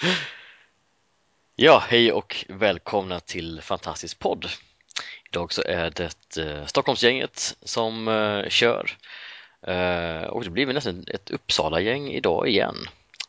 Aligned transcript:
Ja, 1.56 1.84
hej 1.88 2.12
och 2.12 2.44
välkomna 2.48 3.20
till 3.20 3.60
Fantastisk 3.62 4.18
podd. 4.18 4.46
Idag 5.30 5.52
så 5.52 5.62
är 5.62 5.90
det 5.90 6.36
eh, 6.42 6.66
Stockholmsgänget 6.66 7.56
som 7.62 8.08
eh, 8.08 8.48
kör 8.48 8.96
eh, 9.62 10.22
och 10.22 10.44
det 10.44 10.50
blir 10.50 10.66
vi 10.66 10.72
nästan 10.72 11.04
ett 11.08 11.30
Uppsala-gäng 11.30 12.08
idag 12.08 12.48
igen 12.48 12.76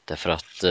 därför 0.06 0.30
att 0.30 0.64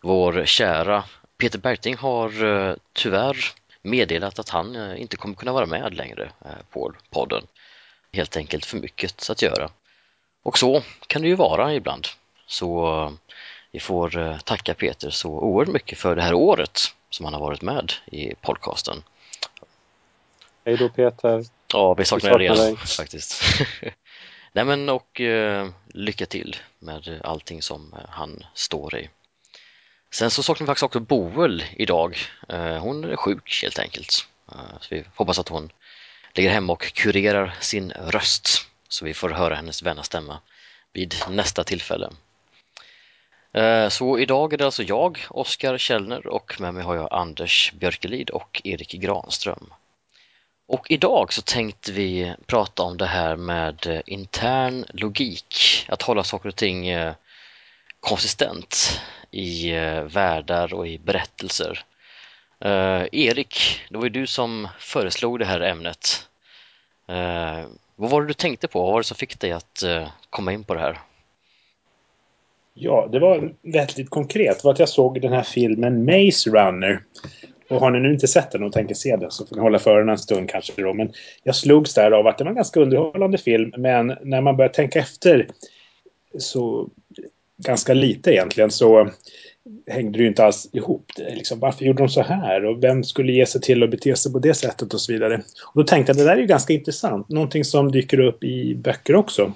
vår 0.00 0.44
kära 0.44 1.04
Peter 1.38 1.58
Berting 1.58 1.96
har 1.96 2.76
tyvärr 2.92 3.36
meddelat 3.82 4.38
att 4.38 4.48
han 4.48 4.96
inte 4.96 5.16
kommer 5.16 5.34
kunna 5.34 5.52
vara 5.52 5.66
med 5.66 5.94
längre 5.94 6.30
på 6.70 6.92
podden. 7.10 7.46
Helt 8.12 8.36
enkelt 8.36 8.64
för 8.64 8.76
mycket 8.76 9.30
att 9.30 9.42
göra. 9.42 9.70
Och 10.42 10.58
så 10.58 10.82
kan 11.06 11.22
det 11.22 11.28
ju 11.28 11.34
vara 11.34 11.74
ibland. 11.74 12.06
Så 12.46 13.16
vi 13.72 13.80
får 13.80 14.38
tacka 14.44 14.74
Peter 14.74 15.10
så 15.10 15.28
oerhört 15.28 15.74
mycket 15.74 15.98
för 15.98 16.16
det 16.16 16.22
här 16.22 16.34
året 16.34 16.80
som 17.10 17.24
han 17.24 17.34
har 17.34 17.40
varit 17.40 17.62
med 17.62 17.92
i 18.06 18.34
podcasten. 18.34 19.02
Hej 20.64 20.76
då 20.76 20.88
Peter! 20.88 21.44
Ja, 21.72 21.94
vi 21.94 22.04
saknar, 22.04 22.38
dig 22.38 22.48
redan 22.48 22.76
faktiskt. 22.76 23.42
Nej 24.52 24.64
men 24.64 24.88
och 24.88 25.20
eh, 25.20 25.68
lycka 25.86 26.26
till 26.26 26.56
med 26.78 27.20
allting 27.24 27.62
som 27.62 27.94
han 28.08 28.44
står 28.54 28.96
i. 28.96 29.08
Sen 30.10 30.30
så 30.30 30.42
saknar 30.42 30.64
vi 30.64 30.66
faktiskt 30.66 30.82
också 30.82 31.00
Boel 31.00 31.64
idag. 31.76 32.16
Eh, 32.48 32.76
hon 32.76 33.04
är 33.04 33.16
sjuk 33.16 33.60
helt 33.62 33.78
enkelt. 33.78 34.28
Eh, 34.52 34.78
så 34.80 34.94
vi 34.94 35.04
hoppas 35.14 35.38
att 35.38 35.48
hon 35.48 35.72
ligger 36.34 36.50
hemma 36.50 36.72
och 36.72 36.92
kurerar 36.92 37.56
sin 37.60 37.90
röst 37.92 38.66
så 38.88 39.04
vi 39.04 39.14
får 39.14 39.30
höra 39.30 39.54
hennes 39.54 39.82
vänna 39.82 40.02
stämma 40.02 40.40
vid 40.92 41.14
nästa 41.28 41.64
tillfälle. 41.64 42.10
Eh, 43.52 43.88
så 43.88 44.18
idag 44.18 44.52
är 44.52 44.56
det 44.56 44.64
alltså 44.64 44.82
jag, 44.82 45.18
Oskar 45.30 45.78
Källner 45.78 46.26
och 46.26 46.60
med 46.60 46.74
mig 46.74 46.82
har 46.82 46.94
jag 46.94 47.08
Anders 47.10 47.72
Björkelid 47.72 48.30
och 48.30 48.60
Erik 48.64 48.92
Granström. 48.92 49.72
Och 50.68 50.90
idag 50.90 51.32
så 51.32 51.42
tänkte 51.42 51.92
vi 51.92 52.34
prata 52.46 52.82
om 52.82 52.96
det 52.96 53.06
här 53.06 53.36
med 53.36 53.86
eh, 53.86 54.00
intern 54.06 54.84
logik, 54.88 55.84
att 55.88 56.02
hålla 56.02 56.24
saker 56.24 56.48
och 56.48 56.56
ting 56.56 56.88
eh, 56.88 57.14
konsistent 58.00 59.00
i 59.30 59.70
världar 60.04 60.74
och 60.74 60.88
i 60.88 60.98
berättelser. 60.98 61.84
Erik, 63.12 63.80
det 63.88 63.96
var 63.96 64.04
ju 64.04 64.10
du 64.10 64.26
som 64.26 64.68
föreslog 64.78 65.38
det 65.38 65.44
här 65.44 65.60
ämnet. 65.60 66.28
Vad 67.96 68.10
var 68.10 68.20
det 68.20 68.26
du 68.26 68.34
tänkte 68.34 68.68
på? 68.68 68.82
Vad 68.82 68.92
var 68.92 69.00
det 69.00 69.04
som 69.04 69.16
fick 69.16 69.40
dig 69.40 69.52
att 69.52 69.84
komma 70.30 70.52
in 70.52 70.64
på 70.64 70.74
det 70.74 70.80
här? 70.80 70.98
Ja, 72.74 73.08
det 73.12 73.18
var 73.18 73.52
väldigt 73.62 74.10
konkret. 74.10 74.58
Det 74.58 74.64
var 74.64 74.72
att 74.72 74.78
jag 74.78 74.88
såg 74.88 75.20
den 75.20 75.32
här 75.32 75.42
filmen 75.42 76.04
Maze 76.04 76.50
Runner. 76.50 77.02
Och 77.70 77.80
har 77.80 77.90
ni 77.90 78.00
nu 78.00 78.12
inte 78.12 78.28
sett 78.28 78.50
den 78.50 78.62
och 78.62 78.72
tänker 78.72 78.94
se 78.94 79.16
den 79.16 79.30
så 79.30 79.46
får 79.46 79.56
ni 79.56 79.62
hålla 79.62 79.78
för 79.78 79.98
den 79.98 80.08
en 80.08 80.18
stund 80.18 80.50
kanske 80.50 80.82
då. 80.82 80.94
Men 80.94 81.12
jag 81.42 81.56
slogs 81.56 81.94
där 81.94 82.10
av 82.10 82.26
att 82.26 82.38
det 82.38 82.44
var 82.44 82.50
en 82.50 82.56
ganska 82.56 82.80
underhållande 82.80 83.38
film. 83.38 83.72
Men 83.76 84.06
när 84.22 84.40
man 84.40 84.56
börjar 84.56 84.68
tänka 84.68 84.98
efter 84.98 85.48
så 86.38 86.88
ganska 87.56 87.94
lite 87.94 88.32
egentligen 88.32 88.70
så 88.70 89.10
hängde 89.86 90.18
det 90.18 90.22
ju 90.22 90.28
inte 90.28 90.44
alls 90.44 90.68
ihop. 90.72 91.04
Liksom, 91.16 91.60
varför 91.60 91.84
gjorde 91.84 92.02
de 92.02 92.08
så 92.08 92.22
här? 92.22 92.64
Och 92.64 92.84
vem 92.84 93.04
skulle 93.04 93.32
ge 93.32 93.46
sig 93.46 93.60
till 93.60 93.82
att 93.82 93.90
bete 93.90 94.16
sig 94.16 94.32
på 94.32 94.38
det 94.38 94.54
sättet 94.54 94.94
och 94.94 95.00
så 95.00 95.12
vidare. 95.12 95.42
Och 95.74 95.82
då 95.82 95.84
tänkte 95.84 96.10
jag 96.10 96.16
det 96.16 96.24
där 96.24 96.36
är 96.36 96.40
ju 96.40 96.46
ganska 96.46 96.72
intressant. 96.72 97.28
Någonting 97.28 97.64
som 97.64 97.92
dyker 97.92 98.20
upp 98.20 98.44
i 98.44 98.74
böcker 98.74 99.14
också. 99.14 99.52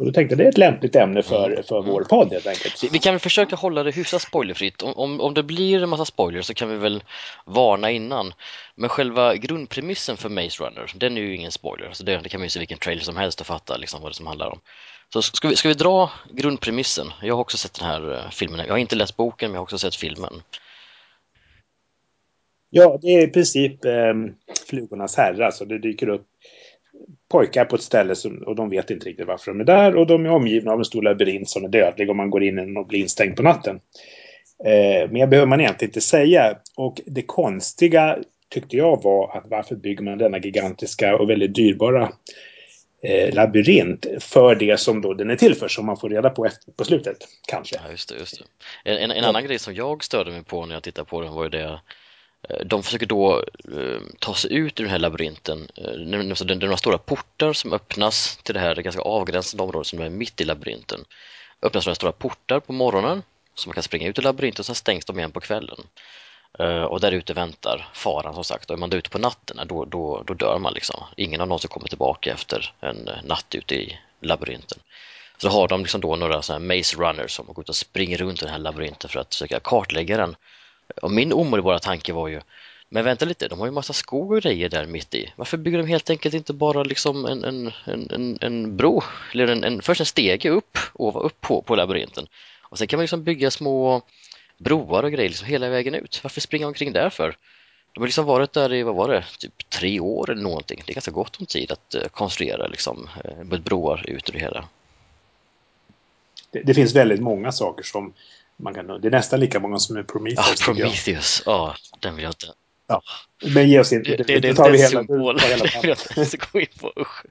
Och 0.00 0.06
då 0.06 0.12
tänkte 0.12 0.32
jag 0.32 0.38
det 0.38 0.44
är 0.44 0.48
ett 0.48 0.58
lämpligt 0.58 0.96
ämne 0.96 1.22
för, 1.22 1.62
för 1.62 1.82
vår 1.82 2.04
podd 2.04 2.32
helt 2.32 2.46
enkelt. 2.46 2.84
Vi 2.92 2.98
kan 2.98 3.14
väl 3.14 3.20
försöka 3.20 3.56
hålla 3.56 3.82
det 3.82 3.90
hyfsat 3.90 4.22
spoilerfritt. 4.22 4.82
Om, 4.82 4.92
om, 4.96 5.20
om 5.20 5.34
det 5.34 5.42
blir 5.42 5.82
en 5.82 5.88
massa 5.88 6.04
spoilers 6.04 6.46
så 6.46 6.54
kan 6.54 6.68
vi 6.68 6.76
väl 6.76 7.02
varna 7.44 7.90
innan. 7.90 8.32
Men 8.74 8.88
själva 8.88 9.36
grundpremissen 9.36 10.16
för 10.16 10.28
Maze 10.28 10.64
Runner, 10.64 10.92
den 10.94 11.16
är 11.16 11.20
ju 11.20 11.36
ingen 11.36 11.52
spoiler. 11.52 11.88
Så 11.92 12.04
det, 12.04 12.20
det 12.22 12.28
kan 12.28 12.40
man 12.40 12.44
ju 12.44 12.50
se 12.50 12.58
vilken 12.58 12.78
trailer 12.78 13.02
som 13.02 13.16
helst 13.16 13.40
och 13.40 13.46
fatta 13.46 13.76
liksom 13.76 14.02
vad 14.02 14.10
det 14.10 14.16
som 14.16 14.26
handlar 14.26 14.50
om. 14.50 14.60
Så 15.12 15.22
ska 15.22 15.48
vi, 15.48 15.56
ska 15.56 15.68
vi 15.68 15.74
dra 15.74 16.10
grundpremissen? 16.30 17.06
Jag 17.22 17.34
har 17.34 17.40
också 17.40 17.56
sett 17.56 17.74
den 17.74 17.88
här 17.88 18.12
uh, 18.12 18.30
filmen. 18.30 18.66
Jag 18.66 18.74
har 18.74 18.78
inte 18.78 18.96
läst 18.96 19.16
boken, 19.16 19.50
men 19.50 19.54
jag 19.54 19.60
har 19.60 19.64
också 19.64 19.78
sett 19.78 19.94
filmen. 19.94 20.42
Ja, 22.70 22.98
det 23.02 23.08
är 23.08 23.28
i 23.28 23.30
princip 23.30 23.84
eh, 23.84 24.14
Flugornas 24.68 25.16
herre. 25.16 25.52
Så 25.52 25.64
det 25.64 25.78
dyker 25.78 26.08
upp 26.08 26.26
pojkar 27.30 27.64
på 27.64 27.76
ett 27.76 27.82
ställe 27.82 28.14
som, 28.14 28.42
och 28.46 28.56
de 28.56 28.70
vet 28.70 28.90
inte 28.90 29.08
riktigt 29.08 29.26
varför 29.26 29.50
de 29.50 29.60
är 29.60 29.64
där. 29.64 29.96
Och 29.96 30.06
de 30.06 30.26
är 30.26 30.30
omgivna 30.30 30.72
av 30.72 30.78
en 30.78 30.84
stor 30.84 31.02
labyrint 31.02 31.48
som 31.48 31.64
är 31.64 31.68
dödlig 31.68 32.10
om 32.10 32.16
man 32.16 32.30
går 32.30 32.42
in 32.42 32.76
och 32.76 32.86
blir 32.86 33.00
instängd 33.00 33.36
på 33.36 33.42
natten. 33.42 33.80
Eh, 34.64 35.10
mer 35.10 35.26
behöver 35.26 35.46
man 35.46 35.60
egentligen 35.60 35.88
inte 35.88 36.00
säga. 36.00 36.58
Och 36.76 37.00
det 37.06 37.22
konstiga 37.22 38.18
tyckte 38.48 38.76
jag 38.76 39.02
var 39.02 39.36
att 39.36 39.44
varför 39.48 39.76
bygger 39.76 40.04
man 40.04 40.18
denna 40.18 40.38
gigantiska 40.38 41.16
och 41.16 41.30
väldigt 41.30 41.54
dyrbara 41.54 42.12
eh, 43.02 43.34
labyrint 43.34 44.06
för 44.20 44.54
det 44.54 44.80
som 44.80 45.00
då 45.00 45.14
den 45.14 45.30
är 45.30 45.36
till 45.36 45.54
för, 45.54 45.68
som 45.68 45.86
man 45.86 45.96
får 45.96 46.08
reda 46.08 46.30
på 46.30 46.46
efter, 46.46 46.72
på 46.72 46.84
slutet, 46.84 47.16
kanske. 47.48 47.76
Ja, 47.84 47.90
just 47.90 48.08
det, 48.08 48.14
just 48.18 48.38
det. 48.38 48.44
En, 48.90 48.96
en, 48.96 49.10
en 49.10 49.24
annan 49.24 49.44
grej 49.44 49.58
som 49.58 49.74
jag 49.74 50.04
störde 50.04 50.30
mig 50.30 50.44
på 50.44 50.66
när 50.66 50.74
jag 50.74 50.82
tittade 50.82 51.08
på 51.08 51.20
den 51.20 51.34
var 51.34 51.42
ju 51.42 51.50
det 51.50 51.80
Eh, 52.48 52.66
de 52.66 52.82
försöker 52.82 53.06
då 53.06 53.44
eh, 53.76 54.00
ta 54.18 54.34
sig 54.34 54.52
ut 54.52 54.80
ur 54.80 54.84
den 54.84 54.90
här 54.90 54.98
labyrinten. 54.98 55.68
Eh, 55.76 55.84
det 55.84 56.52
är 56.52 56.54
några 56.54 56.76
stora 56.76 56.98
portar 56.98 57.52
som 57.52 57.72
öppnas 57.72 58.38
till 58.42 58.54
det 58.54 58.60
här 58.60 58.76
ganska 58.76 59.02
avgränsade 59.02 59.62
området 59.62 59.86
som 59.86 60.00
är 60.00 60.10
mitt 60.10 60.40
i 60.40 60.44
labyrinten. 60.44 61.04
Öppnas 61.62 61.86
några 61.86 61.94
stora 61.94 62.12
portar 62.12 62.60
på 62.60 62.72
morgonen 62.72 63.22
så 63.54 63.68
man 63.68 63.74
kan 63.74 63.82
springa 63.82 64.08
ut 64.08 64.18
ur 64.18 64.22
labyrinten 64.22 64.60
och 64.62 64.66
sen 64.66 64.74
stängs 64.74 65.04
de 65.04 65.18
igen 65.18 65.32
på 65.32 65.40
kvällen. 65.40 65.78
Eh, 66.58 66.82
och 66.82 67.00
där 67.00 67.12
ute 67.12 67.34
väntar 67.34 67.88
faran 67.94 68.34
som 68.34 68.44
sagt. 68.44 68.70
Och 68.70 68.76
är 68.76 68.80
man 68.80 68.90
där 68.90 68.98
ute 68.98 69.10
på 69.10 69.18
natten, 69.18 69.60
då, 69.66 69.84
då, 69.84 70.22
då 70.26 70.34
dör 70.34 70.58
man 70.58 70.72
liksom. 70.72 71.04
Ingen 71.16 71.40
av 71.40 71.48
dem 71.48 71.58
som 71.58 71.68
kommer 71.68 71.88
tillbaka 71.88 72.32
efter 72.32 72.72
en 72.80 73.10
natt 73.24 73.54
ute 73.54 73.74
i 73.74 73.98
labyrinten. 74.20 74.78
Så 75.38 75.48
har 75.48 75.68
de 75.68 75.80
liksom 75.80 76.00
då 76.00 76.16
några 76.16 76.42
sådana 76.42 76.64
maze 76.64 76.96
runners 76.96 77.30
som 77.30 77.46
går 77.46 77.60
ut 77.60 77.68
och 77.68 77.76
springer 77.76 78.18
runt 78.18 78.42
i 78.42 78.44
den 78.44 78.52
här 78.52 78.58
labyrinten 78.58 79.10
för 79.10 79.20
att 79.20 79.34
försöka 79.34 79.60
kartlägga 79.60 80.16
den. 80.16 80.36
Och 81.02 81.10
min 81.10 81.32
omedelbara 81.32 81.78
tanke 81.78 82.12
var 82.12 82.28
ju, 82.28 82.40
men 82.88 83.04
vänta 83.04 83.24
lite, 83.24 83.48
de 83.48 83.58
har 83.58 83.66
ju 83.66 83.72
massa 83.72 83.92
skog 83.92 84.32
och 84.32 84.42
grejer 84.42 84.68
där 84.68 84.86
mitt 84.86 85.14
i. 85.14 85.32
Varför 85.36 85.56
bygger 85.56 85.78
de 85.78 85.86
helt 85.86 86.10
enkelt 86.10 86.34
inte 86.34 86.52
bara 86.52 86.82
liksom 86.82 87.26
en, 87.26 87.44
en, 87.44 87.72
en, 88.10 88.38
en 88.40 88.76
bro, 88.76 89.02
eller 89.32 89.48
en, 89.48 89.64
en, 89.64 89.82
först 89.82 90.00
en 90.00 90.06
stege 90.06 90.50
upp, 90.50 90.78
ovanför 90.92 91.26
upp 91.26 91.40
på, 91.40 91.62
på 91.62 91.76
labyrinten. 91.76 92.26
Och 92.62 92.78
sen 92.78 92.86
kan 92.86 92.96
man 92.96 93.02
liksom 93.02 93.24
bygga 93.24 93.50
små 93.50 94.02
broar 94.58 95.02
och 95.02 95.12
grejer 95.12 95.28
liksom 95.28 95.46
hela 95.46 95.68
vägen 95.68 95.94
ut. 95.94 96.20
Varför 96.22 96.40
springa 96.40 96.66
omkring 96.66 96.92
där 96.92 97.10
för? 97.10 97.36
De 97.92 98.00
har 98.00 98.06
liksom 98.06 98.26
varit 98.26 98.52
där 98.52 98.72
i, 98.72 98.82
vad 98.82 98.94
var 98.94 99.08
det, 99.08 99.24
typ 99.38 99.70
tre 99.70 100.00
år 100.00 100.30
eller 100.30 100.42
någonting. 100.42 100.82
Det 100.86 100.92
är 100.92 100.94
ganska 100.94 101.10
gott 101.10 101.40
om 101.40 101.46
tid 101.46 101.72
att 101.72 101.94
eh, 101.94 102.08
konstruera 102.08 102.66
liksom 102.66 103.08
eh, 103.24 103.60
broar 103.60 104.10
ut 104.10 104.28
ur 104.28 104.32
det 104.32 104.38
hela. 104.38 104.68
Det, 106.50 106.62
det, 106.62 106.74
finns 106.74 106.94
väldigt 106.94 107.20
många 107.20 107.52
saker 107.52 107.82
som 107.82 108.12
man 108.62 108.74
kan... 108.74 108.86
Det 108.86 109.08
är 109.08 109.10
nästan 109.10 109.40
lika 109.40 109.60
många 109.60 109.78
som 109.78 109.96
är 109.96 110.02
Prometheus. 110.02 110.54
Ja, 110.60 110.64
Prometheus. 110.64 111.42
Ja, 111.46 111.74
den 112.00 112.14
vill 112.14 112.22
jag 112.22 112.30
inte... 112.30 112.46
Ja. 112.86 113.02
Men 113.54 113.68
ge 113.68 113.80
oss 113.80 113.92
inte. 113.92 114.16
Det, 114.16 114.22
det, 114.22 114.40
det, 114.40 114.54
tar 114.54 114.70
vi 114.70 114.78
hela, 114.78 114.88
symbol. 114.88 115.36
Det 115.36 115.48
vill 115.48 115.70
jag 115.82 115.98
inte 115.98 116.14
ens 116.16 116.34
gå 116.34 116.60
in 116.60 116.66
på. 116.80 116.92
Usch. 116.96 117.24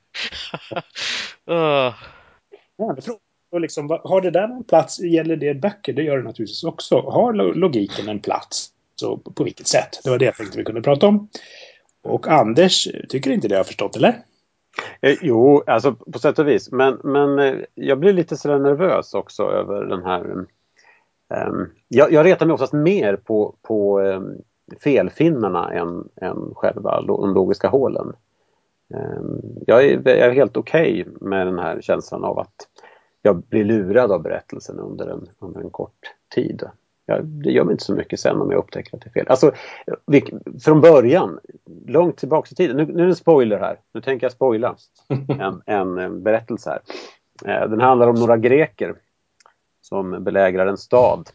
uh. 1.50 1.94
Ja, 2.78 2.96
och 3.52 3.62
liksom, 3.62 4.00
har 4.04 4.22
det 4.22 4.32
där 4.32 4.48
någon 4.48 4.64
plats? 4.64 5.00
Gäller 5.00 5.36
det 5.36 5.54
böcker? 5.54 5.94
Det 5.94 6.04
gör 6.04 6.18
det 6.18 6.24
naturligtvis 6.24 6.64
också. 6.64 7.00
Har 7.00 7.34
logiken 7.54 8.10
en 8.10 8.20
plats? 8.20 8.72
Så 8.96 9.18
på 9.18 9.44
vilket 9.44 9.68
sätt? 9.68 10.00
Det 10.04 10.10
var 10.10 10.18
det 10.18 10.26
jag 10.26 10.36
tänkte 10.36 10.58
vi 10.58 10.64
kunde 10.64 10.82
prata 10.82 11.08
om. 11.08 11.30
Och 12.04 12.28
Anders 12.28 12.88
tycker 13.10 13.32
inte 13.32 13.48
det 13.48 13.58
har 13.58 13.64
förstått, 13.64 13.96
eller? 13.96 14.24
Eh, 15.02 15.18
jo, 15.22 15.64
alltså 15.68 15.94
på 15.94 16.20
sätt 16.20 16.40
och 16.40 16.48
vis. 16.48 16.72
Men, 16.72 17.00
men 17.04 17.40
eh, 17.40 17.56
jag 17.76 18.00
blir 18.00 18.14
lite 18.14 18.38
sådär 18.38 18.60
nervös 18.60 19.14
också 19.14 19.44
över 19.44 19.86
den 19.86 20.04
här... 20.04 20.46
Um, 21.30 21.70
jag, 21.88 22.12
jag 22.12 22.26
retar 22.26 22.46
mig 22.46 22.54
oftast 22.54 22.74
mer 22.74 23.16
på, 23.16 23.56
på 23.62 24.00
um, 24.00 24.42
felfinnarna 24.84 25.74
än, 25.74 26.10
än 26.22 26.52
själva 26.56 27.02
de 27.02 27.34
logiska 27.34 27.68
hålen. 27.68 28.14
Um, 28.94 29.42
jag, 29.68 29.86
är, 29.86 30.02
jag 30.06 30.28
är 30.28 30.32
helt 30.32 30.58
okej 30.58 31.02
okay 31.02 31.30
med 31.30 31.48
den 31.48 31.60
här 31.60 31.82
känslan 31.82 32.24
av 32.24 32.40
att 32.40 32.68
jag 33.22 33.44
blir 33.44 33.64
lurad 33.64 34.12
av 34.12 34.22
berättelsen 34.22 34.80
under 34.80 35.08
en, 35.08 35.30
under 35.40 35.62
en 35.62 35.70
kort 35.70 36.14
tid. 36.36 36.64
Ja, 37.06 37.20
det 37.22 37.52
gör 37.52 37.64
mig 37.64 37.72
inte 37.72 37.84
så 37.84 37.94
mycket 37.94 38.20
sen 38.20 38.42
om 38.42 38.52
jag 38.52 38.58
upptäcker 38.58 38.96
att 38.96 39.02
det 39.02 39.10
är 39.10 39.12
fel. 39.12 39.28
Alltså, 39.28 39.52
vi, 40.06 40.24
från 40.64 40.82
början, 40.82 41.40
långt 41.88 42.18
tillbaka 42.18 42.50
i 42.52 42.56
tiden. 42.56 42.78
Nu, 42.78 42.86
nu 42.86 42.94
är 42.94 43.06
det 43.06 43.12
en 43.12 43.16
spoiler 43.16 43.60
här. 43.60 43.80
Nu 43.94 44.02
tänker 44.02 44.26
jag 44.26 44.32
spoila 44.32 44.76
en, 45.66 45.98
en, 45.98 46.24
berättelse 46.24 46.80
här. 47.44 47.68
Den 47.68 47.82
handlar 47.82 48.08
om 48.08 48.16
några 48.16 48.38
greker 48.38 48.96
som 49.90 50.24
belägrar 50.24 50.68
en 50.68 50.78
stad 50.78 51.30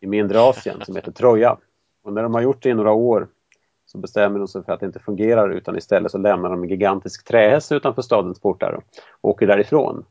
i 0.00 0.06
mindre 0.06 0.40
Asien 0.40 0.80
som 0.84 0.96
heter 0.96 1.12
Troja. 1.12 1.56
Och 2.02 2.12
när 2.12 2.22
de 2.22 2.34
har 2.34 2.40
gjort 2.40 2.62
det 2.62 2.68
i 2.68 2.74
några 2.74 2.92
år 2.92 3.28
så 3.86 3.98
bestämmer 3.98 4.38
de 4.38 4.48
sig 4.48 4.64
för 4.64 4.72
att 4.72 4.80
det 4.80 4.86
inte 4.86 4.98
fungerar 4.98 5.50
utan 5.50 5.76
istället 5.76 6.12
så 6.12 6.18
lämnar 6.18 6.50
de 6.50 6.62
en 6.62 6.68
gigantisk 6.68 7.24
trähäst 7.24 7.72
utanför 7.72 8.02
stadens 8.02 8.40
portar 8.40 8.72
och 8.72 8.84
åker 9.30 9.46
därifrån. 9.46 10.04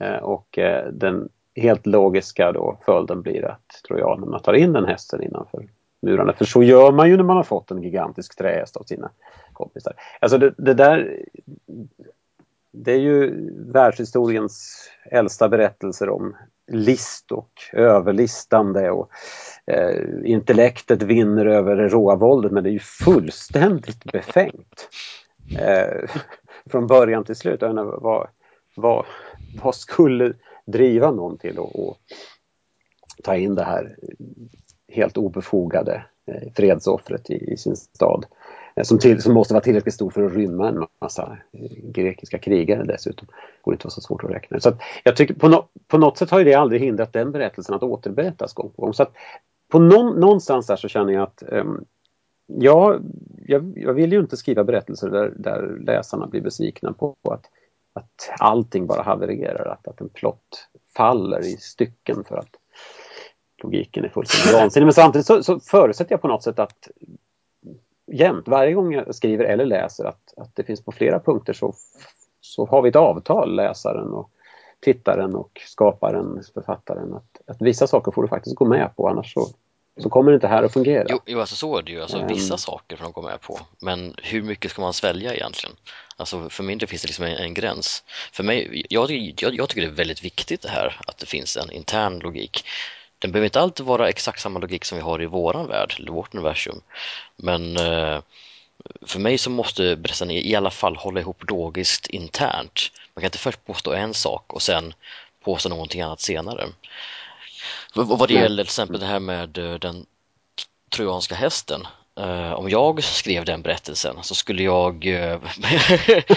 Eh, 0.00 0.16
och 0.16 0.58
eh, 0.58 0.88
den 0.92 1.28
helt 1.56 1.86
logiska 1.86 2.52
då 2.52 2.78
följden 2.84 3.22
blir 3.22 3.44
att 3.44 3.82
trojanerna 3.88 4.38
tar 4.38 4.52
in 4.52 4.72
den 4.72 4.84
hästen 4.84 5.22
innanför 5.22 5.68
murarna. 6.02 6.32
För 6.32 6.44
så 6.44 6.62
gör 6.62 6.92
man 6.92 7.08
ju 7.08 7.16
när 7.16 7.24
man 7.24 7.36
har 7.36 7.44
fått 7.44 7.70
en 7.70 7.82
gigantisk 7.82 8.38
trähäst 8.38 8.76
av 8.76 8.82
sina 8.82 9.10
kompisar. 9.52 9.92
Alltså 10.20 10.38
det, 10.38 10.54
det 10.56 10.74
där 10.74 11.24
det 12.72 12.92
är 12.92 12.98
ju 12.98 13.50
världshistoriens 13.72 14.88
äldsta 15.04 15.48
berättelser 15.48 16.08
om 16.08 16.36
list 16.68 17.32
och 17.32 17.50
överlistande 17.72 18.90
och 18.90 19.10
eh, 19.66 20.04
intellektet 20.24 21.02
vinner 21.02 21.46
över 21.46 21.76
det 21.76 21.88
råa 21.88 22.16
våldet 22.16 22.52
men 22.52 22.64
det 22.64 22.70
är 22.70 22.72
ju 22.72 22.78
fullständigt 22.78 24.04
befängt. 24.04 24.88
Eh, 25.58 26.10
från 26.70 26.86
början 26.86 27.24
till 27.24 27.36
slut. 27.36 27.62
Jag 27.62 27.74
menar, 27.74 27.98
vad, 28.00 28.28
vad, 28.76 29.06
vad 29.62 29.74
skulle 29.74 30.34
driva 30.66 31.10
någon 31.10 31.38
till 31.38 31.58
att 31.58 31.96
ta 33.22 33.36
in 33.36 33.54
det 33.54 33.64
här 33.64 33.96
helt 34.92 35.16
obefogade 35.16 36.04
eh, 36.26 36.52
fredsoffret 36.56 37.30
i, 37.30 37.52
i 37.52 37.56
sin 37.56 37.76
stad? 37.76 38.26
Eh, 38.78 38.82
som, 38.82 38.98
till, 38.98 39.22
som 39.22 39.34
måste 39.34 39.54
vara 39.54 39.64
tillräckligt 39.64 39.94
stor 39.94 40.10
för 40.10 40.22
att 40.22 40.32
rymma 40.32 40.68
en 40.68 40.86
massa 41.00 41.38
eh, 41.52 41.90
grekiska 41.90 42.38
krigare 42.38 42.84
dessutom. 42.84 43.26
Det 43.26 43.64
borde 43.64 43.74
inte 43.74 43.86
vara 43.86 43.90
så 43.90 44.00
svårt 44.00 44.24
att 44.24 44.30
räkna. 44.30 44.60
Så 44.60 44.68
att 44.68 44.80
jag 45.04 45.16
tycker 45.16 45.34
på, 45.34 45.48
no, 45.48 45.68
på 45.88 45.98
något 45.98 46.18
sätt 46.18 46.30
har 46.30 46.44
det 46.44 46.54
aldrig 46.54 46.80
hindrat 46.80 47.12
den 47.12 47.32
berättelsen 47.32 47.74
att 47.74 47.82
återberättas 47.82 48.52
gång 48.52 48.70
på 48.76 48.82
gång. 48.82 48.94
Så 48.94 49.02
att 49.02 49.12
på 49.68 49.78
någon, 49.78 50.20
någonstans 50.20 50.66
där 50.66 50.76
så 50.76 50.88
känner 50.88 51.12
jag 51.12 51.22
att 51.22 51.42
um, 51.46 51.84
ja, 52.46 52.98
jag, 53.46 53.72
jag, 53.76 53.94
vill 53.94 54.12
ju 54.12 54.20
inte 54.20 54.36
skriva 54.36 54.64
berättelser 54.64 55.10
där, 55.10 55.32
där 55.36 55.78
läsarna 55.80 56.26
blir 56.26 56.40
besvikna 56.40 56.92
på 56.92 57.16
att, 57.22 57.44
att 57.92 58.30
allting 58.38 58.86
bara 58.86 59.02
havererar, 59.02 59.66
att, 59.72 59.88
att 59.88 60.00
en 60.00 60.08
plott 60.08 60.68
faller 60.96 61.40
i 61.40 61.56
stycken 61.56 62.24
för 62.24 62.36
att 62.36 62.50
logiken 63.62 64.04
är 64.04 64.08
fullständigt 64.08 64.60
vansinnig. 64.60 64.86
Men 64.86 64.92
samtidigt 64.92 65.26
så, 65.26 65.42
så 65.42 65.60
förutsätter 65.60 66.12
jag 66.12 66.20
på 66.20 66.28
något 66.28 66.42
sätt 66.42 66.58
att 66.58 66.88
jämt, 68.18 68.48
varje 68.48 68.72
gång 68.72 68.92
jag 68.92 69.14
skriver 69.14 69.44
eller 69.44 69.64
läser 69.66 70.04
att, 70.04 70.34
att 70.36 70.56
det 70.56 70.64
finns 70.64 70.84
på 70.84 70.92
flera 70.92 71.20
punkter 71.20 71.52
så, 71.52 71.74
så 72.40 72.66
har 72.66 72.82
vi 72.82 72.88
ett 72.88 72.96
avtal, 72.96 73.56
läsaren 73.56 74.08
och 74.08 74.30
tittaren 74.80 75.34
och 75.34 75.60
skaparen, 75.66 76.42
författaren, 76.54 77.14
att, 77.14 77.50
att 77.50 77.62
vissa 77.62 77.86
saker 77.86 78.12
får 78.12 78.22
du 78.22 78.28
faktiskt 78.28 78.56
gå 78.56 78.64
med 78.64 78.96
på 78.96 79.08
annars 79.08 79.32
så, 79.34 79.48
så 80.02 80.10
kommer 80.10 80.30
det 80.30 80.34
inte 80.34 80.48
här 80.48 80.62
att 80.62 80.72
fungera. 80.72 81.06
Jo, 81.08 81.18
jo 81.26 81.40
alltså 81.40 81.56
så 81.56 81.78
är 81.78 81.82
det 81.82 81.92
ju. 81.92 82.00
Alltså, 82.00 82.18
um, 82.18 82.26
vissa 82.26 82.56
saker 82.56 82.96
får 82.96 83.04
de 83.04 83.12
gå 83.12 83.22
med 83.22 83.40
på. 83.40 83.58
Men 83.80 84.14
hur 84.22 84.42
mycket 84.42 84.70
ska 84.70 84.82
man 84.82 84.92
svälja 84.92 85.34
egentligen? 85.34 85.76
Alltså, 86.16 86.48
för 86.48 86.62
min 86.62 86.78
del 86.78 86.88
finns 86.88 87.02
det 87.02 87.08
liksom 87.08 87.24
en, 87.24 87.36
en 87.36 87.54
gräns. 87.54 88.04
För 88.32 88.44
mig, 88.44 88.86
jag, 88.90 89.10
jag, 89.10 89.54
jag, 89.54 89.68
tycker 89.68 89.80
det 89.80 89.86
är 89.86 89.92
väldigt 89.92 90.24
viktigt 90.24 90.62
det 90.62 90.68
här 90.68 91.00
att 91.06 91.18
det 91.18 91.26
finns 91.26 91.56
en 91.56 91.70
intern 91.70 92.18
logik. 92.18 92.64
Den 93.18 93.32
behöver 93.32 93.44
inte 93.44 93.60
alltid 93.60 93.86
vara 93.86 94.08
exakt 94.08 94.40
samma 94.40 94.58
logik 94.58 94.84
som 94.84 94.98
vi 94.98 95.02
har 95.02 95.22
i 95.22 95.26
våran 95.26 95.66
värld, 95.66 95.94
eller 95.98 96.12
vårt 96.12 96.34
universum. 96.34 96.80
Men 97.36 97.76
eh, 97.76 98.20
för 99.02 99.18
mig 99.18 99.38
så 99.38 99.50
måste 99.50 99.96
berättelsen 99.96 100.30
i 100.30 100.54
alla 100.54 100.70
fall 100.70 100.96
hålla 100.96 101.20
ihop 101.20 101.50
logiskt 101.50 102.06
internt. 102.06 102.92
Man 103.14 103.20
kan 103.20 103.26
inte 103.26 103.38
först 103.38 103.66
påstå 103.66 103.92
en 103.92 104.14
sak 104.14 104.52
och 104.52 104.62
sen 104.62 104.94
påstå 105.44 105.68
någonting 105.68 106.00
annat 106.00 106.20
senare. 106.20 106.66
Och 107.94 108.08
vad 108.08 108.28
det 108.28 108.34
gäller 108.34 108.64
till 108.64 108.68
exempel 108.70 109.00
det 109.00 109.06
här 109.06 109.20
med 109.20 109.58
eh, 109.58 109.74
den 109.74 110.06
trojanska 110.90 111.34
hästen 111.34 111.86
om 112.54 112.68
jag 112.68 113.04
skrev 113.04 113.44
den 113.44 113.62
berättelsen 113.62 114.16
så 114.22 114.34
skulle 114.34 114.62
jag... 114.62 115.06
Uh, 115.06 115.14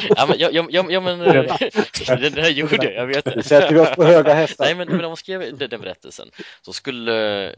ja, 0.09 0.25
men, 0.27 0.39
ja, 0.39 0.49
ja, 0.51 0.85
ja, 0.89 0.99
men 1.01 1.19
det, 1.19 2.29
det 2.29 2.41
här 2.41 2.49
gjorde 2.49 2.93
jag, 2.93 3.07
vet 3.07 3.35
Nu 3.35 3.43
sätter 3.43 3.73
vi 3.73 3.79
oss 3.79 3.95
på 3.95 4.03
höga 4.03 4.33
hästar. 4.33 4.65
Nej, 4.65 4.75
men, 4.75 4.87
men 4.87 5.05
om 5.05 5.09
jag 5.09 5.17
skrev 5.17 5.57
den, 5.57 5.69
den 5.69 5.81
berättelsen 5.81 6.31
så 6.61 6.73
skulle 6.73 7.13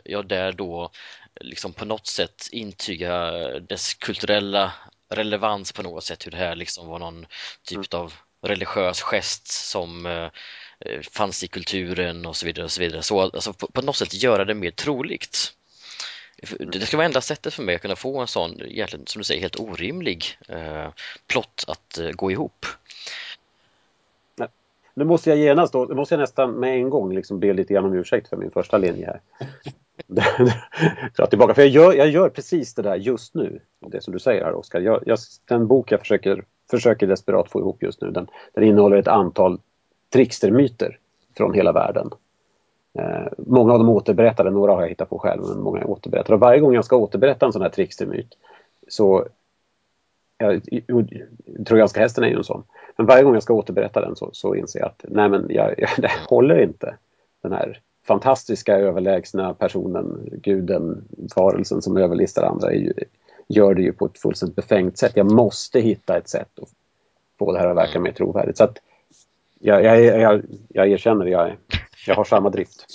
jag 0.05 0.27
där 0.27 0.51
då 0.51 0.91
liksom 1.41 1.73
på 1.73 1.85
något 1.85 2.07
sätt 2.07 2.49
intyga 2.51 3.31
dess 3.59 3.93
kulturella 3.93 4.73
relevans 5.09 5.71
på 5.71 5.83
något 5.83 6.03
sätt, 6.03 6.25
hur 6.25 6.31
det 6.31 6.37
här 6.37 6.55
liksom 6.55 6.87
var 6.87 6.99
någon 6.99 7.25
typ 7.67 7.93
av 7.93 8.13
religiös 8.45 9.01
gest 9.01 9.47
som 9.47 10.29
fanns 11.11 11.43
i 11.43 11.47
kulturen 11.47 12.25
och 12.25 12.35
så 12.35 12.45
vidare 12.45 12.65
och 12.65 12.71
så 12.71 12.81
vidare. 12.81 13.01
Så 13.01 13.21
alltså, 13.21 13.53
på, 13.53 13.67
på 13.67 13.81
något 13.81 13.95
sätt 13.95 14.13
göra 14.13 14.45
det 14.45 14.53
mer 14.53 14.71
troligt. 14.71 15.53
Det 16.59 16.79
ska 16.79 16.97
vara 16.97 17.05
enda 17.05 17.21
sättet 17.21 17.53
för 17.53 17.63
mig 17.63 17.75
att 17.75 17.81
kunna 17.81 17.95
få 17.95 18.19
en 18.19 18.27
sån, 18.27 18.61
egentligen, 18.61 19.07
som 19.07 19.19
du 19.19 19.23
säger, 19.23 19.41
helt 19.41 19.59
orimlig 19.59 20.25
eh, 20.47 20.87
plott 21.27 21.65
att 21.67 21.97
eh, 21.97 22.09
gå 22.09 22.31
ihop. 22.31 22.65
Nu 24.95 25.03
måste 25.03 25.29
jag 25.29 25.39
genast 25.39 25.73
då, 25.73 25.85
nu 25.85 25.95
måste 25.95 26.15
jag 26.15 26.19
nästan 26.19 26.51
med 26.51 26.75
en 26.75 26.89
gång 26.89 27.15
liksom 27.15 27.39
be 27.39 27.53
lite 27.53 27.73
grann 27.73 27.85
om 27.85 27.93
ursäkt 27.93 28.27
för 28.27 28.37
min 28.37 28.51
första 28.51 28.77
linje 28.77 29.05
här. 29.05 29.21
Dra 31.15 31.25
tillbaka, 31.25 31.53
för 31.53 31.61
jag 31.61 31.69
gör, 31.69 31.93
jag 31.93 32.09
gör 32.09 32.29
precis 32.29 32.73
det 32.73 32.81
där 32.81 32.95
just 32.95 33.33
nu. 33.33 33.59
Det 33.79 34.01
som 34.01 34.13
du 34.13 34.19
säger 34.19 34.43
här 34.43 34.53
Oskar. 34.53 34.79
Jag, 34.79 35.03
jag, 35.05 35.19
den 35.45 35.67
bok 35.67 35.91
jag 35.91 35.99
försöker, 35.99 36.43
försöker 36.71 37.07
desperat 37.07 37.51
få 37.51 37.59
ihop 37.59 37.83
just 37.83 38.01
nu, 38.01 38.11
den, 38.11 38.27
den 38.53 38.63
innehåller 38.63 38.97
ett 38.97 39.07
antal 39.07 39.59
trickstermyter 40.09 40.99
från 41.37 41.53
hela 41.53 41.71
världen. 41.71 42.09
Eh, 42.99 43.27
många 43.37 43.73
av 43.73 43.79
dem 43.79 43.89
återberättade, 43.89 44.51
några 44.51 44.73
har 44.73 44.81
jag 44.81 44.89
hittat 44.89 45.09
på 45.09 45.19
själv, 45.19 45.41
men 45.47 45.61
många 45.61 45.85
återberättade. 45.85 46.33
Och 46.33 46.39
varje 46.39 46.59
gång 46.59 46.73
jag 46.73 46.85
ska 46.85 46.95
återberätta 46.95 47.45
en 47.45 47.53
sån 47.53 47.61
här 47.61 47.69
trickstermyt 47.69 48.37
så 48.87 49.27
jag, 50.37 50.61
Trojanska 51.67 51.99
hästen 51.99 52.23
är 52.23 52.27
ju 52.27 52.35
en 52.35 52.43
sån. 52.43 52.63
Men 52.95 53.05
varje 53.05 53.23
gång 53.23 53.33
jag 53.33 53.43
ska 53.43 53.53
återberätta 53.53 54.01
den 54.01 54.15
så, 54.15 54.29
så 54.33 54.55
inser 54.55 54.79
jag 54.79 54.87
att 54.87 55.05
nej 55.07 55.29
men 55.29 55.45
jag, 55.49 55.73
jag, 55.77 55.89
det 55.97 56.11
håller 56.29 56.61
inte. 56.61 56.95
Den 57.41 57.51
här 57.51 57.79
fantastiska 58.07 58.77
överlägsna 58.77 59.53
personen, 59.53 60.29
guden, 60.31 61.03
varelsen 61.35 61.81
som 61.81 61.97
överlistar 61.97 62.43
andra 62.43 62.73
ju, 62.73 62.93
gör 63.47 63.73
det 63.73 63.81
ju 63.81 63.93
på 63.93 64.05
ett 64.05 64.19
fullständigt 64.19 64.55
befängt 64.55 64.97
sätt. 64.97 65.11
Jag 65.15 65.31
måste 65.31 65.79
hitta 65.79 66.17
ett 66.17 66.29
sätt 66.29 66.59
att 66.61 66.69
få 67.39 67.51
det 67.51 67.59
här 67.59 67.67
att 67.67 67.77
verka 67.77 67.99
mer 67.99 68.11
trovärdigt. 68.11 68.57
Så 68.57 68.63
att 68.63 68.79
jag, 69.59 69.83
jag, 69.83 70.01
jag, 70.03 70.41
jag 70.67 70.87
erkänner, 70.87 71.25
jag, 71.25 71.51
jag 72.07 72.15
har 72.15 72.23
samma 72.23 72.49
drift. 72.49 72.85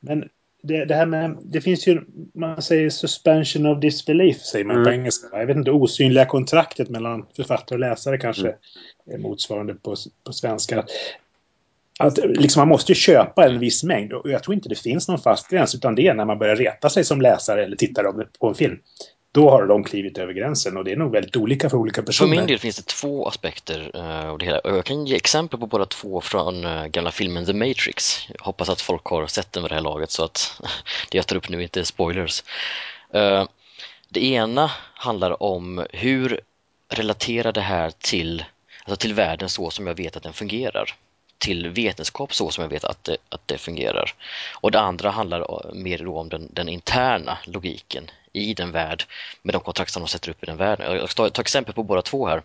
Men 0.00 0.28
det, 0.62 0.84
det, 0.84 0.94
här 0.94 1.06
med, 1.06 1.38
det 1.42 1.60
finns 1.60 1.86
ju, 1.86 2.04
man 2.34 2.62
säger 2.62 2.90
suspension 2.90 3.66
of 3.66 3.80
disbelief 3.80 4.40
säger 4.40 4.64
man 4.64 4.76
mm. 4.76 4.84
på 4.84 4.90
engelska. 4.90 5.26
Jag 5.32 5.46
vet 5.46 5.56
inte, 5.56 5.70
osynliga 5.70 6.26
kontraktet 6.26 6.88
mellan 6.88 7.26
författare 7.36 7.76
och 7.76 7.80
läsare 7.80 8.18
kanske 8.18 8.48
mm. 8.48 8.58
är 9.06 9.18
motsvarande 9.18 9.74
på, 9.74 9.96
på 10.24 10.32
svenska. 10.32 10.84
Att, 12.00 12.18
liksom, 12.18 12.60
man 12.60 12.68
måste 12.68 12.92
ju 12.92 12.96
köpa 12.96 13.48
en 13.48 13.58
viss 13.58 13.84
mängd 13.84 14.12
och 14.12 14.30
jag 14.30 14.42
tror 14.42 14.54
inte 14.54 14.68
det 14.68 14.78
finns 14.78 15.08
någon 15.08 15.18
fast 15.18 15.50
gräns 15.50 15.74
utan 15.74 15.94
det 15.94 16.06
är 16.06 16.14
när 16.14 16.24
man 16.24 16.38
börjar 16.38 16.56
reta 16.56 16.90
sig 16.90 17.04
som 17.04 17.20
läsare 17.20 17.64
eller 17.64 17.76
tittare 17.76 18.26
på 18.40 18.48
en 18.48 18.54
film 18.54 18.78
då 19.38 19.50
har 19.50 19.66
de 19.66 19.84
klivit 19.84 20.18
över 20.18 20.32
gränsen 20.32 20.76
och 20.76 20.84
det 20.84 20.92
är 20.92 20.96
nog 20.96 21.12
väldigt 21.12 21.36
olika 21.36 21.70
för 21.70 21.76
olika 21.76 22.02
personer. 22.02 22.28
För 22.30 22.36
min 22.36 22.46
del 22.46 22.58
finns 22.58 22.76
det 22.76 22.86
två 22.86 23.28
aspekter 23.28 23.96
av 24.30 24.38
det 24.38 24.44
hela. 24.44 24.60
Jag 24.64 24.84
kan 24.84 25.06
ge 25.06 25.16
exempel 25.16 25.60
på 25.60 25.66
båda 25.66 25.86
två 25.86 26.20
från 26.20 26.64
uh, 26.64 26.86
gamla 26.86 27.10
filmen 27.10 27.46
The 27.46 27.52
Matrix. 27.52 28.28
Jag 28.28 28.44
hoppas 28.44 28.68
att 28.68 28.80
folk 28.80 29.04
har 29.04 29.26
sett 29.26 29.52
den 29.52 29.62
vid 29.62 29.70
det 29.70 29.74
här 29.74 29.82
laget 29.82 30.10
så 30.10 30.24
att 30.24 30.62
det 31.10 31.18
jag 31.18 31.26
tar 31.26 31.36
upp 31.36 31.48
nu 31.48 31.62
inte 31.62 31.80
är 31.80 31.84
spoilers. 31.84 32.44
Uh, 33.14 33.44
det 34.08 34.24
ena 34.24 34.70
handlar 34.94 35.42
om 35.42 35.86
hur 35.90 36.40
relaterar 36.88 37.52
det 37.52 37.60
här 37.60 37.90
till, 37.98 38.44
alltså 38.84 38.96
till 38.96 39.14
världen 39.14 39.48
så 39.48 39.70
som 39.70 39.86
jag 39.86 39.94
vet 39.94 40.16
att 40.16 40.22
den 40.22 40.32
fungerar 40.32 40.94
till 41.38 41.68
vetenskap 41.68 42.34
så 42.34 42.50
som 42.50 42.62
jag 42.62 42.68
vet 42.68 42.84
att 42.84 43.04
det, 43.04 43.16
att 43.28 43.48
det 43.48 43.58
fungerar. 43.58 44.14
Och 44.54 44.70
det 44.70 44.80
andra 44.80 45.10
handlar 45.10 45.74
mer 45.74 46.06
om 46.06 46.28
den, 46.28 46.48
den 46.52 46.68
interna 46.68 47.38
logiken 47.44 48.10
i 48.32 48.54
den 48.54 48.72
värld 48.72 49.04
med 49.42 49.54
de 49.54 49.62
kontrakt 49.62 49.92
som 49.92 50.02
de 50.02 50.08
sätter 50.08 50.30
upp 50.30 50.42
i 50.42 50.46
den 50.46 50.56
världen. 50.56 50.96
Jag 50.96 51.10
ska 51.10 51.30
ta 51.30 51.40
exempel 51.40 51.74
på 51.74 51.82
båda 51.82 52.02
två 52.02 52.26
här. 52.26 52.42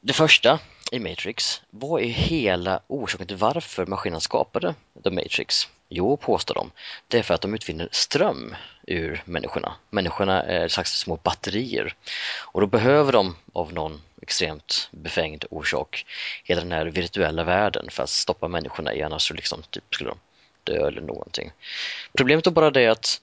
Det 0.00 0.12
första 0.12 0.58
i 0.92 0.98
Matrix, 0.98 1.62
vad 1.70 2.02
är 2.02 2.06
hela 2.06 2.80
orsaken 2.86 3.26
till 3.26 3.36
varför 3.36 3.86
maskinen 3.86 4.20
skapade 4.20 4.74
The 5.04 5.10
Matrix? 5.10 5.68
Jo, 5.88 6.16
påstår 6.16 6.54
de, 6.54 6.70
det 7.08 7.18
är 7.18 7.22
för 7.22 7.34
att 7.34 7.40
de 7.40 7.54
utvinner 7.54 7.88
ström 7.92 8.56
ur 8.86 9.22
människorna. 9.24 9.72
Människorna 9.90 10.42
är 10.42 10.68
slags 10.68 10.98
små 10.98 11.16
batterier 11.22 11.94
och 12.38 12.60
då 12.60 12.66
behöver 12.66 13.12
de 13.12 13.36
av 13.52 13.72
någon 13.72 14.02
extremt 14.22 14.88
befängd 14.90 15.44
orsak 15.50 16.06
hela 16.44 16.60
den 16.60 16.72
här 16.72 16.86
virtuella 16.86 17.44
världen 17.44 17.90
för 17.90 18.02
att 18.02 18.10
stoppa 18.10 18.48
människorna 18.48 18.94
i 18.94 19.02
annars 19.02 19.28
så 19.28 19.34
liksom 19.34 19.62
typ 19.70 19.94
skulle 19.94 20.10
de 20.10 20.18
dö 20.64 20.86
eller 20.86 21.00
någonting. 21.00 21.52
Problemet 22.16 22.46
är 22.46 22.50
bara 22.50 22.70
det 22.70 22.86
att 22.86 23.20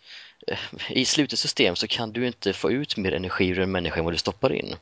eh, 0.48 0.58
i 0.90 1.06
slutet 1.06 1.40
system 1.40 1.76
så 1.76 1.88
kan 1.88 2.12
du 2.12 2.28
inte 2.28 2.54
få 2.54 2.72
ut 2.72 2.98
mer 2.98 3.14
energi 3.14 3.48
ur 3.48 3.60
en 3.60 3.72
människa 3.72 4.00
än 4.00 4.06
vad 4.06 4.14
du 4.14 4.18
stoppar 4.18 4.54
in. 4.54 4.76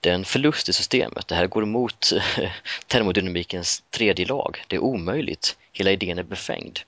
Det 0.00 0.10
är 0.10 0.14
en 0.14 0.24
förlust 0.24 0.68
i 0.68 0.72
systemet. 0.72 1.28
Det 1.28 1.34
här 1.34 1.46
går 1.46 1.62
emot 1.62 2.12
eh, 2.12 2.50
termodynamikens 2.86 3.82
tredje 3.90 4.26
lag. 4.26 4.64
Det 4.68 4.76
är 4.76 4.80
omöjligt. 4.80 5.56
Hela 5.72 5.90
idén 5.90 6.18
är 6.18 6.22
befängd. 6.22 6.80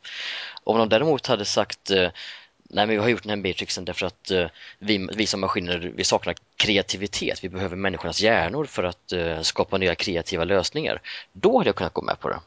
Om 0.64 0.78
de 0.78 0.88
däremot 0.88 1.26
hade 1.26 1.44
sagt 1.44 1.90
eh, 1.90 2.10
Nej, 2.72 2.86
men 2.86 2.96
vi 2.96 3.02
har 3.02 3.08
gjort 3.08 3.22
den 3.22 3.30
här 3.30 3.48
matrixen 3.48 3.84
därför 3.84 4.06
att 4.06 4.30
uh, 4.30 4.46
vi, 4.78 5.08
vi 5.16 5.26
som 5.26 5.40
maskiner, 5.40 5.92
vi 5.96 6.04
saknar 6.04 6.34
kreativitet. 6.56 7.44
Vi 7.44 7.48
behöver 7.48 7.76
människornas 7.76 8.20
hjärnor 8.20 8.64
för 8.64 8.82
att 8.84 9.12
uh, 9.12 9.40
skapa 9.40 9.78
nya 9.78 9.94
kreativa 9.94 10.44
lösningar. 10.44 11.02
Då 11.32 11.58
hade 11.58 11.68
jag 11.68 11.76
kunnat 11.76 11.92
gå 11.92 12.02
med 12.02 12.20
på 12.20 12.28
det. 12.28 12.40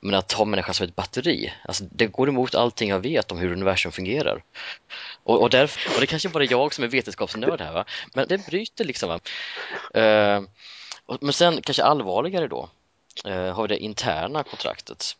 Men 0.00 0.14
att 0.14 0.32
ha 0.32 0.44
människan 0.44 0.74
som 0.74 0.86
ett 0.86 0.96
batteri, 0.96 1.52
alltså 1.64 1.84
det 1.90 2.06
går 2.06 2.28
emot 2.28 2.54
allting 2.54 2.90
jag 2.90 3.00
vet 3.00 3.32
om 3.32 3.38
hur 3.38 3.52
universum 3.52 3.92
fungerar. 3.92 4.42
Och, 5.24 5.42
och, 5.42 5.50
därför, 5.50 5.94
och 5.94 6.00
det 6.00 6.06
kanske 6.06 6.28
bara 6.28 6.44
är 6.44 6.50
jag 6.50 6.74
som 6.74 6.84
är 6.84 6.88
vetenskapsnörd 6.88 7.60
här, 7.60 7.72
va? 7.72 7.84
men 8.14 8.28
det 8.28 8.46
bryter 8.46 8.84
liksom. 8.84 9.08
Va? 9.08 9.20
Uh, 9.96 10.46
men 11.20 11.32
sen 11.32 11.62
kanske 11.62 11.82
allvarligare 11.82 12.48
då, 12.48 12.68
har 13.24 13.62
vi 13.62 13.68
det 13.68 13.78
interna 13.78 14.42
kontraktet 14.42 15.16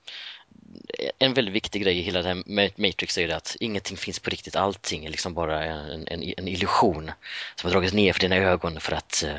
en 1.18 1.34
väldigt 1.34 1.54
viktig 1.54 1.82
grej 1.82 1.98
i 1.98 2.02
hela 2.02 2.22
det 2.22 2.28
här 2.28 2.42
Matrix 2.80 3.18
är 3.18 3.28
att 3.28 3.56
ingenting 3.60 3.96
finns 3.96 4.18
på 4.18 4.30
riktigt, 4.30 4.56
allting 4.56 5.04
är 5.04 5.10
liksom 5.10 5.34
bara 5.34 5.64
en, 5.64 6.08
en, 6.08 6.34
en 6.37 6.48
illusion 6.48 7.10
som 7.54 7.68
har 7.68 7.72
dragits 7.72 7.94
ner 7.94 8.12
för 8.12 8.20
dina 8.20 8.37
ögon 8.37 8.80
för 8.80 8.92
att 8.92 9.22
eh, 9.22 9.37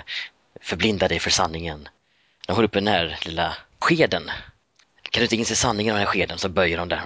förblinda 0.62 1.08
dig 1.08 1.20
för 1.20 1.30
sanningen. 1.30 1.88
De 2.48 2.54
håller 2.54 2.68
upp 2.68 2.74
den 2.74 2.88
här 2.88 3.20
lilla 3.26 3.58
skeden. 3.80 4.32
Kan 5.02 5.20
du 5.22 5.26
inte 5.26 5.36
inse 5.36 5.56
sanningen 5.56 5.94
av 5.94 6.00
den 6.00 6.08
här 6.08 6.14
skeden 6.14 6.38
så 6.38 6.50
böjer 6.50 6.78
de 6.78 6.90
den 6.90 7.00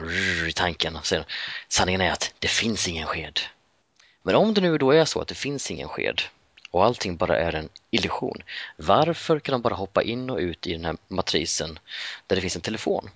i 0.50 0.52
tanken 0.56 0.96
och 0.96 1.06
säger 1.06 1.26
sanningen 1.68 2.02
är 2.02 2.12
att 2.12 2.34
det 2.40 2.48
finns 2.48 2.88
ingen 2.88 3.08
sked. 3.08 3.40
Men 4.24 4.36
om 4.36 4.54
det 4.54 4.62
nu 4.62 4.78
då 4.78 4.92
är 4.92 5.06
så 5.06 5.22
att 5.22 5.28
det 5.28 5.36
finns 5.36 5.72
ingen 5.72 5.88
sked 5.88 6.22
och 6.72 6.86
allting 6.86 7.18
bara 7.18 7.40
är 7.40 7.56
en 7.56 7.70
illusion, 7.92 8.44
varför 8.78 9.40
kan 9.40 9.54
de 9.54 9.62
bara 9.62 9.76
hoppa 9.76 10.04
in 10.04 10.30
och 10.30 10.38
ut 10.38 10.68
i 10.68 10.74
den 10.74 10.86
här 10.86 10.98
matrisen 11.08 11.80
där 12.28 12.36
det 12.36 12.42
finns 12.42 12.56
en 12.56 12.62
telefon? 12.62 13.10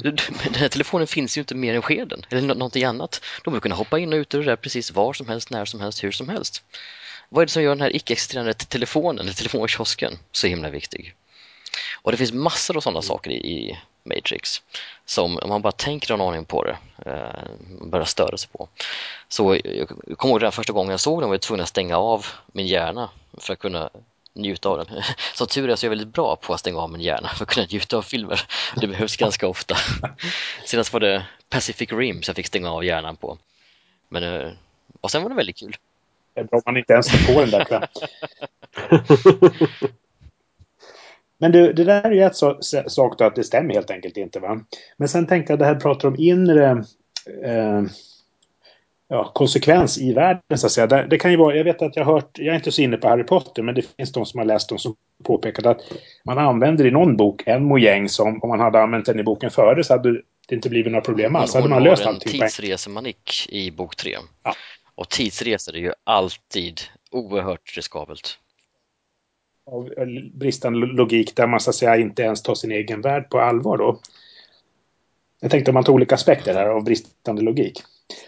Den 0.00 0.54
här 0.54 0.68
telefonen 0.68 1.06
finns 1.06 1.36
ju 1.36 1.40
inte 1.40 1.54
mer 1.54 1.74
än 1.74 1.82
skeden 1.82 2.22
eller 2.28 2.40
någonting 2.40 2.84
annat. 2.84 3.24
De 3.44 3.52
vill 3.52 3.62
kunna 3.62 3.74
hoppa 3.74 3.98
in 3.98 4.12
och 4.12 4.16
ut 4.16 4.34
ur 4.34 4.38
det 4.38 4.44
där 4.44 4.56
precis 4.56 4.90
var 4.90 5.12
som 5.12 5.28
helst, 5.28 5.50
när 5.50 5.64
som 5.64 5.80
helst, 5.80 6.04
hur 6.04 6.12
som 6.12 6.28
helst. 6.28 6.62
Vad 7.28 7.42
är 7.42 7.46
det 7.46 7.52
som 7.52 7.62
gör 7.62 7.70
den 7.70 7.80
här 7.80 7.96
icke-existerande 7.96 8.54
telefonen, 8.54 9.20
eller 9.20 9.32
telefonkiosken, 9.32 10.18
så 10.32 10.46
himla 10.46 10.70
viktig? 10.70 11.14
Och 12.02 12.12
det 12.12 12.18
finns 12.18 12.32
massor 12.32 12.76
av 12.76 12.80
sådana 12.80 13.02
saker 13.02 13.30
i, 13.30 13.78
Matrix 14.08 14.62
som 15.04 15.38
om 15.38 15.48
man 15.48 15.62
bara 15.62 15.72
tänker 15.72 16.14
en 16.14 16.20
aning 16.20 16.44
på 16.44 16.64
det 16.64 16.78
eh, 17.06 17.86
börjar 17.86 18.04
störa 18.04 18.36
sig 18.36 18.50
på. 18.52 18.68
Så 19.28 19.60
jag 19.64 19.88
kommer 20.18 20.32
ihåg 20.32 20.40
den 20.40 20.52
första 20.52 20.72
gången 20.72 20.90
jag 20.90 21.00
såg 21.00 21.22
den 21.22 21.28
var 21.28 21.34
jag 21.34 21.40
tvungen 21.40 21.62
att 21.62 21.68
stänga 21.68 21.96
av 21.96 22.26
min 22.46 22.66
hjärna 22.66 23.10
för 23.38 23.52
att 23.52 23.58
kunna 23.58 23.90
njuta 24.38 24.68
av 24.68 24.78
den. 24.78 24.86
Som 25.34 25.46
tur 25.46 25.70
är 25.70 25.76
så 25.76 25.86
är 25.86 25.88
jag 25.88 25.90
väldigt 25.90 26.14
bra 26.14 26.36
på 26.36 26.54
att 26.54 26.60
stänga 26.60 26.78
av 26.78 26.90
min 26.90 27.00
hjärna 27.00 27.28
för 27.28 27.44
att 27.44 27.50
kunna 27.50 27.66
njuta 27.66 27.96
av 27.96 28.02
filmer. 28.02 28.40
Det 28.80 28.86
behövs 28.86 29.16
ganska 29.16 29.48
ofta. 29.48 29.76
Senast 30.64 30.92
var 30.92 31.00
det 31.00 31.26
Pacific 31.48 31.92
Rim 31.92 32.22
som 32.22 32.30
jag 32.30 32.36
fick 32.36 32.46
stänga 32.46 32.70
av 32.70 32.84
hjärnan 32.84 33.16
på. 33.16 33.38
Men, 34.08 34.22
eh, 34.22 34.50
och 35.00 35.10
sen 35.10 35.22
var 35.22 35.30
det 35.30 35.36
väldigt 35.36 35.56
kul. 35.56 35.76
Det 36.34 36.40
är 36.40 36.44
bra 36.44 36.56
om 36.56 36.62
man 36.66 36.76
inte 36.76 36.92
ens 36.92 37.10
får 37.10 37.34
på 37.34 37.40
den 37.40 37.50
där 37.50 37.88
Men 41.38 41.52
du, 41.52 41.72
det 41.72 41.84
där 41.84 42.04
är 42.04 42.10
ju 42.10 42.22
ett 42.22 42.36
så, 42.36 42.58
sak 42.86 43.18
då 43.18 43.24
att 43.24 43.34
det 43.34 43.44
stämmer 43.44 43.74
helt 43.74 43.90
enkelt 43.90 44.16
inte 44.16 44.40
va. 44.40 44.60
Men 44.96 45.08
sen 45.08 45.26
tänkte 45.26 45.52
jag 45.52 45.58
det 45.58 45.64
här 45.64 45.74
pratar 45.74 46.08
om 46.08 46.16
inre 46.18 46.84
eh, 47.44 47.82
ja, 49.08 49.32
konsekvens 49.34 49.98
i 49.98 50.12
världen 50.12 50.58
så 50.58 50.66
att 50.66 50.72
säga. 50.72 50.86
Det, 50.86 51.18
kan 51.18 51.30
ju 51.30 51.36
vara, 51.36 51.56
jag 51.56 51.64
vet 51.64 51.82
att 51.82 51.96
jag 51.96 52.04
har 52.04 52.12
hört, 52.12 52.38
jag 52.38 52.52
är 52.52 52.56
inte 52.56 52.72
så 52.72 52.82
inne 52.82 52.96
på 52.96 53.08
Harry 53.08 53.24
Potter, 53.24 53.62
men 53.62 53.74
det 53.74 53.82
finns 53.96 54.12
de 54.12 54.26
som 54.26 54.38
har 54.38 54.44
läst 54.44 54.68
dem 54.68 54.78
som 54.78 54.94
påpekat 55.24 55.66
att 55.66 55.80
man 56.24 56.38
använder 56.38 56.86
i 56.86 56.90
någon 56.90 57.16
bok 57.16 57.42
en 57.46 57.64
mojäng 57.64 58.08
som 58.08 58.42
om 58.42 58.48
man 58.48 58.60
hade 58.60 58.82
använt 58.82 59.06
den 59.06 59.20
i 59.20 59.22
boken 59.22 59.50
före 59.50 59.84
så 59.84 59.92
hade 59.92 60.12
det 60.48 60.54
inte 60.54 60.68
blivit 60.68 60.92
några 60.92 61.04
problem 61.04 61.36
alls. 61.36 61.54
Hade 61.54 61.68
man 61.68 61.82
löst 61.82 62.06
allting. 62.06 62.32
Hon 62.32 62.40
har 62.40 62.44
en 62.44 62.50
tidsresemanik 62.50 63.46
i 63.48 63.70
bok 63.70 63.96
tre. 63.96 64.16
Ja. 64.42 64.54
Och 64.94 65.08
tidsresor 65.08 65.74
är 65.74 65.80
ju 65.80 65.92
alltid 66.04 66.80
oerhört 67.10 67.76
riskabelt. 67.76 68.38
Av 69.70 69.90
bristande 70.34 70.86
logik 70.86 71.36
där 71.36 71.46
man 71.46 71.60
så 71.60 71.70
att 71.70 71.76
säga 71.76 71.96
inte 71.96 72.22
ens 72.22 72.42
tar 72.42 72.54
sin 72.54 72.72
egen 72.72 73.00
värld 73.00 73.30
på 73.30 73.40
allvar 73.40 73.78
då. 73.78 74.00
Jag 75.40 75.50
tänkte 75.50 75.70
om 75.70 75.74
man 75.74 75.84
tar 75.84 75.92
olika 75.92 76.14
aspekter 76.14 76.54
här 76.54 76.66
av 76.66 76.84
bristande 76.84 77.42
logik. 77.42 77.82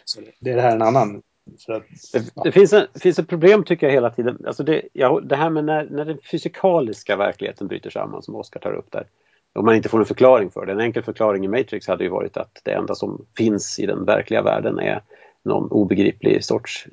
Så 0.05 0.21
det 0.41 0.51
är 0.51 0.57
det 0.57 0.63
här 0.63 0.75
en 0.75 0.83
annan. 0.83 1.23
Att, 1.69 1.83
det, 2.13 2.33
ja. 2.35 2.43
det, 2.43 2.53
finns 2.53 2.73
en, 2.73 2.87
finns 2.95 3.19
ett 3.19 3.29
problem 3.29 3.65
tycker 3.65 3.87
jag 3.87 3.95
hela 3.95 4.11
tiden. 4.11 4.39
Alltså 4.47 4.63
det, 4.63 4.83
ja, 4.93 5.21
det 5.23 5.37
här 5.37 5.51
med 5.51 5.65
när, 5.65 5.89
när 5.91 6.05
den 6.05 6.19
fysikaliska 6.31 7.17
verkligheten 7.17 7.67
bryter 7.67 7.91
samman 7.91 8.23
som 8.23 8.35
Oskar 8.35 8.61
tar 8.61 8.73
upp 8.73 8.93
där. 8.93 9.07
Om 9.53 9.65
man 9.65 9.75
inte 9.75 9.89
får 9.89 9.99
en 9.99 10.07
förklaring 10.07 10.51
för 10.51 10.67
det. 10.67 10.73
En 10.73 10.81
enkel 10.81 11.03
förklaring 11.03 11.45
i 11.45 11.49
Matrix 11.49 11.89
hade 11.89 12.05
ju 12.05 12.11
varit 12.11 12.37
att 12.37 12.61
det 12.65 12.73
enda 12.73 12.95
som 12.95 13.27
finns 13.37 13.79
i 13.79 13.87
den 13.87 14.05
verkliga 14.05 14.43
världen 14.43 14.79
är 14.79 15.03
någon 15.43 15.71
obegriplig 15.71 16.45
sorts 16.45 16.87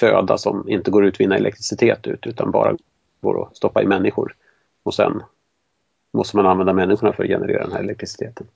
föda 0.00 0.38
som 0.38 0.68
inte 0.68 0.90
går 0.90 1.02
att 1.02 1.08
utvinna 1.08 1.36
elektricitet 1.36 2.06
ut 2.06 2.26
utan 2.26 2.50
bara 2.50 2.76
går 3.20 3.42
att 3.42 3.56
stoppa 3.56 3.82
i 3.82 3.86
människor. 3.86 4.34
Och 4.82 4.94
sen 4.94 5.22
måste 6.12 6.36
man 6.36 6.46
använda 6.46 6.72
människorna 6.72 7.12
för 7.12 7.22
att 7.22 7.28
generera 7.28 7.62
den 7.62 7.72
här 7.72 7.80
elektriciteten. 7.80 8.46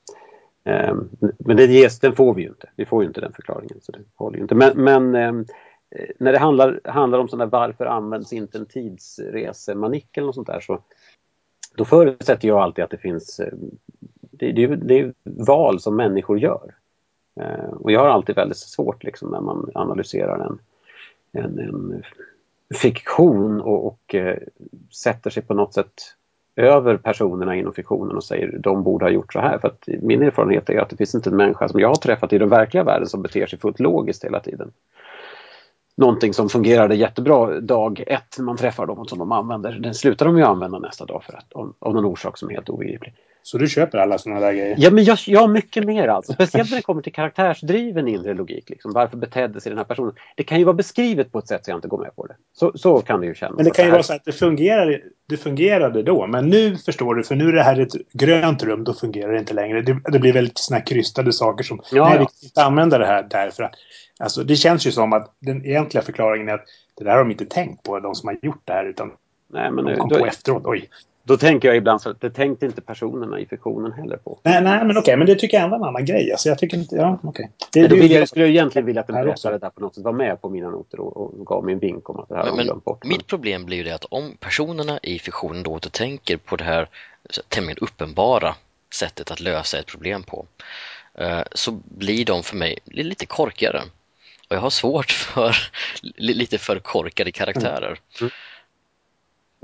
Ehm, 0.65 1.09
men 1.39 1.57
det 1.57 1.67
ges, 1.67 2.01
den 2.01 2.17
får 2.17 2.35
vi 2.35 2.43
ju 2.43 2.49
inte. 2.49 2.69
Vi 2.77 2.87
får 2.87 3.03
ju 3.03 3.09
inte 3.09 3.21
den 3.21 3.33
förklaringen. 3.33 3.81
Så 3.81 3.93
det 3.93 3.99
håller 4.15 4.39
inte. 4.39 4.55
Men, 4.55 4.85
men 4.85 5.15
ehm, 5.15 5.47
eh, 5.91 6.09
när 6.19 6.33
det 6.33 6.39
handlar, 6.39 6.81
handlar 6.85 7.19
om 7.19 7.29
sådana 7.29 7.51
varför 7.51 7.87
används 7.87 8.33
inte 8.33 8.59
en 8.59 8.67
tidsresemanick 8.67 10.17
eller 10.17 10.27
något 10.27 10.35
sånt 10.35 10.47
där 10.47 10.61
så 10.61 10.81
då 11.77 11.85
förutsätter 11.85 12.49
jag 12.49 12.59
alltid 12.59 12.85
att 12.85 12.91
det 12.91 12.99
finns 12.99 13.41
det, 14.21 14.53
det, 14.53 14.67
det 14.67 14.99
är 15.01 15.13
val 15.23 15.81
som 15.81 15.97
människor 15.97 16.39
gör. 16.39 16.75
Ehm, 17.41 17.71
och 17.71 17.93
jag 17.93 18.01
har 18.01 18.09
alltid 18.09 18.37
väldigt 18.37 18.59
svårt 18.59 19.05
liksom, 19.05 19.31
när 19.31 19.41
man 19.41 19.71
analyserar 19.75 20.47
en, 20.47 20.59
en, 21.33 21.59
en 21.59 22.03
fiktion 22.75 23.61
och, 23.61 23.87
och 23.87 24.15
eh, 24.15 24.39
sätter 24.91 25.31
sig 25.31 25.43
på 25.43 25.55
något 25.55 25.75
sätt 25.75 25.93
över 26.57 26.97
personerna 26.97 27.57
inom 27.57 27.73
fiktionen 27.73 28.17
och 28.17 28.25
säger 28.25 28.59
de 28.59 28.83
borde 28.83 29.05
ha 29.05 29.11
gjort 29.11 29.33
så 29.33 29.41
här. 29.41 29.59
För 29.59 29.69
att 29.69 29.89
min 30.03 30.23
erfarenhet 30.23 30.71
är 30.71 30.79
att 30.79 30.91
det 30.91 30.97
finns 30.97 31.15
inte 31.15 31.31
en 31.31 31.37
människa 31.37 31.69
som 31.69 31.81
jag 31.81 31.89
har 31.89 31.95
träffat 31.95 32.33
i 32.33 32.39
den 32.39 32.49
verkliga 32.49 32.85
världen 32.85 33.09
som 33.09 33.23
beter 33.23 33.47
sig 33.47 33.59
fullt 33.59 33.81
logiskt 33.81 34.25
hela 34.25 34.41
tiden. 34.41 34.73
Någonting 35.97 36.35
som 36.35 36.49
fungerade 36.49 36.95
jättebra 36.95 37.61
dag 37.61 38.05
ett 38.07 38.39
när 38.39 38.45
man 38.45 38.57
träffar 38.57 38.87
dem 38.87 38.99
och 38.99 39.09
som 39.09 39.19
de 39.19 39.33
använder, 39.33 39.73
den 39.73 39.95
slutar 39.95 40.27
de 40.27 40.39
ju 40.39 40.45
använda 40.45 40.79
nästa 40.79 41.05
dag 41.05 41.25
för 41.25 41.33
att, 41.33 41.53
av, 41.53 41.75
av 41.79 41.95
någon 41.95 42.05
orsak 42.05 42.39
som 42.39 42.51
är 42.51 42.55
helt 42.55 42.69
obegriplig. 42.69 43.15
Så 43.47 43.59
du 43.59 43.69
köper 43.69 43.99
alla 43.99 44.19
sådana 44.19 44.41
där 44.41 44.53
grejer? 44.53 44.77
Ja, 44.79 44.91
men 44.91 45.05
jag, 45.05 45.19
ja, 45.27 45.47
mycket 45.47 45.85
mer 45.85 46.09
alltså. 46.09 46.33
Speciellt 46.33 46.71
när 46.71 46.77
det 46.77 46.83
kommer 46.83 47.03
till 47.03 47.13
karaktärsdriven 47.13 48.09
inre 48.09 48.35
logik. 48.35 48.71
Liksom. 48.71 48.93
Varför 48.93 49.17
betedde 49.17 49.61
sig 49.61 49.71
den 49.71 49.79
här 49.79 49.85
personen? 49.85 50.15
Det 50.37 50.43
kan 50.43 50.59
ju 50.59 50.65
vara 50.65 50.75
beskrivet 50.75 51.33
på 51.33 51.39
ett 51.39 51.49
sätt 51.49 51.65
så 51.65 51.71
jag 51.71 51.79
inte 51.79 51.89
går 51.89 51.99
med 51.99 52.17
på 52.17 52.27
det. 52.27 52.37
Så, 52.53 52.73
så 52.75 53.01
kan 53.01 53.21
det 53.21 53.27
ju 53.27 53.35
kännas. 53.35 53.57
Men 53.57 53.65
det 53.65 53.71
kan 53.71 53.85
ju 53.85 53.91
vara 53.91 54.03
så 54.03 54.15
att 54.15 54.25
det 54.25 54.33
fungerade, 54.33 55.01
det 55.29 55.37
fungerade 55.37 56.03
då. 56.03 56.27
Men 56.27 56.49
nu 56.49 56.77
förstår 56.77 57.15
du, 57.15 57.25
för 57.25 57.35
nu 57.35 57.49
är 57.49 57.53
det 57.53 57.63
här 57.63 57.81
ett 57.81 57.93
grönt 58.13 58.63
rum, 58.63 58.85
då 58.85 58.95
fungerar 58.95 59.33
det 59.33 59.39
inte 59.39 59.55
längre. 59.55 59.83
Det, 59.83 60.01
det 60.13 60.19
blir 60.19 60.33
väldigt 60.33 60.59
såna 60.59 60.81
krystade 60.81 61.33
saker 61.33 61.65
som, 61.65 61.81
ja, 61.93 62.09
nej, 62.09 62.19
vi 62.19 62.25
kan 62.25 62.35
inte 62.43 62.65
använda 62.65 62.99
det 62.99 63.07
här 63.07 63.27
därför 63.31 63.63
att 63.63 63.75
Alltså, 64.19 64.45
det 64.45 64.57
känns 64.57 64.87
ju 64.87 64.93
som 64.93 65.13
att 65.13 65.37
den 65.41 65.67
egentliga 65.67 66.03
förklaringen 66.03 66.49
är 66.49 66.55
att 66.55 66.65
det 66.95 67.05
där 67.05 67.11
har 67.11 67.19
de 67.19 67.31
inte 67.31 67.47
tänkt 67.47 67.83
på, 67.83 68.01
de 68.01 68.15
som 68.15 68.29
har 68.29 68.39
gjort 68.43 68.63
det 68.65 68.73
här, 68.73 68.85
utan 68.85 69.13
Nej, 69.49 69.71
men 69.71 69.85
de 69.85 69.97
kom 69.97 70.09
då, 70.09 70.19
på 70.19 70.27
efteråt. 70.27 70.63
Oj. 70.67 70.89
Då 71.27 71.37
tänker 71.37 71.69
jag 71.69 71.77
ibland 71.77 72.03
så 72.03 72.11
att 72.11 72.21
det 72.21 72.31
tänkte 72.31 72.67
inte 72.67 72.81
personerna 72.81 73.41
i 73.41 73.47
fiktionen 73.47 73.93
heller 73.93 74.17
på. 74.17 74.39
Nej, 74.43 74.63
nej 74.63 74.85
men 74.85 74.99
okej, 74.99 75.17
men 75.17 75.27
det 75.27 75.35
tycker 75.35 75.57
jag 75.57 75.65
ändå 75.65 75.77
är 75.77 75.81
en 75.81 75.85
annan 75.85 76.05
grej. 76.05 76.33
Alltså, 76.33 76.49
jag 76.49 76.59
tycker 76.59 76.77
inte, 76.77 76.97
ja, 76.97 77.19
okej. 77.23 77.51
Det, 77.73 77.87
det, 77.87 77.97
jag, 77.97 78.29
skulle 78.29 78.45
jag 78.45 78.51
egentligen 78.51 78.87
vilja 78.87 79.01
att 79.01 79.09
en 79.09 79.15
berättare 79.15 79.59
där 79.59 79.71
på 79.71 79.81
något 79.81 79.95
sätt 79.95 80.05
var 80.05 80.13
med 80.13 80.41
på 80.41 80.49
mina 80.49 80.71
noter 80.71 81.01
och, 81.01 81.17
och 81.17 81.47
gav 81.47 81.65
mig 81.65 81.73
en 81.75 81.79
vink 81.79 82.11
om 82.11 82.21
att 82.21 82.29
det 82.29 82.37
här 82.37 82.47
har 82.47 82.63
glömt 82.63 82.85
bort. 82.85 83.05
Mitt 83.05 83.27
problem 83.27 83.65
blir 83.65 83.77
ju 83.77 83.83
det 83.83 83.95
att 83.95 84.05
om 84.05 84.37
personerna 84.41 84.99
i 85.03 85.19
fiktionen 85.19 85.63
då 85.63 85.79
tänker 85.79 86.37
på 86.37 86.57
det 86.57 86.65
här 86.65 86.89
tämligen 87.49 87.79
uppenbara 87.81 88.55
sättet 88.95 89.31
att 89.31 89.41
lösa 89.41 89.79
ett 89.79 89.87
problem 89.87 90.23
på 90.23 90.47
eh, 91.15 91.43
så 91.53 91.81
blir 91.85 92.25
de 92.25 92.43
för 92.43 92.57
mig 92.57 92.79
lite 92.85 93.27
korkigare. 93.27 93.83
Och 94.49 94.57
jag 94.57 94.61
har 94.61 94.71
svårt 94.71 95.11
för 95.13 95.57
lite 96.17 96.59
för 96.59 96.79
korkade 96.79 97.33
karaktärer. 97.33 97.99
Mm. 98.21 98.31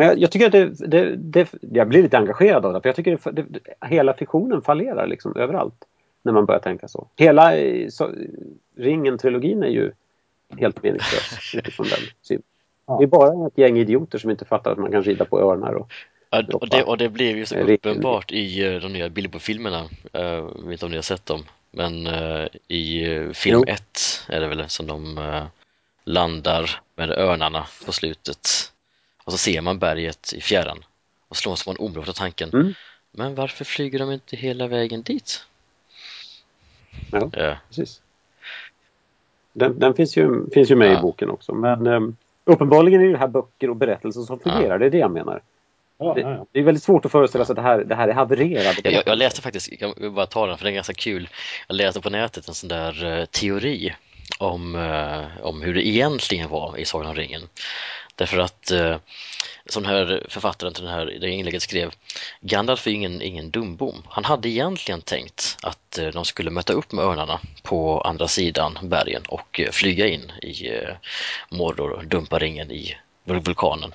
Men 0.00 0.09
jag, 0.09 0.19
jag, 0.19 0.30
tycker 0.30 0.47
att 0.47 0.52
det, 0.52 0.88
det, 0.88 1.16
det, 1.16 1.49
Jag 1.61 1.88
blir 1.88 2.02
lite 2.02 2.19
engagerad 2.19 2.66
av 2.66 2.73
det, 2.73 2.80
för 2.80 2.88
jag 2.88 2.97
tycker 2.97 3.14
att 3.14 3.90
hela 3.90 4.14
fiktionen 4.14 4.62
fallerar 4.62 5.07
liksom 5.07 5.37
överallt. 5.37 5.85
När 6.23 6.33
man 6.33 6.47
börjar 6.47 6.61
tänka 6.61 6.88
så. 6.88 7.07
Hela 7.16 7.52
så, 7.88 8.11
Ringen-trilogin 8.76 9.62
är 9.62 9.69
ju 9.69 9.92
helt 10.59 10.83
meningslös 10.83 11.54
utifrån 11.54 11.87
den 11.87 11.99
synen. 12.23 12.42
Ja. 12.87 12.97
Det 12.99 13.04
är 13.04 13.07
bara 13.07 13.47
ett 13.47 13.59
gäng 13.59 13.78
idioter 13.78 14.19
som 14.19 14.30
inte 14.30 14.45
fattar 14.45 14.73
att 14.73 14.78
man 14.78 14.92
kan 14.92 15.02
rida 15.02 15.25
på 15.25 15.40
örnar 15.40 15.73
och 15.73 15.92
Ja, 16.30 16.45
och, 16.52 16.69
det, 16.69 16.83
och 16.83 16.99
det 16.99 17.09
blev 17.09 17.37
ju 17.37 17.47
så 17.47 17.57
uppenbart 17.57 18.33
i 18.33 18.69
uh, 18.69 18.80
de 18.80 18.92
nya 18.92 19.09
Bilbo-filmerna. 19.09 19.80
Uh, 19.80 20.23
jag 20.23 20.64
vet 20.64 20.73
inte 20.73 20.85
om 20.85 20.90
ni 20.90 20.97
har 20.97 21.02
sett 21.02 21.26
dem. 21.26 21.45
Men 21.71 22.07
i 22.69 23.04
film 23.35 23.64
1 23.66 23.80
är 24.28 24.40
det 24.40 24.49
väl 24.49 24.69
som 24.69 24.87
de 24.87 25.21
landar 26.04 26.71
med 26.97 27.11
örnarna 27.11 27.66
på 27.87 27.92
slutet. 27.92 28.49
Och 29.30 29.38
så 29.38 29.38
ser 29.38 29.60
man 29.60 29.78
berget 29.78 30.32
i 30.32 30.40
fjärran 30.40 30.84
och 31.28 31.37
slås 31.37 31.66
man 31.66 31.76
omedelbart 31.78 32.08
av 32.08 32.12
tanken. 32.12 32.50
Mm. 32.52 32.75
Men 33.10 33.34
varför 33.34 33.64
flyger 33.64 33.99
de 33.99 34.12
inte 34.12 34.37
hela 34.37 34.66
vägen 34.66 35.02
dit? 35.02 35.44
Ja, 37.10 37.30
ja. 37.32 37.56
precis. 37.68 38.00
Den, 39.52 39.78
den, 39.78 39.94
finns 39.94 40.16
ju, 40.16 40.50
finns 40.54 40.70
ju 40.70 40.75
med 40.75 40.92
ja. 40.92 40.99
i 40.99 41.02
boken 41.02 41.30
också. 41.30 41.54
Men 41.54 41.87
um, 41.87 42.16
uppenbarligen 42.44 43.02
är 43.02 43.08
det 43.08 43.18
här 43.18 43.28
böcker 43.28 43.70
och 43.70 43.76
berättelser 43.76 44.20
som 44.20 44.38
fungerar. 44.38 44.70
Ja. 44.70 44.78
Det 44.78 44.87
är 44.87 44.90
det 44.90 44.99
jag 44.99 45.10
menar. 45.10 45.42
Ja, 45.99 46.14
det, 46.14 46.20
ja, 46.20 46.46
det, 46.52 46.58
är 46.58 46.62
väldigt 46.62 46.84
svårt 46.84 47.04
att 47.04 47.12
föreställa 47.12 47.44
sig 47.44 47.52
att 47.52 47.56
det 47.56 47.62
här, 47.62 47.84
det 47.84 47.94
här 47.94 48.08
är 48.08 48.12
havererat. 48.12 48.78
Jag, 48.84 49.02
jag, 49.06 49.18
läste 49.18 49.42
faktiskt, 49.42 49.68
jag 49.80 49.94
vill 50.00 50.10
bara 50.10 50.26
ta 50.26 50.46
den 50.46 50.58
för 50.58 50.64
den 50.64 50.72
är 50.72 50.75
ganska 50.75 50.94
kul. 50.94 51.28
Jag 51.68 51.75
läste 51.75 52.00
på 52.00 52.10
nätet 52.10 52.49
en 52.49 52.54
sån 52.54 52.68
där 52.68 53.04
uh, 53.04 53.25
teori 53.25 53.94
om, 54.38 54.75
uh, 54.75 55.26
om 55.42 55.62
hur 55.62 55.75
det 55.75 55.87
egentligen 55.87 56.49
var 56.49 56.78
i 56.78 56.84
Sagan 56.84 57.06
om 57.06 57.14
ringen. 57.14 57.42
Därför 58.21 58.39
att 58.39 58.71
eh, 58.71 58.97
som 59.67 59.85
här 59.85 60.27
författaren 60.29 60.75
till 60.75 60.85
det 60.85 60.91
här 60.91 61.07
det 61.21 61.31
inlägget 61.31 61.62
skrev, 61.62 61.91
Gandalf 62.41 62.87
är 62.87 62.91
ingen, 62.91 63.23
ingen 63.23 63.50
dumbom. 63.50 64.03
Han 64.09 64.25
hade 64.25 64.49
egentligen 64.49 65.00
tänkt 65.00 65.57
att 65.62 65.99
eh, 65.99 66.07
de 66.09 66.25
skulle 66.25 66.50
möta 66.50 66.73
upp 66.73 66.93
med 66.93 67.05
örnarna 67.05 67.41
på 67.62 68.00
andra 68.00 68.29
sidan 68.29 68.79
bergen 68.83 69.23
och 69.29 69.61
eh, 69.61 69.71
flyga 69.71 70.07
in 70.07 70.33
i 70.43 70.69
eh, 70.69 70.95
Mordor 71.50 71.91
och 71.91 72.05
dumpa 72.05 72.39
ringen 72.39 72.71
i 72.71 72.97
vulkanen. 73.25 73.93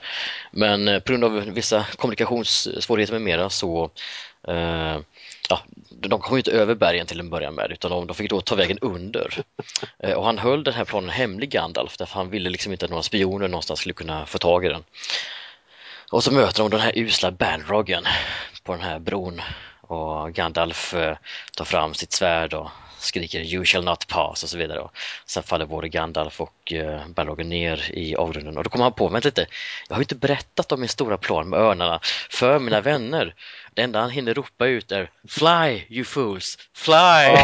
Men 0.52 0.88
eh, 0.88 1.00
på 1.00 1.12
grund 1.12 1.24
av 1.24 1.32
vissa 1.32 1.86
kommunikationssvårigheter 1.98 3.14
med 3.14 3.22
mera 3.22 3.50
så 3.50 3.90
eh, 4.48 4.98
ja, 5.50 5.60
de 5.90 6.20
kom 6.20 6.34
ju 6.34 6.40
inte 6.40 6.52
över 6.52 6.76
bergen 6.76 7.08
till 7.08 7.20
en 7.20 7.30
början 7.30 7.56
med 7.56 7.72
utan 7.72 7.92
de, 7.92 8.08
de 8.08 8.16
fick 8.16 8.30
då 8.30 8.42
ta 8.42 8.56
vägen 8.56 8.78
under. 8.82 9.34
Eh, 10.00 10.14
och 10.14 10.26
han 10.26 10.38
höll 10.38 10.64
den 10.64 10.74
här 10.74 10.86
planen 10.86 11.10
hemlig 11.10 11.50
Gandalf 11.50 11.98
därför 11.98 12.16
han 12.16 12.30
ville 12.30 12.50
liksom 12.50 12.72
inte 12.72 12.86
att 12.86 12.92
några 12.92 13.04
spioner 13.04 13.48
någonstans 13.48 13.80
skulle 13.80 13.94
kunna 13.94 14.26
få 14.26 14.38
tag 14.38 14.66
i 14.66 14.70
den. 14.70 14.84
Och 16.12 16.24
så 16.24 16.34
möter 16.34 16.64
de 16.64 16.72
den 16.72 16.80
här 16.80 16.92
usla 16.96 17.32
Bandroggen 17.32 18.04
på 18.64 18.72
den 18.72 18.82
här 18.82 19.00
bron 19.00 19.42
och 19.82 20.34
Gandalf 20.34 20.94
eh, 20.94 21.18
tar 21.58 21.66
fram 21.66 21.94
sitt 21.94 22.12
svärd 22.12 22.54
och 22.54 22.70
skriker 23.06 23.40
You 23.40 23.66
shall 23.66 23.84
not 23.84 24.08
pass 24.08 24.44
och 24.44 24.50
så 24.50 24.58
vidare. 24.58 24.80
Och 24.80 24.92
sen 25.26 25.44
faller 25.44 25.66
både 25.66 25.90
Gandalf 25.90 26.42
och 26.42 26.74
eh, 26.74 27.08
Balrogen 27.08 27.50
ner 27.50 27.92
i 27.94 28.16
avgrunden 28.16 28.58
och 28.58 28.64
då 28.64 28.70
kommer 28.70 28.84
han 28.84 28.94
på, 28.94 29.08
vänta 29.08 29.28
lite, 29.28 29.48
jag 29.88 29.96
har 29.96 30.00
ju 30.00 30.04
inte 30.04 30.16
berättat 30.16 30.72
om 30.72 30.80
min 30.80 30.90
stora 30.90 31.18
plan 31.18 31.50
med 31.50 31.60
örnarna 31.60 32.00
för 32.30 32.60
mina 32.60 32.82
vänner. 32.82 33.36
Det 33.74 33.82
enda 33.82 34.00
han 34.00 34.10
hinner 34.10 34.34
ropa 34.34 34.68
ut 34.68 34.92
är 34.92 35.10
Fly 35.28 35.84
you 35.90 36.06
fools, 36.06 36.58
fly! 36.74 37.36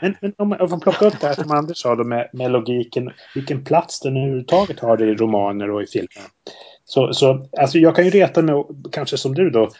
Men, 0.00 0.16
men 0.20 0.34
om 0.38 0.48
man 0.48 0.80
plockar 0.80 1.06
upp 1.06 1.20
det 1.20 1.26
här 1.26 1.34
som 1.34 1.50
Anders 1.50 1.78
sa 1.78 1.94
då 1.94 2.04
med, 2.04 2.30
med 2.32 2.50
logiken, 2.50 3.12
vilken 3.34 3.64
plats 3.64 4.00
den 4.00 4.16
överhuvudtaget 4.16 4.80
har 4.80 5.02
i 5.02 5.14
romaner 5.14 5.70
och 5.70 5.82
i 5.82 5.86
filmer. 5.86 6.22
Så, 6.84 7.12
så 7.12 7.46
alltså 7.58 7.78
jag 7.78 7.96
kan 7.96 8.04
ju 8.04 8.10
reta 8.10 8.42
mig, 8.42 8.64
kanske 8.92 9.16
som 9.16 9.34
du 9.34 9.50
då, 9.50 9.70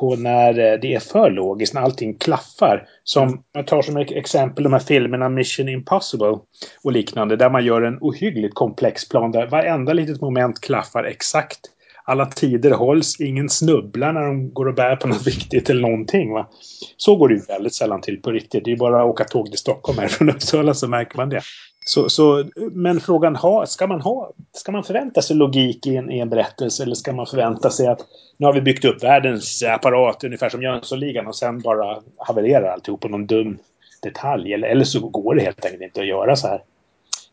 på 0.00 0.16
när 0.16 0.48
eh, 0.48 0.78
det 0.80 0.94
är 0.94 1.00
för 1.00 1.30
logiskt, 1.30 1.74
när 1.74 1.80
allting 1.80 2.18
klaffar. 2.18 2.86
Som, 3.04 3.42
jag 3.52 3.66
tar 3.66 3.82
som 3.82 3.96
exempel 3.96 4.64
de 4.64 4.72
här 4.72 4.80
filmerna 4.80 5.28
Mission 5.28 5.68
Impossible 5.68 6.38
och 6.84 6.92
liknande, 6.92 7.36
där 7.36 7.50
man 7.50 7.64
gör 7.64 7.82
en 7.82 7.98
ohyggligt 8.00 8.54
komplex 8.54 9.08
plan 9.08 9.32
där 9.32 9.46
varenda 9.46 9.92
litet 9.92 10.20
moment 10.20 10.60
klaffar 10.60 11.04
exakt 11.04 11.60
alla 12.04 12.26
tider 12.26 12.70
hålls, 12.70 13.20
ingen 13.20 13.48
snubblar 13.48 14.12
när 14.12 14.20
de 14.20 14.54
går 14.54 14.68
och 14.68 14.74
bär 14.74 14.96
på 14.96 15.08
något 15.08 15.26
viktigt 15.26 15.70
eller 15.70 15.80
någonting. 15.80 16.32
Va? 16.32 16.48
Så 16.96 17.16
går 17.16 17.28
det 17.28 17.34
ju 17.34 17.40
väldigt 17.40 17.74
sällan 17.74 18.00
till 18.00 18.22
på 18.22 18.30
riktigt. 18.30 18.64
Det 18.64 18.72
är 18.72 18.76
bara 18.76 19.02
att 19.02 19.10
åka 19.10 19.24
tåg 19.24 19.46
till 19.46 19.58
Stockholm 19.58 19.98
här 19.98 20.08
från 20.08 20.30
Uppsala 20.30 20.74
så 20.74 20.88
märker 20.88 21.16
man 21.16 21.28
det. 21.28 21.42
Så, 21.84 22.08
så, 22.08 22.44
men 22.56 23.00
frågan 23.00 23.36
ha, 23.36 23.66
ska 23.66 23.86
man 23.86 24.00
ha, 24.00 24.32
ska 24.52 24.72
man 24.72 24.84
förvänta 24.84 25.22
sig 25.22 25.36
logik 25.36 25.86
i 25.86 25.96
en, 25.96 26.10
i 26.10 26.18
en 26.18 26.30
berättelse 26.30 26.82
eller 26.82 26.94
ska 26.94 27.12
man 27.12 27.26
förvänta 27.26 27.70
sig 27.70 27.86
att 27.86 28.00
nu 28.36 28.46
har 28.46 28.52
vi 28.52 28.60
byggt 28.60 28.84
upp 28.84 29.04
världens 29.04 29.62
apparat 29.62 30.24
ungefär 30.24 30.48
som 30.48 30.62
Jönssonligan 30.62 31.26
och 31.26 31.36
sen 31.36 31.60
bara 31.60 32.02
havererar 32.16 32.72
alltihop 32.72 33.00
på 33.00 33.08
någon 33.08 33.26
dum 33.26 33.58
detalj. 34.02 34.54
Eller, 34.54 34.68
eller 34.68 34.84
så 34.84 35.08
går 35.08 35.34
det 35.34 35.42
helt 35.42 35.64
enkelt 35.64 35.82
inte 35.82 36.00
att 36.00 36.06
göra 36.06 36.36
så 36.36 36.48
här. 36.48 36.62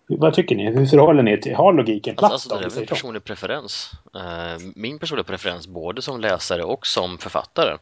Vad 0.07 0.33
tycker 0.33 0.55
ni? 0.55 0.71
Hur 0.71 0.85
förhåller 0.85 1.23
ni 1.23 1.41
till, 1.41 1.55
har 1.55 1.73
logiken 1.73 2.15
plats? 2.15 2.33
Alltså, 2.33 2.57
det 2.57 2.65
är 2.65 2.69
väl 2.69 2.87
personlig 2.87 3.23
preferens. 3.23 3.91
Eh, 4.15 4.61
min 4.75 4.99
personliga 4.99 5.23
preferens 5.23 5.67
både 5.67 6.01
som 6.01 6.21
läsare 6.21 6.63
och 6.63 6.87
som 6.87 7.17
författare 7.17 7.77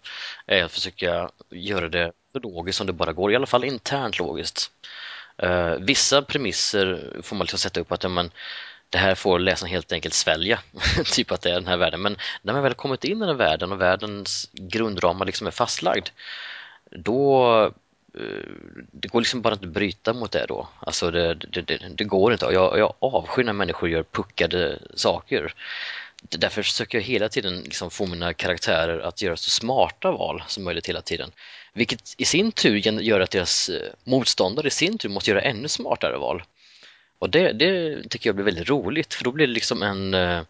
är 0.45 0.63
att 0.63 0.71
försöka 0.71 1.29
göra 1.49 1.89
det 1.89 2.11
så 2.33 2.39
logiskt 2.39 2.77
som 2.77 2.87
det 2.87 2.93
bara 2.93 3.13
går, 3.13 3.31
i 3.31 3.35
alla 3.35 3.45
fall 3.45 3.63
internt 3.63 4.19
logiskt. 4.19 4.71
Uh, 5.43 5.75
vissa 5.79 6.21
premisser 6.21 7.11
får 7.23 7.35
man 7.35 7.45
liksom 7.45 7.59
sätta 7.59 7.79
upp 7.79 7.91
att 7.91 8.11
men, 8.11 8.31
det 8.89 8.97
här 8.97 9.15
får 9.15 9.39
läsaren 9.39 9.71
helt 9.71 9.91
enkelt 9.91 10.13
svälja, 10.13 10.59
typ 11.05 11.31
att 11.31 11.41
det 11.41 11.49
är 11.49 11.53
den 11.53 11.67
här 11.67 11.77
världen. 11.77 12.01
Men 12.01 12.17
när 12.41 12.53
man 12.53 12.63
väl 12.63 12.73
kommit 12.73 13.03
in 13.03 13.23
i 13.23 13.25
den 13.25 13.37
världen 13.37 13.71
och 13.71 13.81
världens 13.81 14.49
grundramar 14.53 15.25
liksom 15.25 15.47
är 15.47 15.51
fastlagd, 15.51 16.09
då 16.91 17.63
eh, 18.13 18.49
det 18.91 19.07
går 19.07 19.21
liksom 19.21 19.41
bara 19.41 19.53
inte 19.53 19.65
att 19.65 19.73
bryta 19.73 20.13
mot 20.13 20.31
det 20.31 20.45
då. 20.47 20.67
Alltså 20.79 21.11
det, 21.11 21.33
det, 21.33 21.61
det, 21.61 21.77
det 21.95 22.03
går 22.03 22.33
inte. 22.33 22.45
Jag, 22.45 22.79
jag 22.79 22.93
avskyr 22.99 23.43
när 23.43 23.53
människor 23.53 23.89
gör 23.89 24.03
puckade 24.03 24.79
saker. 24.95 25.53
Därför 26.21 26.61
försöker 26.61 26.97
jag 26.97 27.05
hela 27.05 27.29
tiden 27.29 27.59
liksom 27.59 27.91
få 27.91 28.05
mina 28.05 28.33
karaktärer 28.33 28.99
att 28.99 29.21
göra 29.21 29.37
så 29.37 29.49
smarta 29.49 30.11
val 30.11 30.43
som 30.47 30.63
möjligt 30.63 30.89
hela 30.89 31.01
tiden. 31.01 31.31
Vilket 31.77 32.15
i 32.17 32.25
sin 32.25 32.51
tur 32.51 32.75
gör 33.01 33.19
att 33.19 33.31
deras 33.31 33.69
eh, 33.69 33.91
motståndare 34.03 34.67
i 34.67 34.71
sin 34.71 34.97
tur 34.97 35.09
måste 35.09 35.31
göra 35.31 35.41
ännu 35.41 35.67
smartare 35.67 36.17
val. 36.17 36.43
Och 37.19 37.29
det, 37.29 37.51
det 37.53 38.03
tycker 38.09 38.29
jag 38.29 38.35
blir 38.35 38.45
väldigt 38.45 38.69
roligt 38.69 39.13
för 39.13 39.23
då 39.23 39.31
blir 39.31 39.47
det 39.47 39.53
liksom 39.53 39.83
en 39.83 40.13
eh, 40.13 40.41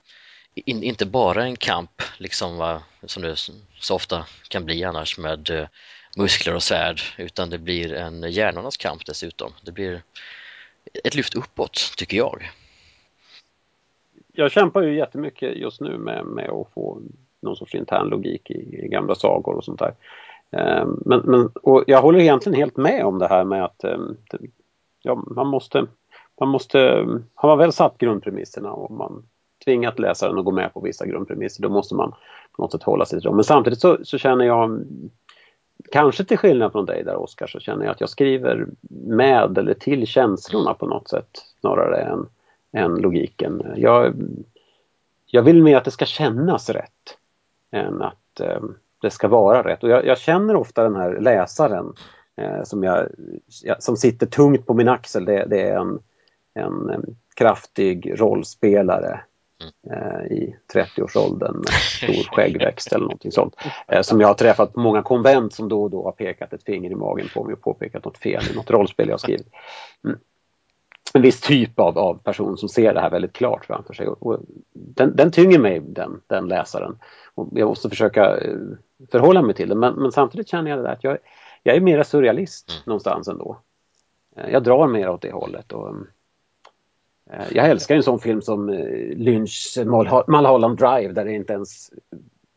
in, 0.56 0.84
inte 0.84 1.06
bara 1.06 1.44
en 1.44 1.56
kamp 1.56 2.02
liksom 2.18 2.58
va, 2.58 2.82
som 3.04 3.24
det 3.24 3.36
så 3.80 3.96
ofta 3.96 4.26
kan 4.50 4.66
bli 4.66 4.84
annars 4.84 5.18
med 5.18 5.50
eh, 5.50 5.68
muskler 6.18 6.56
och 6.56 6.64
svärd 6.64 7.02
utan 7.18 7.50
det 7.50 7.58
blir 7.58 7.94
en 7.94 8.32
hjärnornas 8.32 8.78
kamp 8.78 9.06
dessutom. 9.06 9.52
Det 9.62 9.72
blir 9.72 10.02
ett 11.04 11.16
lyft 11.16 11.36
uppåt 11.36 11.94
tycker 11.98 12.18
jag. 12.18 12.52
Jag 14.34 14.52
kämpar 14.52 14.82
ju 14.82 14.98
jättemycket 14.98 15.58
just 15.58 15.82
nu 15.82 15.98
med, 15.98 16.26
med 16.26 16.50
att 16.50 16.74
få 16.74 17.02
någon 17.40 17.56
sorts 17.56 17.76
intern 17.76 18.10
logik 18.10 18.50
i, 18.50 18.86
i 18.86 18.88
gamla 18.88 19.16
sagor 19.16 19.56
och 19.56 19.66
sånt 19.66 19.80
där. 19.80 19.94
Ehm, 20.52 21.02
men, 21.06 21.20
men, 21.20 21.50
och 21.64 21.84
jag 21.88 22.02
håller 22.02 22.20
egentligen 22.20 22.60
helt 22.60 22.78
med 22.78 23.06
om 23.06 23.20
det 23.20 23.28
här 23.28 23.44
med 23.44 23.64
att 23.64 23.84
ehm, 23.84 24.18
ja, 25.02 25.16
man 25.16 25.48
måste, 25.48 25.88
man 26.40 26.50
måste, 26.50 26.80
har 27.36 27.50
man 27.50 27.58
väl 27.58 27.72
satt 27.72 27.98
grundpremisserna 27.98 28.72
och 28.72 28.92
man 28.92 29.24
tvingat 29.66 30.00
läsaren 30.00 30.38
att 30.38 30.46
gå 30.46 30.52
med 30.52 30.74
på 30.74 30.80
vissa 30.80 31.06
grundpremisser, 31.06 31.64
då 31.64 31.70
måste 31.70 31.96
man 31.96 32.12
på 32.52 32.62
något 32.62 32.72
sätt 32.72 32.84
hålla 32.84 33.06
sig 33.06 33.20
till 33.20 33.28
dem. 33.28 33.36
Men 33.36 33.44
samtidigt 33.44 33.80
så, 33.80 33.98
så 34.04 34.18
känner 34.18 34.46
jag 34.46 34.86
kanske 35.92 36.24
till 36.24 36.38
skillnad 36.38 36.72
från 36.72 36.86
dig 36.86 37.04
där 37.04 37.16
Oskar 37.16 37.48
så 37.48 37.60
känner 37.60 37.86
jag 37.86 37.92
att 37.92 38.02
jag 38.02 38.10
skriver 38.10 38.68
med 39.08 39.58
eller 39.58 39.74
till 39.74 40.08
känslorna 40.08 40.74
på 40.74 40.86
något 40.86 41.10
sätt 41.10 41.30
snarare 41.62 41.98
än, 41.98 42.26
än 42.72 42.96
logiken. 42.96 43.74
Jag, 43.76 44.14
jag 45.26 45.44
vill 45.44 45.64
mer 45.64 45.78
att 45.78 45.86
det 45.86 45.92
ska 45.92 46.06
kännas 46.06 46.70
rätt 46.70 47.18
än 47.72 48.02
att 48.02 48.40
eh, 48.40 48.62
det 49.02 49.12
ska 49.12 49.28
vara 49.28 49.64
rätt. 49.64 49.84
Och 49.84 49.90
jag, 49.90 50.06
jag 50.06 50.18
känner 50.18 50.56
ofta 50.56 50.84
den 50.84 50.96
här 50.96 51.20
läsaren 51.20 51.94
eh, 52.42 52.64
som, 52.64 52.84
jag, 52.84 53.08
som 53.80 53.98
sitter 53.98 54.26
tungt 54.26 54.66
på 54.66 54.74
min 54.74 54.88
axel. 54.88 55.26
Det, 55.26 55.46
det 55.46 55.62
är 55.62 55.78
en, 55.78 56.00
en, 56.54 56.90
en 56.90 57.16
kraftig 57.36 58.22
rollspelare 58.22 59.20
eh, 59.92 60.32
i 60.32 60.56
30-årsåldern 60.74 61.56
med 61.56 61.70
stor 61.70 62.24
skäggväxt 62.36 62.92
eller 62.92 63.06
någonting 63.06 63.32
sånt. 63.32 63.56
Eh, 63.88 64.02
som 64.02 64.22
jag 64.22 64.28
har 64.28 64.36
träffat 64.36 64.74
på 64.74 64.80
många 64.80 65.02
konvent 65.02 65.54
som 65.54 65.70
då 65.70 65.84
och 65.84 65.90
då 65.90 66.04
har 66.04 66.12
pekat 66.12 66.54
ett 66.54 66.64
finger 66.64 66.92
i 66.92 66.96
magen 66.96 67.28
på 67.34 67.44
mig 67.44 67.54
och 67.54 67.62
påpekat 67.62 68.06
något 68.06 68.18
fel 68.18 68.44
i 68.52 68.56
något 68.56 68.72
rollspel 68.72 69.10
jag 69.10 69.20
skrivit. 69.20 69.48
Mm. 70.06 70.20
En 71.14 71.22
viss 71.22 71.42
typ 71.42 71.80
av, 71.80 71.98
av 71.98 72.18
person 72.18 72.58
som 72.58 72.70
ser 72.70 72.94
det 72.94 73.00
här 73.00 73.10
väldigt 73.10 73.34
klart 73.34 73.66
framför 73.66 73.94
sig. 73.94 74.08
Och 74.08 74.40
den, 74.74 75.16
den 75.16 75.32
tynger 75.32 75.60
mig, 75.60 75.80
den, 75.80 76.22
den 76.28 76.48
läsaren. 76.48 77.00
Och 77.36 77.48
jag 77.52 77.68
måste 77.68 77.90
försöka 77.90 78.38
eh, 78.38 78.58
förhålla 79.12 79.42
mig 79.42 79.56
till 79.56 79.70
det. 79.70 79.76
Men, 79.76 79.94
men 79.94 80.12
samtidigt 80.12 80.50
känner 80.50 80.70
jag 80.70 80.80
det 80.80 80.84
där 80.84 80.94
att 80.94 81.04
jag, 81.04 81.18
jag 81.64 81.76
är 81.76 81.82
mera 81.82 82.04
surrealist 82.04 82.70
mm. 82.70 82.82
någonstans 82.86 83.28
ändå. 83.28 83.58
Eh, 84.38 84.50
jag 84.50 84.64
drar 84.64 84.88
mer 84.88 85.10
åt 85.10 85.22
det 85.22 85.32
hållet. 85.32 85.72
Och, 85.72 85.96
Eh, 87.32 87.46
jag 87.52 87.70
älskar 87.70 87.96
en 87.96 88.04
sån 88.04 88.20
film 88.20 88.42
som 88.42 88.70
Lynch 89.16 89.78
Mulholland 90.28 90.78
Drive 90.78 91.14
där 91.14 91.26
det 91.26 91.34
inte 91.34 91.54
ens 91.54 91.92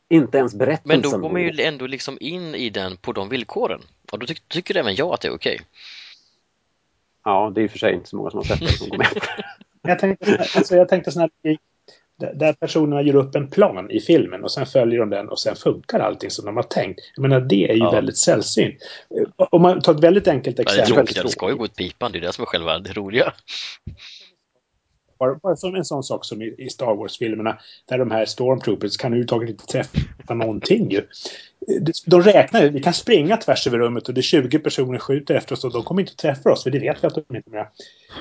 inte 0.09 0.39
ens 0.39 0.55
berättelsen. 0.55 1.01
Men 1.01 1.11
då 1.11 1.19
går 1.19 1.33
man 1.33 1.43
ju 1.43 1.63
ändå 1.63 1.87
liksom 1.87 2.19
in 2.21 2.55
i 2.55 2.71
den 2.71 2.97
på 2.97 3.13
de 3.13 3.29
villkoren. 3.29 3.81
Och 4.13 4.19
då 4.19 4.27
ty 4.27 4.35
tycker 4.49 4.77
även 4.77 4.95
jag 4.95 5.15
att 5.15 5.21
det 5.21 5.29
är 5.29 5.35
okej. 5.35 5.55
Okay. 5.55 5.67
Ja, 7.25 7.53
det 7.55 7.61
är 7.61 7.63
i 7.63 7.67
och 7.67 7.71
för 7.71 7.79
sig 7.79 7.95
inte 7.95 8.09
så 8.09 8.17
många 8.17 8.31
som 8.31 8.39
har 8.39 8.45
sett 8.45 8.61
den 8.61 8.69
som 8.69 8.89
går 8.89 8.99
med 8.99 9.07
Jag 9.83 9.99
tänkte, 9.99 10.47
alltså, 10.57 10.77
jag 10.77 10.89
tänkte 10.89 11.13
sån 11.13 11.21
här 11.21 11.31
där 12.35 12.53
personerna 12.53 13.03
gör 13.03 13.15
upp 13.15 13.35
en 13.35 13.51
plan 13.51 13.91
i 13.91 14.01
filmen 14.01 14.45
och 14.45 14.53
sen 14.53 14.67
följer 14.67 14.99
de 15.01 15.11
den 15.11 15.29
och 15.29 15.41
sen 15.41 15.57
funkar 15.57 16.01
allting 16.01 16.31
som 16.31 16.45
de 16.45 16.57
har 16.57 16.63
tänkt. 16.63 17.01
Jag 17.15 17.23
menar, 17.23 17.41
det 17.41 17.71
är 17.71 17.75
ju 17.75 17.81
ja. 17.81 17.91
väldigt 17.91 18.19
sällsynt. 18.19 18.75
Om 19.37 19.63
man 19.63 19.81
tar 19.81 19.95
ett 19.95 20.01
väldigt 20.01 20.29
enkelt 20.29 20.59
exempel. 20.59 20.79
Ja, 20.79 20.85
det 20.85 20.93
är 20.93 20.95
tråkigt, 20.95 21.23
det 21.23 21.29
ska 21.29 21.49
ju 21.49 21.57
gå 21.57 21.65
åt 21.65 21.77
pipan, 21.77 22.13
det 22.13 22.19
är 22.19 22.21
det 22.21 22.33
som 22.33 22.43
är 22.43 22.47
själva 22.47 22.79
det 22.79 22.93
roliga. 22.93 23.33
Bara, 25.21 25.57
som 25.57 25.75
en 25.75 25.85
sån 25.85 26.03
sak 26.03 26.25
som 26.25 26.43
i, 26.43 26.55
i 26.59 26.71
Star 26.71 26.95
Wars-filmerna 26.95 27.59
där 27.89 27.99
de 27.99 28.11
här 28.11 28.25
Stormtroopers 28.25 28.97
kan 28.97 29.07
överhuvudtaget 29.09 29.51
inte 29.51 29.67
träffa 29.67 30.35
någonting 30.35 30.91
ju. 30.91 31.03
De 32.07 32.23
räknar 32.23 32.63
ju, 32.63 32.69
vi 32.69 32.83
kan 32.83 32.95
springa 32.95 33.37
tvärs 33.37 33.67
över 33.67 33.79
rummet 33.79 34.09
och 34.09 34.15
det 34.15 34.21
är 34.21 34.23
20 34.23 34.59
personer 34.59 34.99
skjuter 34.99 35.35
efter 35.35 35.53
oss 35.53 35.65
och 35.65 35.73
de 35.73 35.83
kommer 35.83 36.01
inte 36.01 36.17
träffa 36.17 36.51
oss 36.51 36.63
för 36.63 36.71
det 36.71 36.79
vet 36.79 37.05
vi 37.05 37.07
att 37.07 37.15
de 37.15 37.37
inte 37.37 37.51
gör. 37.51 37.71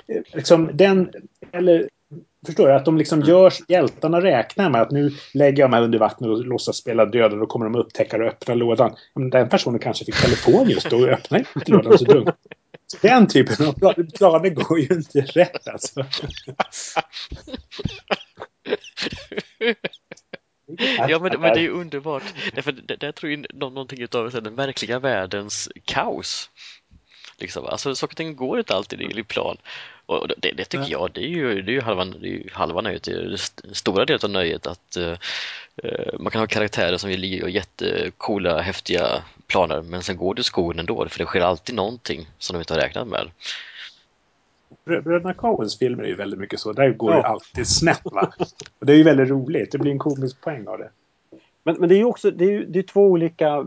Eh, 0.07 0.21
liksom 0.33 0.69
den, 0.73 1.11
eller 1.51 1.89
Förstår 2.45 2.67
du? 2.67 2.73
Att 2.73 2.85
de 2.85 2.97
liksom 2.97 3.21
gör, 3.21 3.53
hjältarna 3.67 4.21
räknar 4.21 4.69
med 4.69 4.81
att 4.81 4.91
nu 4.91 5.11
lägger 5.33 5.63
jag 5.63 5.71
mig 5.71 5.81
under 5.81 5.99
vattnet 5.99 6.29
och 6.29 6.45
låtsas 6.45 6.77
spela 6.77 7.05
död 7.05 7.33
och 7.33 7.39
då 7.39 7.45
kommer 7.45 7.65
de 7.65 7.75
upptäcka 7.75 8.17
och 8.17 8.23
öppna 8.23 8.53
lådan. 8.53 8.95
Men 9.15 9.29
den 9.29 9.49
personen 9.49 9.79
kanske 9.79 10.05
fick 10.05 10.21
telefon 10.21 10.69
just 10.69 10.89
då 10.89 10.97
och 10.97 11.07
öppnade 11.07 11.45
inte 11.55 11.71
lådan 11.71 11.97
så 11.97 12.05
dumt. 12.05 12.31
Den 13.01 13.27
typen 13.27 13.67
av 13.67 13.73
planer 14.17 14.49
går 14.49 14.79
ju 14.79 14.87
inte 14.87 15.21
rätt 15.21 15.67
alltså. 15.67 16.05
Ja 21.07 21.19
men, 21.19 21.41
men 21.41 21.53
det 21.53 21.59
är 21.59 21.63
ju 21.63 21.69
underbart. 21.69 22.23
Därför 22.53 22.71
där 22.71 23.11
tror 23.11 23.31
jag 23.31 23.45
någonting 23.53 24.07
av 24.11 24.31
den 24.31 24.55
verkliga 24.55 24.99
världens 24.99 25.69
kaos. 25.85 26.49
Liksom. 27.39 27.65
Alltså 27.65 27.95
saker 27.95 28.13
och 28.13 28.17
ting 28.17 28.35
går 28.35 28.59
inte 28.59 28.75
alltid 28.75 29.01
i 29.01 29.23
plan. 29.23 29.57
Och 30.05 30.27
det, 30.37 30.51
det 30.51 30.65
tycker 30.65 30.91
jag, 30.91 31.09
det 31.13 31.21
är 31.21 31.27
ju, 31.27 31.61
det 31.61 31.71
är 31.71 31.73
ju 31.73 31.81
halva, 31.81 32.05
det 32.05 32.27
är 32.27 32.31
ju 32.31 32.49
halva 32.51 32.81
nöjet, 32.81 33.03
det 33.03 33.11
är 33.11 33.37
den 33.63 33.75
stora 33.75 34.05
delen 34.05 34.19
av 34.23 34.29
nöjet 34.29 34.67
att 34.67 34.97
uh, 34.99 35.13
man 36.19 36.31
kan 36.31 36.41
ha 36.41 36.47
karaktärer 36.47 36.97
som 36.97 37.11
gör 37.11 37.47
jättekola, 37.47 38.61
häftiga 38.61 39.23
planer 39.47 39.81
men 39.81 40.03
sen 40.03 40.17
går 40.17 40.35
det 40.35 40.43
skogen 40.43 40.79
ändå 40.79 41.07
för 41.09 41.19
det 41.19 41.25
sker 41.25 41.41
alltid 41.41 41.75
någonting 41.75 42.27
som 42.37 42.53
de 42.53 42.59
inte 42.59 42.73
har 42.73 42.81
räknat 42.81 43.07
med. 43.07 43.29
Bröderna 44.85 45.33
Coens 45.33 45.79
filmer 45.79 46.03
är 46.03 46.07
ju 46.07 46.15
väldigt 46.15 46.39
mycket 46.39 46.59
så. 46.59 46.73
Där 46.73 46.89
går 46.89 47.11
ja. 47.11 47.21
det 47.21 47.27
alltid 47.27 47.67
snett 47.67 48.01
va. 48.03 48.33
Och 48.79 48.85
det 48.85 48.93
är 48.93 48.97
ju 48.97 49.03
väldigt 49.03 49.29
roligt. 49.29 49.71
Det 49.71 49.77
blir 49.77 49.91
en 49.91 49.99
komisk 49.99 50.41
poäng 50.41 50.67
av 50.67 50.77
det. 50.77 50.89
Men, 51.63 51.75
men 51.79 51.89
det 51.89 51.95
är 51.95 51.97
ju 51.97 52.05
också 52.05 52.31
det 52.31 52.45
är, 52.45 52.65
det 52.67 52.79
är 52.79 52.83
två 52.83 53.01
olika 53.01 53.65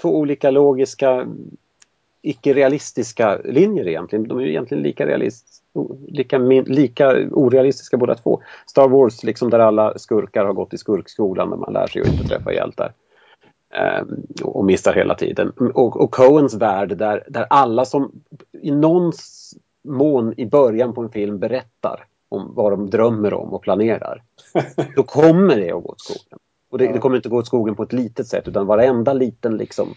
två 0.00 0.18
olika 0.18 0.50
logiska 0.50 1.26
icke-realistiska 2.24 3.38
linjer 3.44 3.88
egentligen. 3.88 4.28
De 4.28 4.38
är 4.38 4.42
ju 4.42 4.48
egentligen 4.48 4.82
lika, 4.82 5.06
realist, 5.06 5.46
lika, 6.08 6.38
lika 6.38 7.10
orealistiska 7.30 7.96
båda 7.96 8.14
två. 8.14 8.42
Star 8.66 8.88
Wars, 8.88 9.24
liksom 9.24 9.50
där 9.50 9.58
alla 9.58 9.98
skurkar 9.98 10.44
har 10.44 10.52
gått 10.52 10.74
i 10.74 10.78
skurkskolan 10.78 11.50
där 11.50 11.56
man 11.56 11.72
lär 11.72 11.86
sig 11.86 12.02
att 12.02 12.08
inte 12.08 12.28
träffa 12.28 12.52
hjältar. 12.52 12.92
Eh, 13.74 14.04
och 14.42 14.64
missar 14.64 14.92
hela 14.92 15.14
tiden. 15.14 15.50
Och, 15.50 16.00
och 16.00 16.10
Coens 16.10 16.54
värld 16.54 16.96
där, 16.96 17.24
där 17.28 17.46
alla 17.50 17.84
som 17.84 18.12
i 18.62 18.70
någon 18.70 19.12
mån 19.88 20.34
i 20.36 20.46
början 20.46 20.94
på 20.94 21.02
en 21.02 21.10
film 21.10 21.38
berättar 21.38 22.04
om 22.28 22.52
vad 22.54 22.72
de 22.72 22.90
drömmer 22.90 23.34
om 23.34 23.54
och 23.54 23.62
planerar. 23.62 24.22
Då 24.96 25.02
kommer 25.02 25.56
det 25.56 25.72
att 25.72 25.82
gå 25.82 25.88
åt 25.88 26.00
skogen. 26.00 26.38
Och 26.70 26.78
det, 26.78 26.92
det 26.92 26.98
kommer 26.98 27.16
inte 27.16 27.28
gå 27.28 27.36
åt 27.36 27.46
skogen 27.46 27.74
på 27.74 27.82
ett 27.82 27.92
litet 27.92 28.26
sätt 28.26 28.48
utan 28.48 28.66
varenda 28.66 29.12
liten 29.12 29.56
liksom 29.56 29.94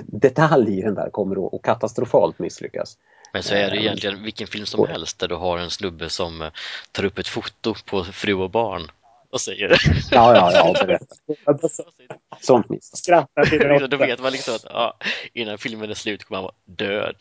detalj 0.00 0.78
i 0.78 0.82
den 0.82 0.94
där 0.94 1.10
kommer 1.10 1.56
att 1.56 1.62
katastrofalt 1.62 2.38
misslyckas. 2.38 2.98
Men 3.32 3.42
så 3.42 3.54
är 3.54 3.70
det 3.70 3.76
egentligen 3.76 4.22
vilken 4.22 4.46
film 4.46 4.66
som 4.66 4.86
helst 4.86 5.18
där 5.18 5.28
du 5.28 5.34
har 5.34 5.58
en 5.58 5.70
snubbe 5.70 6.10
som 6.10 6.42
eh, 6.42 6.48
tar 6.92 7.04
upp 7.04 7.18
ett 7.18 7.28
foto 7.28 7.74
på 7.84 8.04
fru 8.04 8.34
och 8.34 8.50
barn 8.50 8.90
och 9.30 9.40
säger 9.40 9.68
Ja, 10.10 10.36
ja, 10.36 10.52
ja, 10.52 10.86
berätta. 10.86 11.68
Sånt 12.40 12.68
miss. 12.68 12.96
Skrattar 12.96 13.88
Då 13.88 13.96
vet 13.96 14.22
man 14.22 14.32
liksom 14.32 14.54
att 14.54 14.64
ja, 14.64 14.96
innan 15.32 15.58
filmen 15.58 15.90
är 15.90 15.94
slut 15.94 16.24
kommer 16.24 16.36
han 16.36 16.44
vara 16.44 16.54
död. 16.64 17.16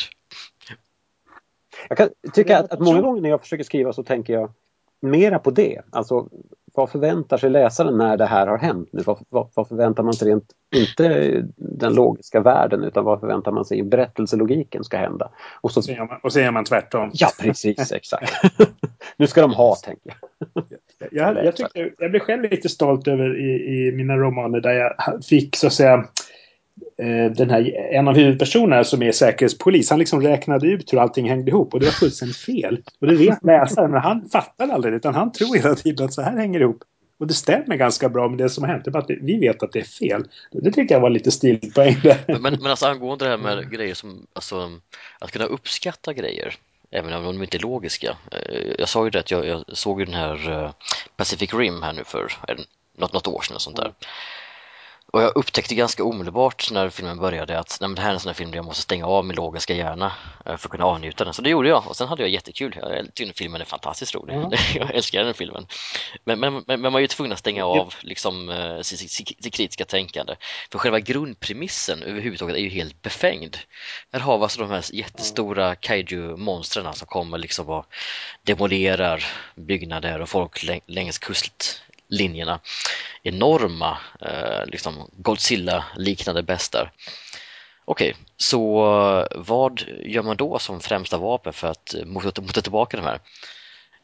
Jag 1.89 1.97
kan 1.97 2.09
tycka 2.33 2.59
att, 2.59 2.71
att 2.71 2.79
många 2.79 3.01
gånger 3.01 3.21
när 3.21 3.29
jag 3.29 3.41
försöker 3.41 3.63
skriva 3.63 3.93
så 3.93 4.03
tänker 4.03 4.33
jag 4.33 4.53
mera 5.01 5.39
på 5.39 5.51
det. 5.51 5.81
Alltså 5.91 6.29
vad 6.75 6.89
förväntar 6.89 7.37
sig 7.37 7.49
läsaren 7.49 7.97
när 7.97 8.17
det 8.17 8.25
här 8.25 8.47
har 8.47 8.57
hänt 8.57 8.89
nu? 8.91 9.01
Vad, 9.05 9.17
vad, 9.29 9.49
vad, 9.53 9.67
förväntar 9.67 10.03
man 10.03 10.13
sig 10.13 10.27
rent, 10.27 10.45
inte 10.75 11.43
den 11.55 11.93
logiska 11.93 12.39
världen, 12.39 12.83
utan 12.83 13.03
vad 13.03 13.19
förväntar 13.19 13.51
man 13.51 13.65
sig 13.65 13.79
i 13.79 13.83
berättelselogiken 13.83 14.83
ska 14.83 14.97
hända? 14.97 15.31
Och 15.61 15.71
så, 15.71 15.93
man, 15.97 16.19
och 16.23 16.33
så 16.33 16.39
gör 16.39 16.51
man 16.51 16.65
tvärtom. 16.65 17.11
Ja, 17.13 17.27
precis, 17.39 17.91
exakt. 17.91 18.31
nu 19.17 19.27
ska 19.27 19.41
de 19.41 19.53
ha, 19.53 19.75
tänker 19.75 20.13
jag. 20.53 20.65
Jag, 21.11 21.45
jag, 21.45 21.55
tycker, 21.55 21.93
jag 21.97 22.11
blir 22.11 22.19
själv 22.19 22.51
lite 22.51 22.69
stolt 22.69 23.07
över 23.07 23.39
i, 23.39 23.87
i 23.87 23.91
mina 23.91 24.17
romaner 24.17 24.59
där 24.59 24.73
jag 24.73 25.25
fick 25.25 25.55
så 25.55 25.67
att 25.67 25.73
säga 25.73 26.05
Eh, 26.97 27.31
den 27.31 27.49
här, 27.49 27.91
en 27.91 28.07
av 28.07 28.15
huvudpersonerna 28.15 28.83
som 28.83 29.03
är 29.03 29.11
säkerhetspolis, 29.11 29.89
han 29.89 29.99
liksom 29.99 30.21
räknade 30.21 30.67
ut 30.67 30.93
hur 30.93 30.99
allting 30.99 31.29
hängde 31.29 31.51
ihop 31.51 31.73
och 31.73 31.79
det 31.79 31.85
var 31.85 31.93
fullständigt 31.93 32.37
fel. 32.37 32.81
Och 32.99 33.07
det 33.07 33.15
vet 33.15 33.43
läsaren, 33.43 33.91
men 33.91 34.01
han 34.01 34.29
fattar 34.29 34.67
aldrig 34.67 34.93
utan 34.93 35.15
han 35.15 35.31
tror 35.31 35.55
hela 35.55 35.75
tiden 35.75 36.05
att 36.05 36.13
så 36.13 36.21
här 36.21 36.37
hänger 36.37 36.59
det 36.59 36.63
ihop. 36.63 36.83
Och 37.17 37.27
det 37.27 37.33
stämmer 37.33 37.75
ganska 37.75 38.09
bra 38.09 38.29
med 38.29 38.37
det 38.37 38.49
som 38.49 38.63
har 38.63 38.71
hänt. 38.71 38.87
Bara 38.87 38.99
att 38.99 39.09
vi 39.09 39.39
vet 39.39 39.63
att 39.63 39.71
det 39.71 39.79
är 39.79 39.83
fel. 39.83 40.23
Det 40.51 40.71
tycker 40.71 40.95
jag 40.95 41.01
var 41.01 41.09
lite 41.09 41.31
stilpoäng 41.31 41.99
där. 42.03 42.39
Men, 42.39 42.41
men 42.41 42.65
alltså 42.65 42.85
angående 42.85 43.25
det 43.25 43.31
här 43.31 43.37
med 43.37 43.71
grejer 43.71 43.93
som, 43.93 44.27
alltså 44.33 44.71
att 45.19 45.31
kunna 45.31 45.45
uppskatta 45.45 46.13
grejer. 46.13 46.55
Även 46.91 47.13
om 47.13 47.23
de 47.23 47.43
inte 47.43 47.57
är 47.57 47.61
logiska. 47.61 48.17
Eh, 48.31 48.61
jag 48.79 48.89
sa 48.89 49.03
ju 49.03 49.09
det 49.09 49.19
att 49.19 49.31
jag, 49.31 49.47
jag 49.47 49.63
såg 49.67 49.99
ju 49.99 50.05
den 50.05 50.15
här 50.15 50.51
eh, 50.51 50.71
Pacific 51.17 51.53
Rim 51.53 51.83
här 51.83 51.93
nu 51.93 52.03
för 52.03 52.31
något, 52.97 53.13
något 53.13 53.27
år 53.27 53.41
sedan 53.41 53.55
och 53.55 53.61
sånt 53.61 53.77
där. 53.77 53.93
Och 55.15 55.21
jag 55.21 55.35
upptäckte 55.35 55.75
ganska 55.75 56.03
omedelbart 56.03 56.71
när 56.71 56.89
filmen 56.89 57.17
började 57.17 57.59
att 57.59 57.77
nej, 57.81 57.95
det 57.95 58.01
här 58.01 58.09
är 58.09 58.13
en 58.13 58.19
sån 58.19 58.29
här 58.29 58.33
film 58.33 58.51
där 58.51 58.57
jag 58.57 58.65
måste 58.65 58.81
stänga 58.81 59.05
av 59.05 59.25
min 59.25 59.35
logiska 59.35 59.73
hjärna 59.73 60.05
eh, 60.45 60.57
för 60.57 60.67
att 60.67 60.71
kunna 60.71 60.85
avnjuta 60.85 61.23
den. 61.23 61.33
Så 61.33 61.41
det 61.41 61.49
gjorde 61.49 61.69
jag 61.69 61.87
och 61.87 61.95
sen 61.95 62.07
hade 62.07 62.21
jag 62.21 62.29
jättekul. 62.29 62.77
Jag 62.81 63.13
tyckte 63.13 63.37
filmen 63.37 63.61
är 63.61 63.65
fantastiskt 63.65 64.15
rolig. 64.15 64.33
Mm. 64.33 64.49
jag 64.75 64.95
älskar 64.95 65.23
den 65.23 65.33
filmen. 65.33 65.67
Men, 66.23 66.39
men, 66.39 66.63
men, 66.67 66.81
man 66.81 66.95
är 66.95 66.99
ju 66.99 67.07
tvungen 67.07 67.31
att 67.31 67.39
stänga 67.39 67.65
av 67.65 67.93
liksom, 68.01 68.49
uh, 68.49 68.81
sitt, 68.81 69.53
kritiska 69.55 69.85
tänkande. 69.85 70.35
För 70.71 70.79
själva 70.79 70.99
grundpremissen 70.99 72.03
överhuvudtaget 72.03 72.55
är 72.55 72.61
ju 72.61 72.69
helt 72.69 73.01
befängd. 73.01 73.57
Här 74.11 74.19
har 74.19 74.37
vi 74.37 74.43
alltså 74.43 74.59
de 74.59 74.69
här 74.69 74.95
jättestora 74.95 75.75
kaiju-monstren 75.75 76.93
som 76.93 77.07
kommer 77.07 77.37
liksom 77.37 77.69
och 77.69 77.85
demolerar 78.43 79.25
byggnader 79.55 80.21
och 80.21 80.29
folk 80.29 80.65
längs 80.87 81.17
kust, 81.17 81.81
linjerna. 82.07 82.59
Enorma 83.23 83.97
eh, 84.21 84.65
liksom 84.65 85.09
Godzilla-liknande 85.17 86.43
bestar. 86.43 86.91
Okej, 87.85 88.11
okay, 88.11 88.23
så 88.37 89.27
vad 89.35 89.83
gör 90.05 90.23
man 90.23 90.37
då 90.37 90.59
som 90.59 90.79
främsta 90.81 91.17
vapen 91.17 91.53
för 91.53 91.67
att 91.67 91.95
mota, 92.05 92.41
mota 92.41 92.61
tillbaka 92.61 92.97
de 92.97 93.03
här? 93.03 93.19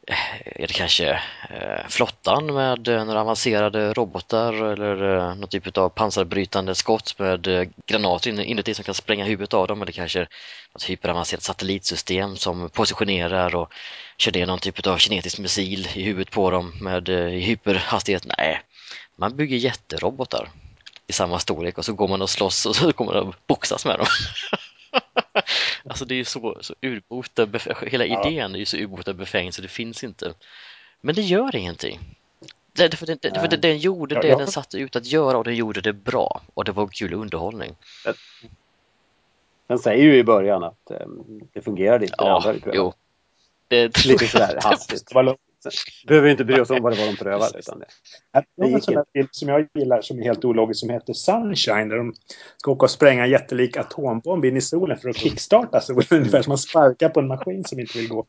Eh, 0.06 0.62
är 0.62 0.66
det 0.66 0.74
kanske 0.74 1.10
eh, 1.50 1.88
flottan 1.88 2.54
med 2.54 2.88
eh, 2.88 3.04
några 3.04 3.20
avancerade 3.20 3.92
robotar 3.92 4.52
eller 4.52 5.16
eh, 5.16 5.34
någon 5.34 5.48
typ 5.48 5.78
av 5.78 5.88
pansarbrytande 5.88 6.74
skott 6.74 7.18
med 7.18 7.46
eh, 7.46 7.68
granater 7.86 8.40
inuti 8.40 8.74
som 8.74 8.84
kan 8.84 8.94
spränga 8.94 9.24
huvudet 9.24 9.54
av 9.54 9.66
dem 9.66 9.82
eller 9.82 9.92
kanske 9.92 10.26
något 10.72 10.90
hyperavancerat 10.90 11.42
satellitsystem 11.42 12.36
som 12.36 12.70
positionerar 12.70 13.54
och 13.54 13.72
kör 14.22 14.32
ner 14.32 14.46
någon 14.46 14.58
typ 14.58 14.86
av 14.86 14.98
kinetisk 14.98 15.38
missil 15.38 15.88
i 15.94 16.02
huvudet 16.02 16.30
på 16.30 16.50
dem 16.50 16.72
med 16.80 17.08
eh, 17.08 17.26
hyperhastighet? 17.26 18.26
Nej, 18.38 18.62
man 19.16 19.36
bygger 19.36 19.56
jätterobotar 19.56 20.48
i 21.06 21.12
samma 21.12 21.38
storlek 21.38 21.78
och 21.78 21.84
så 21.84 21.92
går 21.92 22.08
man 22.08 22.22
och 22.22 22.30
slåss 22.30 22.66
och 22.66 22.76
så 22.76 22.92
kommer 22.92 23.12
man 23.12 23.28
att 23.28 23.46
boxas 23.46 23.84
med 23.84 23.98
dem. 23.98 24.06
alltså 25.84 26.04
det 26.04 26.14
är 26.14 26.16
ju 26.16 26.24
så, 26.24 26.58
så 26.60 26.74
urbota, 26.82 27.48
hela 27.86 28.04
idén 28.04 28.54
är 28.54 28.58
ju 28.58 28.64
så 28.64 28.76
urbota 28.76 29.12
befängd 29.12 29.54
så 29.54 29.62
det 29.62 29.68
finns 29.68 30.04
inte. 30.04 30.34
Men 31.00 31.14
det 31.14 31.22
gör 31.22 31.56
ingenting. 31.56 32.00
Det, 32.72 32.96
för, 32.96 33.06
det, 33.06 33.40
för 33.40 33.48
det, 33.48 33.56
den 33.56 33.78
gjorde 33.78 34.20
det 34.20 34.36
den 34.38 34.46
satte 34.46 34.78
ut 34.78 34.96
att 34.96 35.06
göra 35.06 35.38
och 35.38 35.44
den 35.44 35.56
gjorde 35.56 35.80
det 35.80 35.92
bra 35.92 36.40
och 36.54 36.64
det 36.64 36.72
var 36.72 36.86
kul 36.86 37.14
underhållning. 37.14 37.74
Den 39.66 39.78
säger 39.78 40.04
ju 40.04 40.16
i 40.16 40.24
början 40.24 40.64
att 40.64 40.90
um, 40.90 41.40
det 41.52 41.62
fungerade 41.62 42.04
inte. 42.04 42.16
Ja, 42.18 42.54
jo. 42.72 42.92
Det 43.72 44.06
Lite 44.06 44.26
sådär 44.26 44.58
hastigt. 44.62 45.12
Behöver 46.06 46.28
inte 46.28 46.44
bry 46.44 46.60
oss 46.60 46.70
om 46.70 46.82
vad 46.82 46.92
det 46.92 46.98
var 46.98 47.06
de 47.06 47.16
prövade. 47.16 47.58
Utan 47.58 47.78
det. 47.78 47.86
Det 48.56 48.62
är 48.62 48.98
en 48.98 49.04
film 49.12 49.28
som 49.30 49.48
jag 49.48 49.68
gillar 49.74 50.00
som 50.00 50.18
är 50.18 50.22
helt 50.22 50.44
ologisk 50.44 50.80
som 50.80 50.90
heter 50.90 51.12
Sunshine. 51.12 51.88
Där 51.88 51.96
de 51.96 52.14
ska 52.56 52.70
åka 52.70 52.84
och 52.84 52.90
spränga 52.90 53.24
en 53.24 53.30
jättelik 53.30 53.76
atombomb 53.76 54.44
in 54.44 54.56
i 54.56 54.60
solen 54.60 54.98
för 54.98 55.08
att 55.08 55.16
kickstarta 55.16 55.80
solen. 55.80 56.06
Ungefär 56.10 56.42
som 56.42 56.50
man 56.50 56.58
sparkar 56.58 57.08
på 57.08 57.20
en 57.20 57.26
maskin 57.26 57.64
som 57.64 57.80
inte 57.80 57.98
vill 57.98 58.08
gå. 58.08 58.26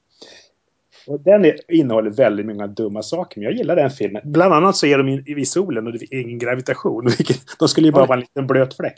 Och 1.08 1.19
den 1.19 1.45
är, 1.45 1.71
innehåller 1.71 2.12
väldigt 2.12 2.45
många 2.45 2.67
dumma 2.67 3.01
saker, 3.01 3.39
men 3.39 3.43
jag 3.43 3.53
gillar 3.53 3.75
den 3.75 3.89
filmen. 3.89 4.21
Bland 4.25 4.53
annat 4.53 4.77
så 4.77 4.86
är 4.86 4.97
de 4.97 5.10
i, 5.10 5.23
i 5.38 5.45
solen 5.45 5.88
och 5.88 5.93
det 5.93 6.13
är 6.13 6.21
ingen 6.21 6.39
gravitation. 6.39 7.06
Vilket, 7.17 7.60
de 7.60 7.67
skulle 7.67 7.88
ju 7.88 7.91
bara 7.91 8.06
vara 8.06 8.17
en 8.17 8.21
liten 8.21 8.47
blöt 8.47 8.75
fläck. 8.75 8.95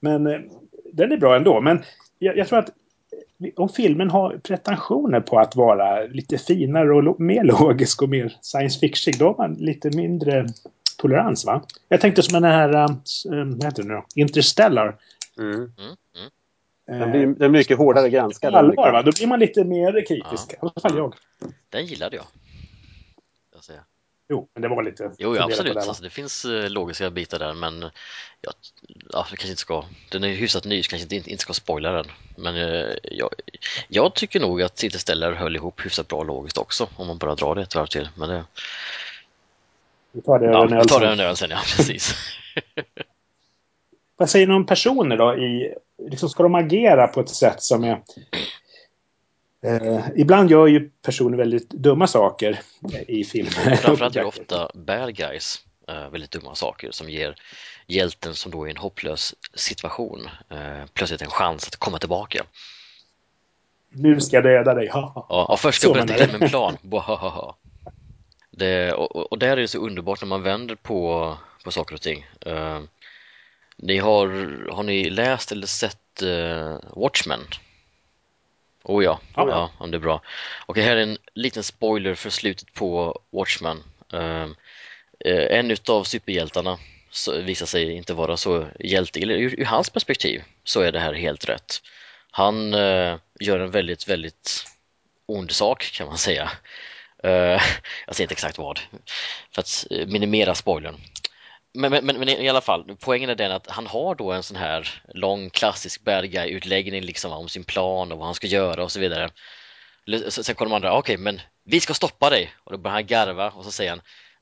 Men 0.00 0.26
eh, 0.26 0.40
den 0.92 1.12
är 1.12 1.16
bra 1.16 1.36
ändå. 1.36 1.60
Men 1.60 1.82
jag, 2.18 2.36
jag 2.36 2.48
tror 2.48 2.58
att 2.58 2.70
om 3.56 3.68
filmen 3.68 4.10
har 4.10 4.38
pretensioner 4.42 5.20
på 5.20 5.38
att 5.38 5.56
vara 5.56 6.02
lite 6.04 6.38
finare 6.38 6.94
och 6.94 7.02
lo 7.02 7.16
mer 7.18 7.44
logisk 7.44 8.02
och 8.02 8.08
mer 8.08 8.36
science 8.40 8.78
fiction, 8.80 9.14
då 9.18 9.26
har 9.26 9.36
man 9.36 9.54
lite 9.54 9.96
mindre 9.96 10.46
tolerans 10.98 11.44
va? 11.44 11.62
Jag 11.88 12.00
tänkte 12.00 12.22
som 12.22 12.42
den 12.42 12.52
här, 12.52 12.74
äh, 12.74 12.88
vad 13.30 13.64
heter 13.64 13.82
det 13.82 13.88
nu? 13.88 14.02
Interstellar. 14.14 14.96
Mm. 15.38 15.54
Mm, 15.54 15.68
mm. 16.88 17.00
Den 17.00 17.10
blir, 17.10 17.26
den 17.26 17.42
är 17.42 17.48
mycket 17.48 17.78
hårdare 17.78 18.10
granskad. 18.10 18.54
Allvar, 18.54 18.92
va? 18.92 19.02
Då 19.02 19.10
blir 19.18 19.26
man 19.26 19.38
lite 19.38 19.64
mer 19.64 20.06
kritisk. 20.06 20.48
Ja. 20.48 20.54
I 20.54 20.58
alla 20.60 20.72
fall 20.82 20.96
jag. 20.98 21.14
Den 21.70 21.86
gillade 21.86 22.16
jag. 22.16 22.24
Jo, 24.28 24.48
men 24.54 24.62
det 24.62 24.68
var 24.68 24.82
lite... 24.82 25.12
Jo, 25.18 25.36
ja, 25.36 25.44
absolut. 25.44 25.74
Det, 25.74 25.80
alltså, 25.80 26.02
det 26.02 26.10
finns 26.10 26.44
uh, 26.44 26.68
logiska 26.68 27.10
bitar 27.10 27.38
där, 27.38 27.54
men 27.54 27.82
ja, 28.40 28.52
ja, 29.12 29.26
kanske 29.28 29.48
inte 29.48 29.60
ska... 29.60 29.84
Den 30.10 30.24
är 30.24 30.28
hyfsat 30.28 30.64
ny, 30.64 30.82
så 30.82 30.90
kanske 30.90 31.16
inte, 31.16 31.30
inte 31.30 31.42
ska 31.42 31.52
spoila 31.52 31.92
den. 31.92 32.06
Men 32.36 32.54
uh, 32.56 32.94
jag, 33.02 33.30
jag 33.88 34.14
tycker 34.14 34.40
nog 34.40 34.62
att 34.62 34.82
Interstellar 34.82 35.32
höll 35.32 35.56
ihop 35.56 35.84
hyfsat 35.84 36.08
bra 36.08 36.22
logiskt 36.22 36.58
också, 36.58 36.88
om 36.96 37.06
man 37.06 37.18
bara 37.18 37.34
drar 37.34 37.54
det 37.54 37.62
ett 37.62 37.74
varv 37.74 37.86
till. 37.86 38.08
Men 38.16 38.28
det... 38.28 38.44
Vi 40.12 40.22
tar 40.22 40.38
det 40.38 40.46
ja, 40.46 40.64
över 40.64 40.78
vi 40.82 40.88
tar 40.88 41.00
det 41.00 41.06
över 41.06 41.34
sen, 41.34 41.50
ja, 41.50 41.60
precis. 41.76 42.14
Vad 44.16 44.30
säger 44.30 44.46
ni 44.46 44.54
om 44.54 44.66
personer 44.66 45.16
då? 45.16 45.34
I, 45.34 45.74
liksom 45.98 46.28
ska 46.28 46.42
de 46.42 46.54
agera 46.54 47.06
på 47.06 47.20
ett 47.20 47.28
sätt 47.28 47.62
som 47.62 47.84
är... 47.84 48.02
Eh, 49.64 50.06
ibland 50.16 50.50
gör 50.50 50.66
ju 50.66 50.90
personer 51.02 51.38
väldigt 51.38 51.70
dumma 51.70 52.06
saker 52.06 52.60
i 53.08 53.24
filmer. 53.24 53.76
Framförallt 53.82 54.14
det 54.14 54.24
ofta 54.24 54.70
bad 54.74 55.16
guys 55.16 55.60
eh, 55.88 56.10
väldigt 56.10 56.30
dumma 56.30 56.54
saker 56.54 56.90
som 56.90 57.10
ger 57.10 57.36
hjälten 57.86 58.34
som 58.34 58.52
då 58.52 58.62
är 58.62 58.68
i 58.68 58.70
en 58.70 58.76
hopplös 58.76 59.34
situation 59.54 60.28
eh, 60.50 60.86
plötsligt 60.92 61.22
en 61.22 61.30
chans 61.30 61.68
att 61.68 61.76
komma 61.76 61.98
tillbaka. 61.98 62.44
Nu 63.90 64.20
ska 64.20 64.36
jag 64.36 64.44
döda 64.44 64.74
dig, 64.74 64.88
ha, 64.88 65.26
Ja, 65.28 65.44
och 65.44 65.60
först 65.60 65.82
ska 65.82 65.98
jag 65.98 66.06
berätta 66.06 66.36
en 66.36 66.48
plan. 66.48 66.76
Bohahaha. 66.82 67.54
Det, 68.50 68.92
och, 68.92 69.32
och 69.32 69.38
där 69.38 69.48
är 69.48 69.56
det 69.56 69.68
så 69.68 69.78
underbart 69.78 70.20
när 70.20 70.28
man 70.28 70.42
vänder 70.42 70.74
på, 70.74 71.36
på 71.64 71.70
saker 71.70 71.94
och 71.94 72.00
ting. 72.00 72.26
Uh, 72.46 72.80
ni 73.76 73.98
har, 73.98 74.26
har 74.72 74.82
ni 74.82 75.10
läst 75.10 75.52
eller 75.52 75.66
sett 75.66 76.22
uh, 76.22 76.76
Watchmen? 76.96 77.40
Oh 78.84 79.04
ja, 79.04 79.20
Ja, 79.36 79.42
ja, 79.42 79.48
ja. 79.48 79.70
om 79.78 79.90
det 79.90 79.96
är 79.96 80.00
bra. 80.00 80.22
Och 80.66 80.76
här 80.78 80.96
är 80.96 81.02
en 81.02 81.18
liten 81.34 81.62
spoiler 81.62 82.14
för 82.14 82.30
slutet 82.30 82.74
på 82.74 83.20
Watchmen. 83.30 83.82
Uh, 84.14 84.46
en 85.50 85.70
utav 85.70 86.04
superhjältarna 86.04 86.78
visar 87.42 87.66
sig 87.66 87.92
inte 87.92 88.14
vara 88.14 88.36
så 88.36 88.66
hjälte, 88.80 89.20
eller 89.20 89.34
ur, 89.34 89.60
ur 89.60 89.64
hans 89.64 89.90
perspektiv 89.90 90.42
så 90.64 90.80
är 90.80 90.92
det 90.92 91.00
här 91.00 91.12
helt 91.12 91.48
rätt. 91.48 91.82
Han 92.30 92.74
eh, 92.74 93.16
gör 93.40 93.60
en 93.60 93.70
väldigt, 93.70 94.08
väldigt 94.08 94.66
ond 95.26 95.50
sak 95.50 95.90
kan 95.92 96.06
man 96.06 96.18
säga. 96.18 96.50
Eh, 97.22 97.30
jag 98.06 98.14
säger 98.14 98.22
inte 98.22 98.32
exakt 98.32 98.58
vad, 98.58 98.80
för 99.54 99.60
att 99.60 99.86
minimera 100.06 100.54
spoilern. 100.54 100.96
Men, 101.74 101.90
men, 101.90 102.18
men, 102.18 102.28
i 102.28 102.48
alla 102.48 102.60
fall, 102.60 102.96
poängen 103.00 103.30
är 103.30 103.34
den 103.34 103.52
att 103.52 103.70
han 103.70 103.86
har 103.86 104.14
då 104.14 104.32
en 104.32 104.42
sån 104.42 104.56
här 104.56 105.02
lång 105.14 105.50
klassisk 105.50 106.04
bad 106.04 106.30
guy-utläggning 106.30 107.02
liksom 107.02 107.32
om 107.32 107.48
sin 107.48 107.64
plan 107.64 108.12
och 108.12 108.18
vad 108.18 108.26
han 108.26 108.34
ska 108.34 108.46
göra 108.46 108.84
och 108.84 108.92
så 108.92 109.00
vidare. 109.00 109.30
Sen 110.28 110.54
kommer 110.54 110.70
de 110.70 110.76
andra, 110.76 110.98
okej 110.98 111.16
men 111.16 111.40
vi 111.64 111.80
ska 111.80 111.94
stoppa 111.94 112.30
dig! 112.30 112.54
Och 112.64 112.72
då 112.72 112.78
börjar 112.78 112.94
han 112.94 113.06
garva 113.06 113.50
och 113.50 113.64
så 113.64 113.72
säger 113.72 113.90
han, 113.90 114.00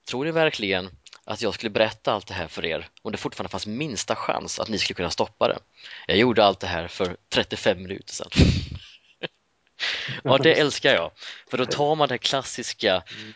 tror 0.08 0.24
ni 0.24 0.30
verkligen 0.30 0.90
att 1.24 1.42
jag 1.42 1.54
skulle 1.54 1.70
berätta 1.70 2.12
allt 2.12 2.26
det 2.26 2.34
här 2.34 2.48
för 2.48 2.64
er 2.64 2.88
om 3.02 3.12
det 3.12 3.18
fortfarande 3.18 3.50
fanns 3.50 3.66
minsta 3.66 4.16
chans 4.16 4.60
att 4.60 4.68
ni 4.68 4.78
skulle 4.78 4.94
kunna 4.94 5.10
stoppa 5.10 5.48
det? 5.48 5.58
Jag 6.06 6.16
gjorde 6.16 6.44
allt 6.44 6.60
det 6.60 6.66
här 6.66 6.88
för 6.88 7.16
35 7.28 7.82
minuter 7.82 8.14
sedan. 8.14 8.30
ja, 10.24 10.38
det 10.38 10.60
älskar 10.60 10.94
jag. 10.94 11.10
För 11.50 11.58
då 11.58 11.66
tar 11.66 11.94
man 11.94 12.08
det 12.08 12.18
klassiska 12.18 12.92
mm 12.92 13.34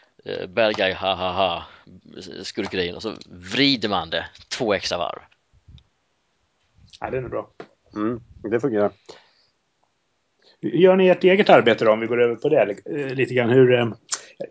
bad 0.49 0.77
guy, 0.77 0.93
ha 0.93 1.15
ha 1.15 1.33
ha, 1.33 1.65
skurkgrejen 2.43 2.97
och 2.97 3.03
så 3.03 3.13
vrider 3.55 3.89
man 3.89 4.11
det 4.11 4.27
två 4.59 4.75
extra 4.75 4.99
varv. 4.99 5.19
Ja, 7.01 7.11
den 7.11 7.25
är 7.25 7.29
bra. 7.29 7.51
Mm, 7.95 8.21
det 8.51 8.61
fungerar. 8.61 8.93
Gör 10.61 10.97
ni 10.97 11.09
ert 11.09 11.25
eget 11.25 11.51
arbete 11.51 11.85
då, 11.85 11.93
om 11.93 12.01
vi 12.01 12.07
går 12.07 12.23
över 12.23 12.35
på 12.35 12.49
det 12.49 12.77
eh, 12.87 13.15
lite 13.15 13.35
grann? 13.35 13.51
Hur, 13.51 13.75
eh, 13.75 13.87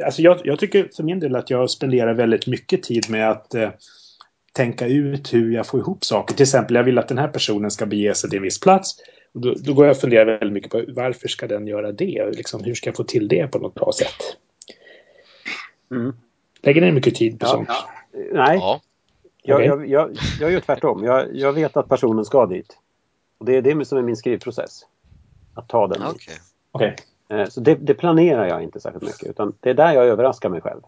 alltså 0.05 0.21
jag, 0.21 0.41
jag 0.43 0.59
tycker 0.59 0.89
för 0.95 1.03
min 1.03 1.19
del 1.19 1.35
att 1.35 1.49
jag 1.49 1.69
spenderar 1.69 2.13
väldigt 2.13 2.47
mycket 2.47 2.83
tid 2.83 3.09
med 3.09 3.31
att 3.31 3.53
eh, 3.53 3.69
tänka 4.53 4.88
ut 4.88 5.33
hur 5.33 5.53
jag 5.53 5.67
får 5.67 5.79
ihop 5.79 6.03
saker. 6.03 6.35
Till 6.35 6.43
exempel, 6.43 6.75
jag 6.75 6.83
vill 6.83 6.97
att 6.97 7.07
den 7.07 7.17
här 7.17 7.27
personen 7.27 7.71
ska 7.71 7.85
bege 7.85 8.15
sig 8.15 8.29
till 8.29 8.38
en 8.38 8.43
viss 8.43 8.59
plats. 8.59 8.95
Och 9.33 9.41
då, 9.41 9.53
då 9.57 9.73
går 9.73 9.85
jag 9.85 9.95
och 9.95 10.01
funderar 10.01 10.25
väldigt 10.25 10.53
mycket 10.53 10.71
på 10.71 10.83
varför 10.88 11.27
ska 11.27 11.47
den 11.47 11.67
göra 11.67 11.91
det? 11.91 12.31
Liksom, 12.35 12.63
hur 12.63 12.75
ska 12.75 12.89
jag 12.89 12.97
få 12.97 13.03
till 13.03 13.27
det 13.27 13.47
på 13.47 13.59
något 13.59 13.73
bra 13.73 13.91
sätt? 13.99 14.38
Mm. 15.91 16.13
Lägger 16.62 16.82
ni 16.82 16.91
mycket 16.91 17.15
tid 17.15 17.39
på 17.39 17.45
Ja, 17.45 17.50
sånt? 17.50 17.69
Nej, 18.34 18.58
Ja, 18.62 18.82
jag, 19.43 19.65
jag, 19.65 19.88
jag, 19.89 20.10
jag 20.39 20.52
gör 20.52 20.60
tvärtom. 20.60 21.04
Jag, 21.04 21.36
jag 21.36 21.54
vet 21.54 21.78
att 21.78 21.89
personen 21.89 22.26
ska 22.26 22.45
dit. 22.45 22.78
Och 23.38 23.45
det 23.45 23.58
är 23.58 23.62
det 23.62 23.86
som 23.86 23.98
är 23.98 24.02
min 24.02 24.15
skrivprocess. 24.15 24.82
Att 25.54 25.67
ta 25.67 25.88
den 25.88 26.00
dit. 26.02 26.10
okej. 26.15 26.36
Okej. 26.71 26.95
Eh, 27.30 27.45
Så 27.50 27.60
det, 27.62 27.76
det 27.76 27.93
planerar 27.93 28.48
jag 28.48 28.63
inte 28.63 28.80
särskilt 28.80 29.04
mycket. 29.04 29.30
Utan 29.30 29.54
det 29.60 29.69
är 29.69 29.74
där 29.74 29.93
jag 29.93 30.06
överraskar 30.08 30.50
mig 30.50 30.62
själv. 30.62 30.82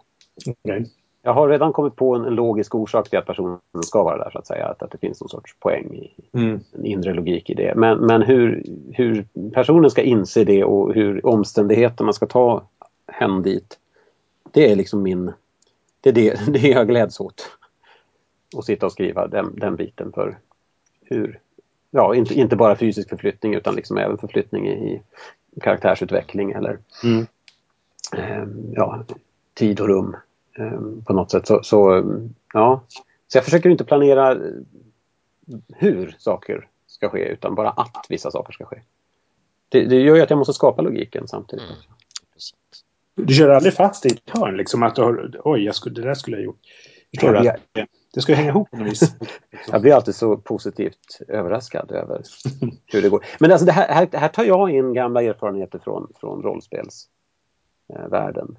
Okej. 0.48 0.86
Jag 1.22 1.34
har 1.34 1.50
redan 1.50 1.74
kommit 1.74 1.96
på 1.96 2.16
en, 2.16 2.26
en 2.26 2.36
logisk 2.36 2.76
orsak 2.76 3.10
till 3.10 3.20
att 3.20 3.26
personen 3.26 3.60
ska 3.86 4.04
vara 4.04 4.18
där 4.18 4.30
så 4.32 4.38
att 4.40 4.48
säga. 4.48 4.66
Att, 4.68 4.84
att 4.84 4.92
det 4.92 4.98
finns 4.98 5.22
någon 5.22 5.30
sorts 5.30 5.56
poäng 5.60 5.96
i 5.96 6.12
Mm. 6.38 6.60
en 6.74 6.86
inre 6.86 7.14
logik 7.14 7.50
i 7.50 7.54
det. 7.54 7.74
Men, 7.76 7.98
men 7.98 8.22
hur, 8.22 8.64
hur 8.94 9.26
personen 9.54 9.90
ska 9.92 10.02
inse 10.02 10.44
det 10.44 10.64
och 10.64 10.94
hur 10.94 11.26
omständigheterna 11.26 12.14
ska 12.14 12.26
ta 12.26 12.64
hen 13.08 13.42
dit. 13.42 13.78
Det 14.54 14.72
är 14.72 14.76
liksom 14.76 15.02
min... 15.02 15.34
Det 16.02 16.10
är 16.10 16.14
det, 16.14 16.40
det 16.54 16.68
jag 16.68 16.88
gläds 16.88 17.20
åt. 17.20 17.58
Att 18.58 18.66
sitta 18.66 18.86
och 18.86 18.92
skriva 18.92 19.28
den, 19.28 19.56
den 19.56 19.76
biten 19.76 20.12
för 20.12 20.38
hur... 21.02 21.40
Ja, 21.92 22.16
inte, 22.16 22.34
inte 22.34 22.56
bara 22.56 22.76
fysisk 22.76 23.10
förflyttning 23.10 23.54
utan 23.54 23.76
liksom 23.76 23.98
även 23.98 24.18
förflyttning 24.18 24.68
i, 24.68 25.02
i 25.52 25.60
karaktärsutveckling 25.60 26.52
eller 26.52 26.80
Mm. 27.04 27.28
eh, 28.14 28.48
ja, 28.74 29.04
tid 29.54 29.80
och 29.80 29.88
rum 29.88 30.16
eh, 30.58 30.82
på 31.06 31.14
något 31.14 31.32
sätt. 31.32 31.48
Så, 31.48 31.64
så, 31.64 32.04
ja. 32.54 32.82
så 33.28 33.38
jag 33.38 33.46
försöker 33.46 33.70
inte 33.70 33.84
planera 33.86 34.38
hur 35.76 36.16
saker 36.20 36.68
ska 36.88 37.10
ske 37.10 37.26
utan 37.26 37.56
bara 37.56 37.70
att 37.70 38.06
vissa 38.10 38.32
saker 38.32 38.54
ska 38.54 38.66
ske. 38.66 38.82
Det, 39.70 39.86
det 39.86 39.96
gör 39.96 40.16
ju 40.16 40.22
att 40.22 40.30
jag 40.30 40.38
måste 40.40 40.54
skapa 40.54 40.82
logiken 40.82 41.28
samtidigt. 41.28 41.66
Mm. 41.66 41.97
Du 43.18 43.34
kör 43.34 43.50
aldrig 43.50 43.74
fast 43.74 44.06
i 44.06 44.10
ett 44.10 44.30
hörn, 44.30 44.58
liksom 44.58 44.84
att 44.84 44.96
du 44.96 45.02
har, 45.02 45.32
oj, 45.44 45.64
jag 45.64 45.76
skulle, 45.76 45.96
det 45.96 46.02
där 46.02 46.14
skulle 46.14 46.38
jag 46.38 46.44
gjort. 46.44 46.60
Förstår 47.16 47.34
du? 47.34 47.50
Att 47.50 47.58
det 48.14 48.22
ska 48.22 48.34
hänga 48.34 48.50
ihop 48.50 48.72
på 48.72 48.78
något 48.78 48.88
vis. 48.88 49.16
Jag 49.72 49.82
blir 49.82 49.94
alltid 49.94 50.16
så 50.16 50.38
positivt 50.38 51.20
överraskad 51.28 51.92
över 51.92 52.22
hur 52.86 53.02
det 53.02 53.10
går. 53.10 53.26
Men 53.40 53.52
alltså 53.52 53.66
det 53.66 53.72
här, 53.72 53.88
här, 53.94 54.08
här 54.14 54.28
tar 54.28 54.44
jag 54.44 54.70
in 54.70 54.94
gamla 54.94 55.22
erfarenheter 55.24 55.80
från, 55.80 56.12
från 56.20 56.42
rollspelsvärlden. 56.44 58.58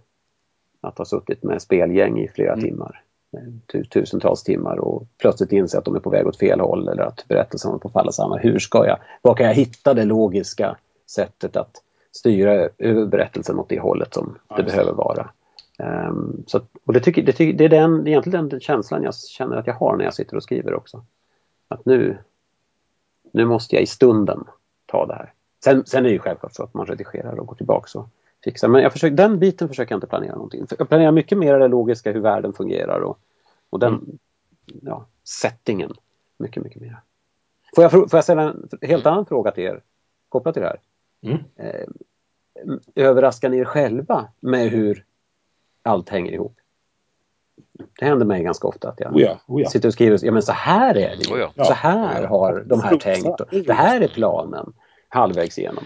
Att 0.80 0.98
ha 0.98 1.04
suttit 1.04 1.42
med 1.42 1.62
spelgäng 1.62 2.18
i 2.18 2.28
flera 2.28 2.52
Mm. 2.52 2.64
timmar. 2.64 3.02
eh, 3.36 3.42
tu- 3.72 3.84
Tusentals 3.84 4.42
timmar 4.42 4.78
och 4.78 5.06
plötsligt 5.18 5.52
inse 5.52 5.78
att 5.78 5.84
de 5.84 5.96
är 5.96 6.00
på 6.00 6.10
väg 6.10 6.26
åt 6.26 6.38
fel 6.38 6.60
håll 6.60 6.88
eller 6.88 7.02
att 7.02 7.24
berättelsen 7.28 7.68
håller 7.68 7.80
på 7.80 7.88
att 7.88 7.94
falla 7.94 8.12
samman. 8.12 8.38
Hur 8.38 8.58
ska 8.58 8.86
jag, 8.86 8.98
var 9.22 9.34
kan 9.34 9.46
jag 9.46 9.54
hitta 9.54 9.94
det 9.94 10.04
logiska 10.04 10.76
sättet 11.10 11.56
att 11.56 11.70
styra 12.18 12.68
berättelsen 13.06 13.58
åt 13.58 13.68
det 13.68 13.80
hållet 13.80 14.14
som 14.14 14.38
Ja, 14.48 14.56
det 14.56 14.62
behöver 14.62 14.92
vara. 14.92 15.30
Ehm, 15.78 16.42
så, 16.46 16.56
att- 16.56 16.68
och 16.84 16.92
det, 16.92 17.00
tycker, 17.00 17.22
det, 17.22 17.32
tycker, 17.32 17.58
det 17.58 17.64
är 17.64 17.68
den, 17.68 18.06
egentligen 18.06 18.48
den 18.48 18.60
känslan 18.60 19.02
jag 19.02 19.14
känner 19.14 19.56
att 19.56 19.66
jag 19.66 19.74
har 19.74 19.96
när 19.96 20.04
jag 20.04 20.14
sitter 20.14 20.36
och 20.36 20.42
skriver 20.42 20.74
också. 20.74 21.04
Att 21.68 21.84
nu, 21.86 22.18
nu 23.32 23.44
måste 23.44 23.74
jag 23.76 23.82
i 23.82 23.86
stunden 23.86 24.44
ta 24.86 25.06
det 25.06 25.14
här. 25.14 25.32
Sen, 25.64 25.86
sen 25.86 26.04
är 26.04 26.08
det 26.08 26.12
ju 26.12 26.18
självklart 26.18 26.54
så 26.54 26.62
att 26.62 26.74
man 26.74 26.86
redigerar 26.86 27.40
och 27.40 27.46
går 27.46 27.54
tillbaka 27.54 27.98
och 27.98 28.08
fixar. 28.44 28.68
Men 28.68 28.82
jag 28.82 28.92
försöker, 28.92 29.16
den 29.16 29.38
biten 29.38 29.68
försöker 29.68 29.92
jag 29.92 29.96
inte 29.96 30.06
planera 30.06 30.34
någonting. 30.34 30.66
Jag 30.78 30.88
planerar 30.88 31.12
mycket 31.12 31.38
mer 31.38 31.58
det 31.58 31.68
logiska, 31.68 32.12
hur 32.12 32.20
världen 32.20 32.52
fungerar 32.52 33.00
och, 33.00 33.18
och 33.70 33.78
den 33.78 33.94
Mm. 33.94 34.80
ja, 34.82 35.06
settingen. 35.24 35.92
Mycket, 36.38 36.62
mycket 36.62 36.82
mer. 36.82 37.00
Får 37.74 37.84
jag, 37.84 37.90
får 37.90 38.08
jag 38.12 38.24
ställa 38.24 38.42
en 38.42 38.68
helt 38.82 39.06
annan 39.06 39.26
fråga 39.26 39.50
till 39.50 39.64
er 39.64 39.80
kopplat 40.28 40.54
till 40.54 40.62
det 40.62 40.68
här? 40.68 40.78
Mm. 41.22 41.38
Eh, 41.56 41.86
överraskar 42.94 43.48
ni 43.48 43.58
er 43.58 43.64
själva 43.64 44.28
med 44.40 44.70
hur 44.70 45.04
allt 45.82 46.08
hänger 46.08 46.32
ihop? 46.32 46.56
Det 47.98 48.04
händer 48.04 48.26
mig 48.26 48.42
ganska 48.42 48.68
ofta 48.68 48.88
att 48.88 49.00
jag 49.00 49.16
Oh 49.16 49.22
ja, 49.22 49.40
oh 49.46 49.62
ja. 49.62 49.70
sitter 49.70 49.88
och 49.88 49.92
skriver 49.92 50.24
ja 50.24 50.32
men 50.32 50.42
så 50.42 50.52
här 50.52 50.94
är 50.94 51.16
det 51.16 51.28
ju. 51.28 51.34
Oh 51.34 51.50
ja. 51.54 51.64
Så 51.64 51.72
här 51.72 52.24
har 52.24 52.64
de 52.66 52.80
här 52.80 52.96
tänkt. 52.96 53.40
Och 53.40 53.48
det 53.50 53.72
här 53.72 54.00
är 54.00 54.08
planen 54.08 54.72
halvvägs 55.08 55.58
igenom. 55.58 55.84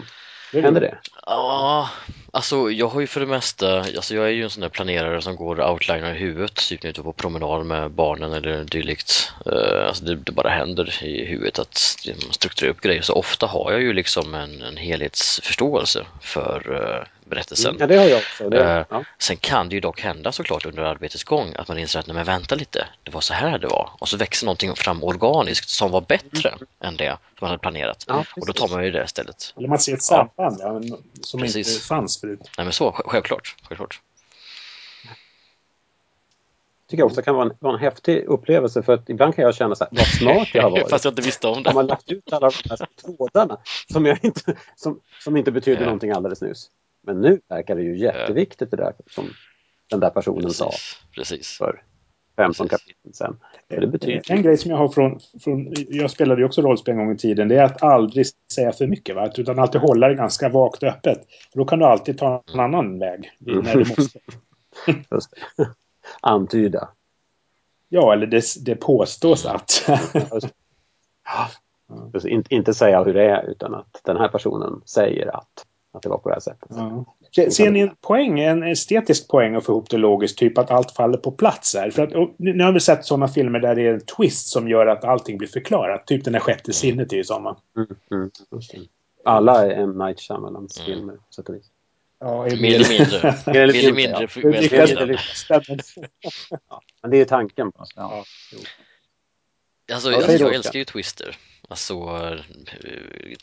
Händer 0.53 0.81
det? 0.81 0.97
Ja, 1.25 1.89
Alltså 2.35 2.71
jag 2.71 2.87
har 2.87 3.01
ju 3.01 3.07
för 3.07 3.19
det 3.19 3.25
mesta, 3.25 3.79
alltså 3.79 4.15
jag 4.15 4.25
är 4.25 4.29
ju 4.29 4.43
en 4.43 4.49
sån 4.49 4.61
där 4.61 4.69
planerare 4.69 5.21
som 5.21 5.35
går 5.35 5.71
outliner 5.71 6.15
i 6.15 6.17
huvudet, 6.17 6.55
typ 6.55 6.83
när 6.83 6.87
jag 6.87 6.89
är 6.89 6.93
ute 6.93 7.03
på 7.03 7.13
promenad 7.13 7.65
med 7.65 7.91
barnen 7.91 8.33
eller 8.33 8.63
dylikt. 8.63 9.31
Eh, 9.45 9.87
alltså 9.87 10.05
det, 10.05 10.15
det, 10.15 10.31
bara 10.31 10.49
händer 10.49 11.03
i 11.03 11.25
huvudet 11.25 11.59
att 11.59 11.95
man 12.07 12.33
strukturerar 12.33 12.73
upp 12.73 12.81
grejer. 12.81 13.01
Så 13.01 13.13
ofta 13.13 13.45
har 13.45 13.71
jag 13.71 13.81
ju 13.81 13.93
liksom 13.93 14.35
en, 14.35 14.61
en 14.61 14.77
helhetsförståelse 14.77 16.05
för 16.21 16.81
eh, 16.81 17.07
berättelsen. 17.33 17.75
Ja, 17.79 17.87
det 17.87 17.97
har 17.97 18.05
jag 18.05 18.17
också. 18.17 18.49
Det, 18.49 18.79
uh, 18.79 18.85
ja. 18.89 19.03
Sen 19.19 19.37
kan 19.37 19.69
det 19.69 19.75
ju 19.75 19.81
dock 19.81 20.01
hända 20.01 20.31
såklart 20.31 20.65
under 20.65 20.83
arbetets 20.83 21.23
gång 21.23 21.53
att 21.55 21.67
man 21.67 21.77
inser 21.77 21.99
att 21.99 22.07
nej 22.07 22.15
men 22.15 22.25
vänta 22.25 22.55
lite, 22.55 22.87
det 23.03 23.11
var 23.11 23.21
så 23.21 23.33
här 23.33 23.59
det 23.59 23.67
var. 23.67 23.89
Och 23.99 24.09
så 24.09 24.17
växer 24.17 24.45
någonting 24.45 24.75
fram 24.75 25.03
organiskt 25.03 25.69
som 25.69 25.91
var 25.91 26.01
bättre 26.01 26.49
mm. 26.49 26.67
än 26.79 26.97
det 26.97 27.09
som 27.09 27.17
man 27.41 27.49
hade 27.49 27.59
planerat. 27.59 28.05
Ja, 28.07 28.25
och 28.35 28.47
då 28.47 28.53
tar 28.53 28.67
man 28.67 28.83
ju 28.85 28.91
det 28.91 29.03
istället. 29.03 29.53
Eller 29.57 29.67
man 29.67 29.79
ser 29.79 29.93
ett 29.93 30.03
samband 30.03 30.57
ja. 30.59 30.81
som 31.21 31.39
precis. 31.39 31.73
inte 31.73 31.87
fanns 31.87 32.21
förut. 32.21 32.39
Nej 32.57 32.65
men 32.65 32.73
så, 32.73 32.91
självklart. 32.91 33.55
självklart. 33.67 34.01
tycker 36.93 37.01
jag 37.01 37.07
också 37.07 37.21
kan 37.21 37.35
vara 37.35 37.45
en, 37.45 37.53
vara 37.59 37.73
en 37.73 37.79
häftig 37.79 38.25
upplevelse 38.25 38.83
för 38.83 38.93
att 38.93 39.09
ibland 39.09 39.35
kan 39.35 39.45
jag 39.45 39.55
känna 39.55 39.75
så 39.75 39.83
här, 39.83 39.91
vad 39.91 40.07
smart 40.07 40.47
jag 40.53 40.63
har 40.63 40.69
varit. 40.71 40.89
Fast 40.89 41.05
jag 41.05 41.11
inte 41.11 41.21
visste 41.21 41.47
om 41.47 41.63
det. 41.63 41.69
Har 41.69 41.75
man 41.75 41.87
lagt 41.87 42.11
ut 42.11 42.33
alla 42.33 42.49
de 42.49 42.69
här 42.69 42.87
trådarna 43.01 43.57
som, 43.91 44.05
jag 44.05 44.19
inte, 44.25 44.55
som, 44.75 44.99
som 45.23 45.37
inte 45.37 45.51
betyder 45.51 45.81
ja. 45.81 45.85
någonting 45.85 46.11
alldeles 46.11 46.41
nyss. 46.41 46.69
Men 47.03 47.21
nu 47.21 47.41
verkar 47.49 47.75
det 47.75 47.81
ju 47.81 47.97
jätteviktigt 47.97 48.71
det 48.71 48.77
där 48.77 48.93
som 49.07 49.25
den 49.89 49.99
där 49.99 50.09
personen 50.09 50.43
Precis. 50.43 50.57
sa. 50.57 50.71
Precis. 51.15 51.57
För 51.57 51.83
15 52.35 52.67
kapitel 52.67 53.13
sen. 53.13 53.39
Det 53.67 53.87
betyder... 53.87 54.31
En 54.31 54.41
grej 54.41 54.57
som 54.57 54.71
jag 54.71 54.77
har 54.77 54.89
från, 54.89 55.19
från, 55.43 55.73
jag 55.89 56.11
spelade 56.11 56.41
ju 56.41 56.45
också 56.45 56.61
rollspel 56.61 56.91
en 56.91 56.97
gång 56.97 57.15
i 57.15 57.17
tiden, 57.17 57.47
det 57.47 57.55
är 57.55 57.63
att 57.63 57.83
aldrig 57.83 58.25
säga 58.53 58.71
för 58.71 58.87
mycket. 58.87 59.15
Va? 59.15 59.31
Utan 59.37 59.59
alltid 59.59 59.81
hålla 59.81 60.07
det 60.07 60.15
ganska 60.15 60.49
vagt 60.49 60.83
och 60.83 60.89
öppet. 60.89 61.27
Då 61.53 61.65
kan 61.65 61.79
du 61.79 61.85
alltid 61.85 62.17
ta 62.17 62.43
en 62.53 62.59
annan 62.59 62.99
väg 62.99 63.31
när 63.39 63.73
du 63.73 63.79
måste. 63.79 64.19
Just 65.11 65.31
det. 65.57 65.67
Antyda. 66.21 66.89
Ja, 67.89 68.13
eller 68.13 68.27
det, 68.27 68.43
det 68.65 68.75
påstås 68.75 69.45
att. 69.45 69.89
Inte, 72.25 72.55
inte 72.55 72.73
säga 72.73 73.03
hur 73.03 73.13
det 73.13 73.23
är 73.23 73.43
utan 73.43 73.75
att 73.75 74.01
den 74.03 74.17
här 74.17 74.27
personen 74.27 74.81
säger 74.85 75.35
att 75.37 75.65
att 75.93 76.01
det 76.01 76.09
var 76.09 76.17
på 76.17 76.29
det 76.29 76.35
här 76.35 76.39
sättet. 76.39 76.69
Ja. 76.69 77.05
Ser 77.51 77.71
ni 77.71 77.79
en 77.79 77.95
poäng, 78.01 78.39
en 78.39 78.63
estetisk 78.63 79.27
poäng 79.27 79.55
att 79.55 79.65
få 79.65 79.71
ihop 79.71 79.89
det 79.89 79.97
logiskt? 79.97 80.37
Typ 80.37 80.57
att 80.57 80.71
allt 80.71 80.91
faller 80.91 81.17
på 81.17 81.31
plats 81.31 81.75
här. 81.75 81.91
För 81.91 82.03
att, 82.03 82.39
nu 82.39 82.63
har 82.63 82.71
vi 82.71 82.79
sett 82.79 83.05
sådana 83.05 83.27
filmer 83.27 83.59
där 83.59 83.75
det 83.75 83.81
är 83.81 83.93
en 83.93 84.05
twist 84.05 84.47
som 84.47 84.67
gör 84.67 84.87
att 84.87 85.03
allting 85.03 85.37
blir 85.37 85.47
förklarat. 85.47 86.07
Typ 86.07 86.23
den 86.23 86.33
där 86.33 86.39
sjätte 86.39 86.73
sinnet 86.73 87.13
är 87.13 87.17
ju 87.17 87.23
sådana. 87.23 87.57
Mm, 87.77 87.87
mm, 88.11 88.31
Alla 89.23 89.65
är 89.65 89.83
M. 89.83 89.97
Night 89.97 90.19
Shyamalans 90.19 90.77
mm. 90.79 90.85
filmer, 90.85 91.17
och 91.37 91.55
vis. 91.55 91.71
Ja, 92.19 92.43
mer 92.61 92.75
eller 92.75 92.89
mindre. 92.89 93.35
mer 93.45 93.61
eller 93.61 93.93
mindre. 93.93 95.17
Ja. 96.69 96.81
Men 97.01 97.11
det 97.11 97.17
är 97.17 97.25
tanken. 97.25 97.71
På. 97.71 97.85
Ja. 97.95 98.23
Alltså, 99.93 100.11
jag, 100.11 100.39
jag 100.39 100.55
älskar 100.55 100.79
ju 100.79 100.85
Twister. 100.85 101.37
Alltså 101.73 101.93
eh, 101.93 102.39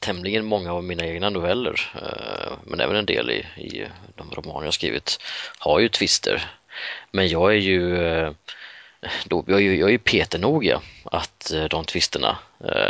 tämligen 0.01 0.45
många 0.45 0.73
av 0.73 0.85
mina 0.85 1.07
egna 1.07 1.31
noveller, 1.31 1.91
eh, 1.95 2.53
men 2.65 2.81
även 2.81 2.97
en 2.97 3.07
del 3.07 3.31
i, 3.31 3.47
i 3.57 3.87
de 4.17 4.31
romaner 4.31 4.67
jag 4.67 4.75
skrivit, 4.75 5.19
har 5.59 5.81
ju 5.81 5.89
twister. 5.89 6.51
Men 7.11 7.29
jag 7.29 7.53
är 7.53 7.59
ju 7.59 8.07
eh, 8.07 8.31
då, 9.25 9.45
jag 9.47 9.57
är 9.57 9.63
ju, 9.63 9.77
jag 9.79 9.89
är 9.89 9.93
ju 9.93 9.99
peternoga 9.99 10.81
att 11.05 11.53
de 11.71 11.85
twisterna 11.85 12.39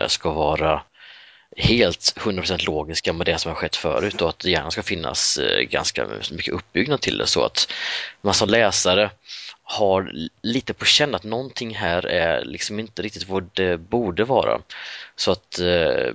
ska 0.06 0.30
vara 0.30 0.82
helt 1.56 2.14
100% 2.16 2.66
logiska 2.66 3.12
med 3.12 3.26
det 3.26 3.38
som 3.38 3.50
har 3.50 3.56
skett 3.56 3.76
förut 3.76 4.22
och 4.22 4.28
att 4.28 4.38
det 4.38 4.50
gärna 4.50 4.70
ska 4.70 4.82
finnas 4.82 5.40
ganska 5.70 6.06
mycket 6.30 6.54
uppbyggnad 6.54 7.00
till 7.00 7.18
det 7.18 7.26
så 7.26 7.44
att 7.44 7.72
man 8.20 8.34
som 8.34 8.48
läsare 8.48 9.10
har 9.70 10.12
lite 10.42 10.74
på 10.74 10.84
känn 10.84 11.14
att 11.14 11.24
någonting 11.24 11.74
här 11.74 12.06
är 12.06 12.44
liksom 12.44 12.78
inte 12.78 13.02
riktigt 13.02 13.28
vad 13.28 13.50
det 13.54 13.76
borde 13.76 14.24
vara. 14.24 14.60
Så 15.16 15.32
att 15.32 15.58
eh, 15.58 16.14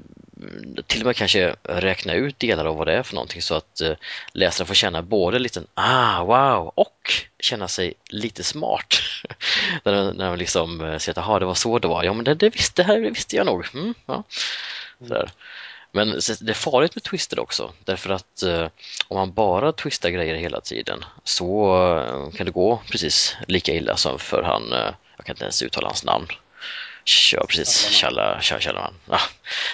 till 0.87 1.01
och 1.01 1.05
med 1.05 1.15
kanske 1.15 1.55
räkna 1.63 2.13
ut 2.13 2.39
delar 2.39 2.65
av 2.65 2.77
vad 2.77 2.87
det 2.87 2.93
är 2.93 3.03
för 3.03 3.15
någonting 3.15 3.41
så 3.41 3.55
att 3.55 3.81
eh, 3.81 3.93
läsaren 4.33 4.67
får 4.67 4.75
känna 4.75 5.01
både 5.01 5.39
lite 5.39 5.63
ah 5.73 6.23
wow 6.23 6.71
och 6.75 7.11
känna 7.39 7.67
sig 7.67 7.93
lite 8.09 8.43
smart. 8.43 8.95
när, 9.83 10.13
när 10.13 10.29
de 10.29 10.37
liksom 10.37 10.81
eh, 10.81 10.97
säger 10.97 11.19
att 11.19 11.39
det 11.39 11.45
var 11.45 11.53
så 11.53 11.79
det 11.79 11.87
var, 11.87 12.03
ja 12.03 12.13
men 12.13 12.25
det, 12.25 12.35
det, 12.35 12.49
visste, 12.49 12.83
det 12.83 12.87
här 12.87 12.99
visste 12.99 13.35
jag 13.35 13.45
nog. 13.45 13.65
Mm, 13.73 13.93
ja. 14.05 14.23
Sådär. 14.99 15.31
Men 15.95 16.07
det 16.41 16.49
är 16.49 16.53
farligt 16.53 16.95
med 16.95 17.03
twister 17.03 17.39
också 17.39 17.73
därför 17.83 18.09
att 18.09 18.43
eh, 18.43 18.67
om 19.07 19.17
man 19.17 19.33
bara 19.33 19.71
twistar 19.71 20.09
grejer 20.09 20.35
hela 20.35 20.61
tiden 20.61 21.05
så 21.23 21.75
eh, 21.97 22.31
kan 22.31 22.45
det 22.45 22.51
gå 22.51 22.81
precis 22.91 23.35
lika 23.47 23.73
illa 23.73 23.97
som 23.97 24.19
för 24.19 24.43
han, 24.43 24.73
eh, 24.73 24.93
jag 25.17 25.25
kan 25.25 25.33
inte 25.33 25.43
ens 25.43 25.61
uttala 25.61 25.87
hans 25.87 26.03
namn. 26.03 26.27
Ja, 27.33 27.45
precis. 27.49 27.89
Challa, 27.91 28.41
Challa, 28.41 28.93
ah, 29.07 29.19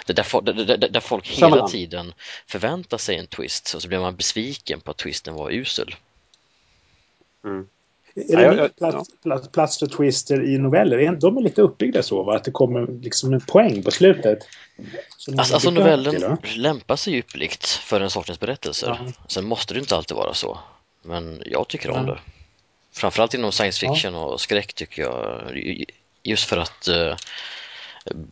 det 0.05 0.13
där, 0.13 0.41
där, 0.41 0.77
där, 0.77 0.89
där 0.89 0.99
folk 0.99 1.27
hela 1.27 1.67
tiden 1.67 2.13
förväntar 2.47 2.97
sig 2.97 3.17
en 3.17 3.27
twist 3.27 3.73
och 3.73 3.81
så 3.81 3.87
blir 3.87 3.99
man 3.99 4.15
besviken 4.15 4.81
på 4.81 4.91
att 4.91 4.97
twisten 4.97 5.33
var 5.33 5.51
usel. 5.51 5.95
Mm. 7.43 7.67
Är 8.15 8.37
det 8.37 8.55
ja, 8.55 8.69
plats, 8.77 9.09
plats, 9.23 9.47
plats 9.47 9.79
för 9.79 9.87
twister 9.87 10.43
i 10.43 10.57
noveller? 10.57 11.15
De 11.15 11.37
är 11.37 11.41
lite 11.41 11.61
uppbyggda 11.61 12.03
så, 12.03 12.23
va? 12.23 12.35
att 12.35 12.43
det 12.43 12.51
kommer 12.51 12.87
liksom 12.87 13.33
en 13.33 13.41
poäng 13.41 13.83
på 13.83 13.91
slutet. 13.91 14.39
Alltså, 15.37 15.53
alltså 15.53 15.71
novellen 15.71 16.37
till, 16.41 16.61
lämpar 16.61 16.95
sig 16.95 17.15
ypperligt 17.15 17.67
för 17.67 17.99
den 17.99 18.09
sortens 18.09 18.39
berättelser. 18.39 18.87
Ja. 18.87 19.11
Sen 19.27 19.45
måste 19.45 19.73
det 19.73 19.79
inte 19.79 19.95
alltid 19.95 20.17
vara 20.17 20.33
så. 20.33 20.59
Men 21.01 21.41
jag 21.45 21.67
tycker 21.67 21.89
om 21.89 22.07
ja. 22.07 22.13
det. 22.13 22.19
Framförallt 22.93 23.33
inom 23.33 23.51
science 23.51 23.79
fiction 23.79 24.13
ja. 24.13 24.25
och 24.25 24.41
skräck 24.41 24.73
tycker 24.73 25.01
jag. 25.01 25.41
Just 26.23 26.49
för 26.49 26.57
att 26.57 26.87
uh, 26.89 27.15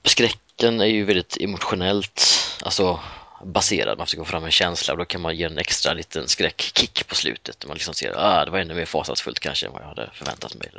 skräcken 0.04 0.82
är 0.82 0.86
ju 0.86 1.06
väldigt 1.06 1.38
emotionellt, 1.42 2.24
alltså 2.63 3.00
baserad. 3.45 3.97
Man 3.97 4.08
försöker 4.08 4.23
få 4.23 4.32
fram 4.32 4.43
en 4.43 4.52
känsla 4.52 4.93
och 4.93 4.97
då 4.97 5.06
kan 5.06 5.21
man 5.21 5.36
ge 5.36 5.43
en 5.43 5.58
extra 5.58 5.93
liten 5.93 6.28
skräckkick 6.28 7.08
på 7.08 7.15
slutet. 7.15 7.65
Man 7.67 7.73
liksom 7.73 7.93
ser 7.93 8.10
att 8.10 8.17
ah, 8.17 8.45
det 8.45 8.52
var 8.52 8.60
ännu 8.60 8.73
mer 8.73 8.86
fasansfullt 8.86 9.39
kanske 9.39 9.65
än 9.65 9.71
vad 9.71 9.82
jag 9.82 9.88
hade 9.88 10.10
förväntat 10.13 10.56
mig. 10.56 10.69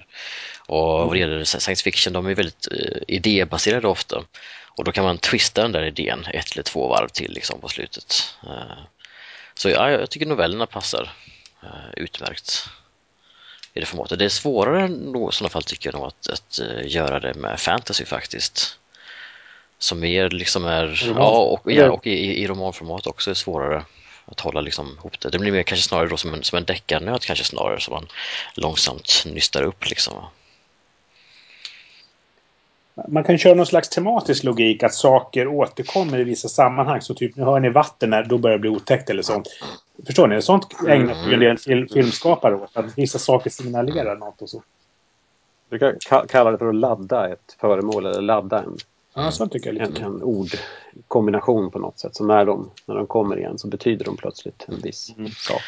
Och 0.66 0.82
vad 0.82 1.12
det 1.12 1.18
gäller 1.18 1.44
science 1.44 1.82
fiction, 1.82 2.12
de 2.12 2.26
är 2.26 2.34
väldigt 2.34 2.68
uh, 2.72 3.02
idébaserade 3.08 3.88
ofta. 3.88 4.24
Och 4.68 4.84
då 4.84 4.92
kan 4.92 5.04
man 5.04 5.18
twista 5.18 5.62
den 5.62 5.72
där 5.72 5.82
idén 5.82 6.26
ett 6.32 6.52
eller 6.52 6.62
två 6.62 6.88
varv 6.88 7.08
till 7.08 7.32
liksom 7.32 7.60
på 7.60 7.68
slutet. 7.68 8.34
Uh, 8.44 8.78
så 9.54 9.68
ja, 9.68 9.90
jag 9.90 10.10
tycker 10.10 10.26
novellerna 10.26 10.66
passar 10.66 11.12
uh, 11.64 11.90
utmärkt 11.96 12.68
i 13.74 13.80
det 13.80 13.86
formatet. 13.86 14.18
Det 14.18 14.24
är 14.24 14.28
svårare 14.28 14.84
i 14.86 15.32
sådana 15.32 15.48
fall 15.48 15.62
tycker 15.62 15.92
jag 15.92 15.98
nog 15.98 16.06
att, 16.06 16.28
att 16.28 16.60
göra 16.84 17.20
det 17.20 17.34
med 17.34 17.60
fantasy 17.60 18.04
faktiskt 18.04 18.78
som 19.80 20.00
mer 20.00 20.30
liksom 20.30 20.64
är, 20.64 21.12
ja 21.16 21.38
och, 21.38 21.72
ja, 21.72 21.90
och 21.90 22.06
i, 22.06 22.42
i 22.42 22.46
romanformat 22.46 23.06
också 23.06 23.30
är 23.30 23.34
svårare 23.34 23.84
att 24.26 24.40
hålla 24.40 24.60
liksom 24.60 24.96
ihop 24.98 25.20
det. 25.20 25.30
Det 25.30 25.38
blir 25.38 25.52
mer 25.52 25.62
kanske 25.62 25.88
snarare 25.88 26.08
då 26.08 26.16
som 26.16 26.34
en, 26.34 26.42
som 26.42 26.58
en 26.58 26.64
deckarnöt 26.64 27.24
kanske 27.24 27.44
snarare 27.44 27.80
som 27.80 27.94
man 27.94 28.06
långsamt 28.54 29.24
nystar 29.26 29.62
upp 29.62 29.86
liksom. 29.86 30.14
Man 33.08 33.24
kan 33.24 33.38
köra 33.38 33.54
någon 33.54 33.66
slags 33.66 33.88
tematisk 33.88 34.44
logik 34.44 34.82
att 34.82 34.94
saker 34.94 35.46
återkommer 35.46 36.18
i 36.18 36.24
vissa 36.24 36.48
sammanhang. 36.48 37.00
Så 37.00 37.14
typ, 37.14 37.36
nu 37.36 37.44
hör 37.44 37.60
ni 37.60 37.68
vatten 37.68 38.12
här, 38.12 38.24
då 38.24 38.38
börjar 38.38 38.56
det 38.56 38.60
bli 38.60 38.70
otäckt 38.70 39.10
eller 39.10 39.22
sånt. 39.22 39.48
Förstår 40.06 40.28
ni? 40.28 40.42
Sånt 40.42 40.66
ägnar 40.88 41.14
sig 41.14 41.34
en 41.34 41.40
del 41.40 41.58
film, 41.58 41.88
filmskapare 41.88 42.54
åt. 42.54 42.76
Att 42.76 42.98
vissa 42.98 43.18
saker 43.18 43.50
signalerar 43.50 44.16
något 44.16 44.42
och 44.42 44.50
så. 44.50 44.62
Du 45.68 45.78
kan 45.78 45.94
kalla 46.28 46.50
det 46.50 46.58
för 46.58 46.68
att 46.68 46.74
ladda 46.74 47.32
ett 47.32 47.56
föremål 47.60 48.06
eller 48.06 48.22
ladda 48.22 48.58
en 48.58 48.78
Ja, 49.14 49.30
så 49.30 49.46
tycker 49.46 49.72
jag 49.72 49.88
lite. 49.88 50.02
En, 50.02 50.14
en 50.14 50.22
ordkombination 50.22 51.70
på 51.70 51.78
något 51.78 51.98
sätt. 51.98 52.16
Så 52.16 52.24
när 52.24 52.44
de, 52.44 52.70
när 52.86 52.94
de 52.94 53.06
kommer 53.06 53.38
igen 53.38 53.58
så 53.58 53.68
betyder 53.68 54.04
de 54.04 54.16
plötsligt 54.16 54.64
en 54.68 54.80
viss 54.80 55.14
mm. 55.18 55.30
sak. 55.30 55.62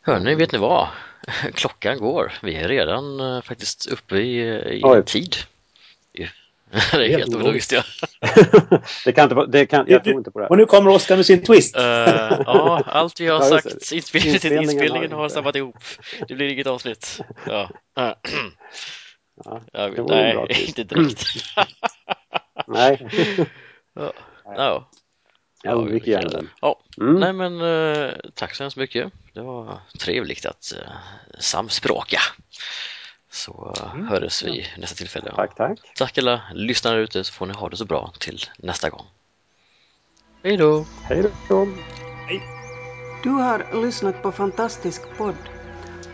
Hörni, 0.00 0.34
vet 0.34 0.52
ni 0.52 0.58
vad? 0.58 0.88
Klockan 1.54 1.98
går. 1.98 2.32
Vi 2.42 2.56
är 2.56 2.68
redan 2.68 3.20
uh, 3.20 3.42
faktiskt 3.42 3.86
uppe 3.86 4.16
i, 4.16 4.40
i 4.78 4.80
Oj. 4.84 5.02
tid. 5.04 5.36
det 6.92 7.06
är 7.06 7.18
helt 7.18 7.34
ologiskt, 7.34 7.72
ja. 7.72 7.82
det 9.04 9.12
kan 9.12 9.30
inte, 9.30 9.46
det 9.46 9.66
kan, 9.66 9.84
jag 9.88 10.04
tror 10.04 10.16
inte 10.16 10.30
på 10.30 10.40
det. 10.40 10.46
Och 10.46 10.56
nu 10.56 10.66
kommer 10.66 10.90
Oskar 10.90 11.16
med 11.16 11.26
sin 11.26 11.42
twist. 11.42 11.76
Uh, 11.76 11.82
ja, 11.82 12.82
allt 12.86 13.20
vi 13.20 13.26
har 13.26 13.40
sagt, 13.40 13.92
inspelningen, 13.92 14.62
inspelningen 14.62 15.12
har 15.12 15.28
samlat 15.28 15.56
ihop. 15.56 15.76
Det 16.28 16.34
blir 16.34 16.48
inget 16.48 16.66
avsnitt. 16.66 17.20
Ja. 17.46 17.70
Ja, 17.94 18.16
jag, 19.72 20.08
nej, 20.08 20.64
inte 20.66 20.84
direkt. 20.84 21.24
nej. 22.66 23.08
ja. 23.94 24.12
ja. 24.44 24.88
Jag 25.62 25.78
undviker 25.78 26.10
gärna 26.10 26.28
den. 26.28 26.50
Ja, 26.60 26.80
mm. 27.00 27.20
nej 27.20 27.32
men 27.32 27.60
uh, 27.60 28.12
tack 28.34 28.54
så 28.54 28.62
hemskt 28.62 28.76
mycket. 28.76 29.12
Det 29.32 29.40
var 29.40 29.80
trevligt 29.98 30.46
att 30.46 30.72
uh, 30.76 30.90
samspråka. 31.38 32.20
Så 33.30 33.74
uh, 33.80 33.94
mm. 33.94 34.08
hörs 34.08 34.42
vi 34.42 34.66
nästa 34.78 34.96
tillfälle. 34.96 35.32
Tack, 35.36 35.54
tack. 35.54 35.78
Tack 35.96 36.18
alla 36.18 36.42
lyssnare 36.54 37.00
ute 37.00 37.24
så 37.24 37.32
får 37.32 37.46
ni 37.46 37.52
ha 37.52 37.68
det 37.68 37.76
så 37.76 37.84
bra 37.84 38.12
till 38.18 38.40
nästa 38.58 38.90
gång. 38.90 39.06
Hej 40.42 40.56
då! 40.56 40.86
Hej 41.02 41.30
då! 41.48 41.68
Hej! 42.26 42.42
Du 43.22 43.30
har 43.30 43.82
lyssnat 43.82 44.22
på 44.22 44.32
Fantastisk 44.32 45.02
podd. 45.18 45.55